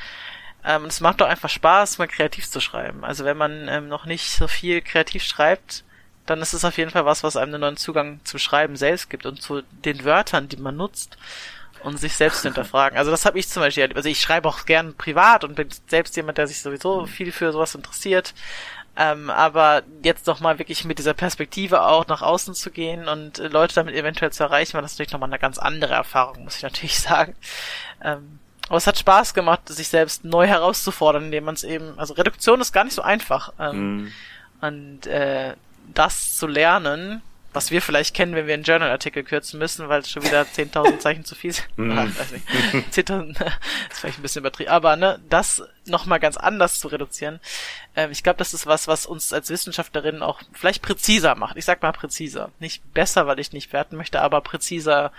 Ähm, 0.65 0.85
es 0.87 1.01
macht 1.01 1.21
doch 1.21 1.29
einfach 1.29 1.49
Spaß, 1.49 1.99
mal 1.99 2.09
kreativ 2.09 2.49
zu 2.49 2.61
schreiben. 2.61 3.05
Also 3.05 3.25
wenn 3.25 3.37
man 3.37 3.69
ähm, 3.69 3.89
noch 3.89 4.05
nicht 4.05 4.31
so 4.33 4.49
viel 4.49 4.83
kreativ 4.83 5.25
schreibt, 5.25 5.85
dann 6.27 6.41
ist 6.41 6.53
es 6.53 6.65
auf 6.65 6.79
jeden 6.79 6.91
Fall 6.91 7.05
was, 7.05 7.25
was 7.25 7.37
einem 7.37 7.55
einen 7.55 7.61
neuen 7.63 7.77
Zugang 7.77 8.21
zum 8.25 8.39
Schreiben 8.39 8.77
selbst 8.77 9.11
gibt 9.11 9.27
und 9.27 9.43
zu 9.43 9.63
den 9.85 10.05
Wörtern, 10.05 10.49
die 10.49 10.59
man 10.59 10.77
nutzt 10.77 11.17
und 11.83 11.99
sich 11.99 12.15
selbst 12.15 12.43
hinterfragen. 12.43 12.99
Also 12.99 13.11
das 13.11 13.25
habe 13.25 13.39
ich 13.39 13.49
zum 13.49 13.63
Beispiel, 13.63 13.91
also 13.95 14.09
ich 14.09 14.21
schreibe 14.21 14.49
auch 14.49 14.67
gern 14.67 14.95
privat 14.95 15.45
und 15.45 15.55
bin 15.55 15.69
selbst 15.89 16.17
jemand, 16.17 16.39
der 16.39 16.47
sich 16.47 16.61
sowieso 16.61 17.07
viel 17.07 17.33
für 17.33 17.53
sowas 17.53 17.75
interessiert. 17.75 18.35
Ähm, 18.97 19.31
aber 19.31 19.83
jetzt 20.03 20.27
noch 20.27 20.41
mal 20.41 20.59
wirklich 20.59 20.85
mit 20.85 20.99
dieser 20.99 21.15
Perspektive 21.15 21.83
auch 21.83 22.07
nach 22.09 22.23
außen 22.23 22.55
zu 22.55 22.71
gehen 22.71 23.09
und 23.09 23.39
äh, 23.39 23.49
Leute 23.49 23.75
damit 23.75 23.95
eventuell 23.95 24.33
zu 24.33 24.43
erreichen, 24.43 24.75
war 24.75 24.83
das 24.83 24.93
natürlich 24.93 25.13
noch 25.13 25.21
mal 25.21 25.27
eine 25.27 25.39
ganz 25.39 25.59
andere 25.59 25.95
Erfahrung, 25.95 26.45
muss 26.45 26.57
ich 26.57 26.63
natürlich 26.63 26.99
sagen. 27.01 27.35
Ähm, 28.03 28.41
aber 28.71 28.77
es 28.77 28.87
hat 28.87 28.97
Spaß 28.97 29.35
gemacht, 29.35 29.63
sich 29.69 29.89
selbst 29.89 30.25
neu 30.25 30.47
herauszufordern, 30.47 31.25
indem 31.25 31.43
man 31.43 31.57
es 31.57 31.65
eben, 31.65 31.99
also 31.99 32.15
Reduktion 32.15 32.61
ist 32.61 32.71
gar 32.73 32.85
nicht 32.85 32.95
so 32.95 33.03
einfach. 33.03 33.53
Ähm, 33.59 33.97
mm. 33.97 34.13
Und 34.61 35.07
äh, 35.09 35.55
das 35.93 36.37
zu 36.37 36.47
lernen, 36.47 37.21
was 37.53 37.73
wir 37.73 37.83
vielleicht 37.83 38.15
kennen, 38.15 38.37
wenn 38.37 38.47
wir 38.47 38.55
einen 38.55 38.63
Journal-Artikel 38.63 39.25
kürzen 39.25 39.59
müssen, 39.59 39.89
weil 39.89 40.03
es 40.03 40.11
schon 40.11 40.23
wieder 40.23 40.43
10.000 40.57 40.99
Zeichen 41.01 41.25
zu 41.25 41.35
viel 41.35 41.53
sind. 41.53 41.67
Mm. 41.79 41.97
Weiß 41.97 42.31
nicht. 42.31 42.47
10.000 42.93 43.31
ist 43.91 43.99
vielleicht 43.99 44.21
ein 44.21 44.23
bisschen 44.23 44.43
übertrieben. 44.43 44.71
Aber 44.71 44.95
ne, 44.95 45.19
das 45.29 45.65
nochmal 45.87 46.21
ganz 46.21 46.37
anders 46.37 46.79
zu 46.79 46.87
reduzieren, 46.87 47.41
äh, 47.97 48.09
ich 48.13 48.23
glaube, 48.23 48.39
das 48.39 48.55
ist 48.55 48.69
was, 48.69 48.87
was 48.87 49.05
uns 49.05 49.33
als 49.33 49.51
Wissenschaftlerinnen 49.51 50.23
auch 50.23 50.43
vielleicht 50.53 50.81
präziser 50.81 51.35
macht. 51.35 51.57
Ich 51.57 51.65
sag 51.65 51.83
mal 51.83 51.91
präziser. 51.91 52.53
Nicht 52.61 52.95
besser, 52.95 53.27
weil 53.27 53.41
ich 53.41 53.53
nicht 53.53 53.73
werten 53.73 53.97
möchte, 53.97 54.23
aber 54.23 54.41
präziser 54.43 55.11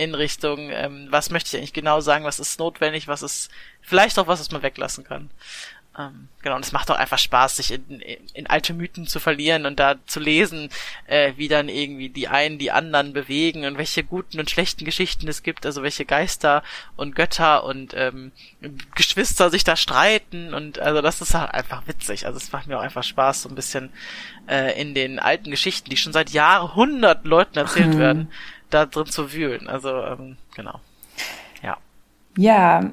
in 0.00 0.14
Richtung, 0.14 0.70
ähm, 0.70 1.08
was 1.10 1.30
möchte 1.30 1.48
ich 1.48 1.56
eigentlich 1.58 1.74
genau 1.74 2.00
sagen, 2.00 2.24
was 2.24 2.40
ist 2.40 2.58
notwendig, 2.58 3.06
was 3.06 3.22
ist 3.22 3.50
vielleicht 3.82 4.18
auch 4.18 4.26
was, 4.26 4.40
was 4.40 4.50
man 4.50 4.62
weglassen 4.62 5.04
kann. 5.04 5.28
Ähm, 5.98 6.28
genau, 6.40 6.56
und 6.56 6.64
es 6.64 6.72
macht 6.72 6.90
auch 6.90 6.96
einfach 6.96 7.18
Spaß, 7.18 7.56
sich 7.56 7.72
in, 7.72 8.00
in, 8.00 8.18
in, 8.32 8.46
alte 8.46 8.72
Mythen 8.72 9.06
zu 9.06 9.20
verlieren 9.20 9.66
und 9.66 9.78
da 9.78 9.96
zu 10.06 10.20
lesen, 10.20 10.70
äh, 11.06 11.32
wie 11.36 11.48
dann 11.48 11.68
irgendwie 11.68 12.08
die 12.08 12.28
einen 12.28 12.58
die 12.58 12.70
anderen 12.70 13.12
bewegen 13.12 13.66
und 13.66 13.76
welche 13.76 14.04
guten 14.04 14.38
und 14.38 14.48
schlechten 14.48 14.84
Geschichten 14.84 15.28
es 15.28 15.42
gibt, 15.42 15.66
also 15.66 15.82
welche 15.82 16.04
Geister 16.04 16.62
und 16.96 17.14
Götter 17.14 17.64
und 17.64 17.92
ähm, 17.94 18.32
Geschwister 18.94 19.50
sich 19.50 19.64
da 19.64 19.76
streiten 19.76 20.54
und 20.54 20.78
also 20.78 21.02
das 21.02 21.20
ist 21.20 21.34
halt 21.34 21.52
einfach 21.52 21.86
witzig. 21.88 22.24
Also 22.24 22.38
es 22.38 22.52
macht 22.52 22.68
mir 22.68 22.78
auch 22.78 22.82
einfach 22.82 23.04
Spaß, 23.04 23.42
so 23.42 23.48
ein 23.48 23.56
bisschen 23.56 23.92
äh, 24.48 24.80
in 24.80 24.94
den 24.94 25.18
alten 25.18 25.50
Geschichten, 25.50 25.90
die 25.90 25.96
schon 25.96 26.12
seit 26.14 26.30
Jahrhunderten 26.30 27.28
Leuten 27.28 27.58
erzählt 27.58 27.94
mhm. 27.94 27.98
werden, 27.98 28.32
da 28.70 28.86
drin 28.86 29.06
zu 29.06 29.32
wühlen. 29.32 29.68
Also, 29.68 29.90
ähm, 29.90 30.36
genau. 30.54 30.80
Ja. 31.62 31.76
Ja, 32.36 32.90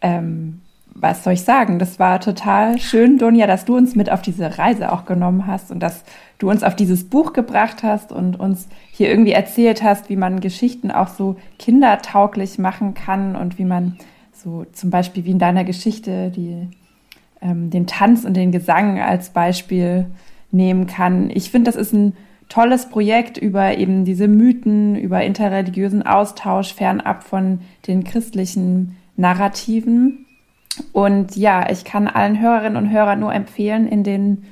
ähm, 0.00 0.60
was 0.94 1.24
soll 1.24 1.32
ich 1.32 1.42
sagen? 1.42 1.78
Das 1.78 1.98
war 1.98 2.20
total 2.20 2.78
schön, 2.78 3.18
Donja, 3.18 3.46
dass 3.46 3.64
du 3.64 3.76
uns 3.76 3.96
mit 3.96 4.10
auf 4.10 4.22
diese 4.22 4.58
Reise 4.58 4.92
auch 4.92 5.04
genommen 5.04 5.46
hast 5.46 5.70
und 5.70 5.80
dass 5.80 6.04
du 6.38 6.50
uns 6.50 6.62
auf 6.62 6.76
dieses 6.76 7.08
Buch 7.08 7.32
gebracht 7.32 7.82
hast 7.82 8.12
und 8.12 8.38
uns 8.38 8.68
hier 8.92 9.10
irgendwie 9.10 9.32
erzählt 9.32 9.82
hast, 9.82 10.08
wie 10.08 10.16
man 10.16 10.40
Geschichten 10.40 10.90
auch 10.90 11.08
so 11.08 11.36
kindertauglich 11.58 12.58
machen 12.58 12.94
kann 12.94 13.34
und 13.34 13.58
wie 13.58 13.64
man 13.64 13.98
so 14.32 14.66
zum 14.72 14.90
Beispiel 14.90 15.24
wie 15.24 15.32
in 15.32 15.38
deiner 15.38 15.64
Geschichte 15.64 16.30
die, 16.30 16.68
ähm, 17.40 17.70
den 17.70 17.86
Tanz 17.86 18.24
und 18.24 18.34
den 18.34 18.52
Gesang 18.52 19.00
als 19.00 19.30
Beispiel 19.30 20.06
nehmen 20.52 20.86
kann. 20.86 21.30
Ich 21.30 21.50
finde, 21.50 21.70
das 21.70 21.76
ist 21.76 21.92
ein 21.92 22.16
tolles 22.48 22.88
Projekt 22.88 23.38
über 23.38 23.76
eben 23.76 24.04
diese 24.04 24.28
Mythen, 24.28 24.96
über 24.96 25.22
interreligiösen 25.22 26.04
Austausch 26.04 26.74
fernab 26.74 27.24
von 27.24 27.60
den 27.86 28.04
christlichen 28.04 28.96
Narrativen. 29.16 30.26
Und 30.92 31.36
ja, 31.36 31.70
ich 31.70 31.84
kann 31.84 32.08
allen 32.08 32.40
Hörerinnen 32.40 32.76
und 32.76 32.90
Hörern 32.90 33.20
nur 33.20 33.32
empfehlen, 33.32 33.86
in 33.86 34.02
den 34.02 34.44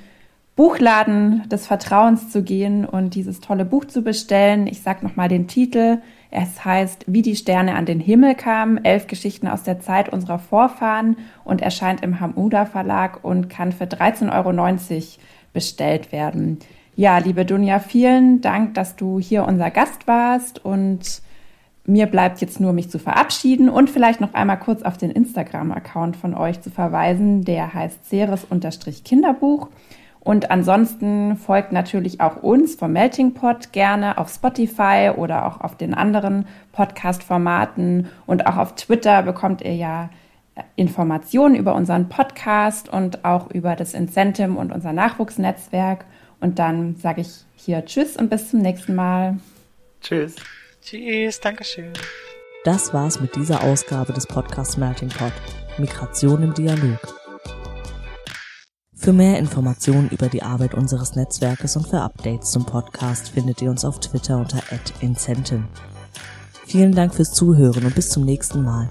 Buchladen 0.55 1.49
des 1.49 1.67
Vertrauens 1.67 2.31
zu 2.31 2.43
gehen 2.43 2.85
und 2.85 3.15
dieses 3.15 3.41
tolle 3.41 3.65
Buch 3.65 3.87
zu 3.87 4.03
bestellen. 4.03 4.67
Ich 4.67 4.83
sage 4.83 5.05
nochmal 5.05 5.29
den 5.29 5.49
Titel. 5.49 5.99
Es 6.31 6.65
heißt 6.65 7.05
Wie 7.07 7.23
die 7.23 7.37
Sterne 7.37 7.75
an 7.75 7.87
den 7.87 8.01
Himmel 8.01 8.35
kamen, 8.35 8.85
elf 8.85 9.07
Geschichten 9.07 9.49
aus 9.49 9.63
der 9.63 9.81
Zeit 9.81 10.11
unserer 10.11 10.39
Vorfahren 10.39 11.17
und 11.45 11.63
erscheint 11.63 12.03
im 12.03 12.21
Hamuda 12.21 12.67
Verlag 12.67 13.25
und 13.25 13.49
kann 13.49 13.73
für 13.73 13.85
13,90 13.85 14.31
Euro 14.33 15.03
bestellt 15.55 16.13
werden. 16.13 16.59
Ja, 16.95 17.17
liebe 17.19 17.47
Dunja, 17.47 17.79
vielen 17.79 18.43
Dank, 18.43 18.75
dass 18.75 18.97
du 18.97 19.19
hier 19.19 19.47
unser 19.47 19.71
Gast 19.71 20.07
warst 20.07 20.63
und 20.63 21.23
mir 21.85 22.07
bleibt 22.07 22.41
jetzt 22.41 22.61
nur, 22.61 22.73
mich 22.73 22.91
zu 22.91 22.99
verabschieden 22.99 23.69
und 23.69 23.89
vielleicht 23.91 24.21
noch 24.21 24.35
einmal 24.35 24.59
kurz 24.59 24.83
auf 24.83 24.99
den 24.99 25.11
Instagram-Account 25.11 26.17
von 26.17 26.35
euch 26.35 26.61
zu 26.61 26.71
verweisen. 26.71 27.45
Der 27.45 27.75
heißt 27.75 28.09
Ceres-Kinderbuch. 28.09 29.69
Und 30.21 30.53
ansonsten 30.53 31.37
folgt 31.37 31.73
natürlich 31.73 32.21
auch 32.21 32.37
uns 32.45 32.77
vom 32.77 32.93
Melting 32.93 33.35
Pot 33.35 33.73
gerne 33.73 34.19
auf 34.19 34.29
Spotify 34.29 35.11
oder 35.17 35.47
auch 35.47 35.61
auf 35.61 35.77
den 35.77 35.95
anderen 35.95 36.47
Podcast-Formaten. 36.71 38.07
Und 38.27 38.47
auch 38.47 38.59
auf 38.59 38.77
Twitter 38.77 39.23
bekommt 39.23 39.63
ihr 39.63 39.75
ja 39.75 40.11
Informationen 40.77 41.57
über 41.57 41.75
unseren 41.75 42.09
Podcast 42.09 42.89
und 42.89 43.25
auch 43.25 43.51
über 43.51 43.75
das 43.75 43.95
Incentive 43.95 44.53
und 44.53 44.71
unser 44.71 44.93
Nachwuchsnetzwerk. 44.93 46.05
Und 46.43 46.59
dann 46.59 46.97
sage 46.97 47.21
ich 47.21 47.45
hier 47.57 47.85
Tschüss 47.85 48.17
und 48.17 48.29
bis 48.29 48.51
zum 48.51 48.61
nächsten 48.61 48.95
Mal. 48.97 49.39
Tschüss. 50.01 50.35
Tschüss, 50.83 51.41
Dankeschön. 51.41 51.93
Das 52.65 52.93
war's 52.93 53.21
mit 53.21 53.37
dieser 53.37 53.63
Ausgabe 53.63 54.13
des 54.13 54.27
Podcasts 54.27 54.77
Melting 54.77 55.09
Pot. 55.09 55.33
Migration 55.79 56.43
im 56.43 56.53
Dialog. 56.53 56.99
Für 58.93 59.13
mehr 59.13 59.39
Informationen 59.39 60.11
über 60.11 60.29
die 60.29 60.43
Arbeit 60.43 60.75
unseres 60.75 61.15
Netzwerkes 61.15 61.77
und 61.77 61.87
für 61.89 62.01
Updates 62.01 62.51
zum 62.51 62.67
Podcast 62.67 63.31
findet 63.31 63.63
ihr 63.63 63.71
uns 63.71 63.85
auf 63.85 64.01
Twitter 64.01 64.39
unter 64.39 64.63
@incentive. 65.01 65.65
Vielen 66.67 66.95
Dank 66.95 67.15
fürs 67.15 67.33
Zuhören 67.33 67.85
und 67.85 67.95
bis 67.95 68.11
zum 68.11 68.25
nächsten 68.25 68.63
Mal. 68.63 68.89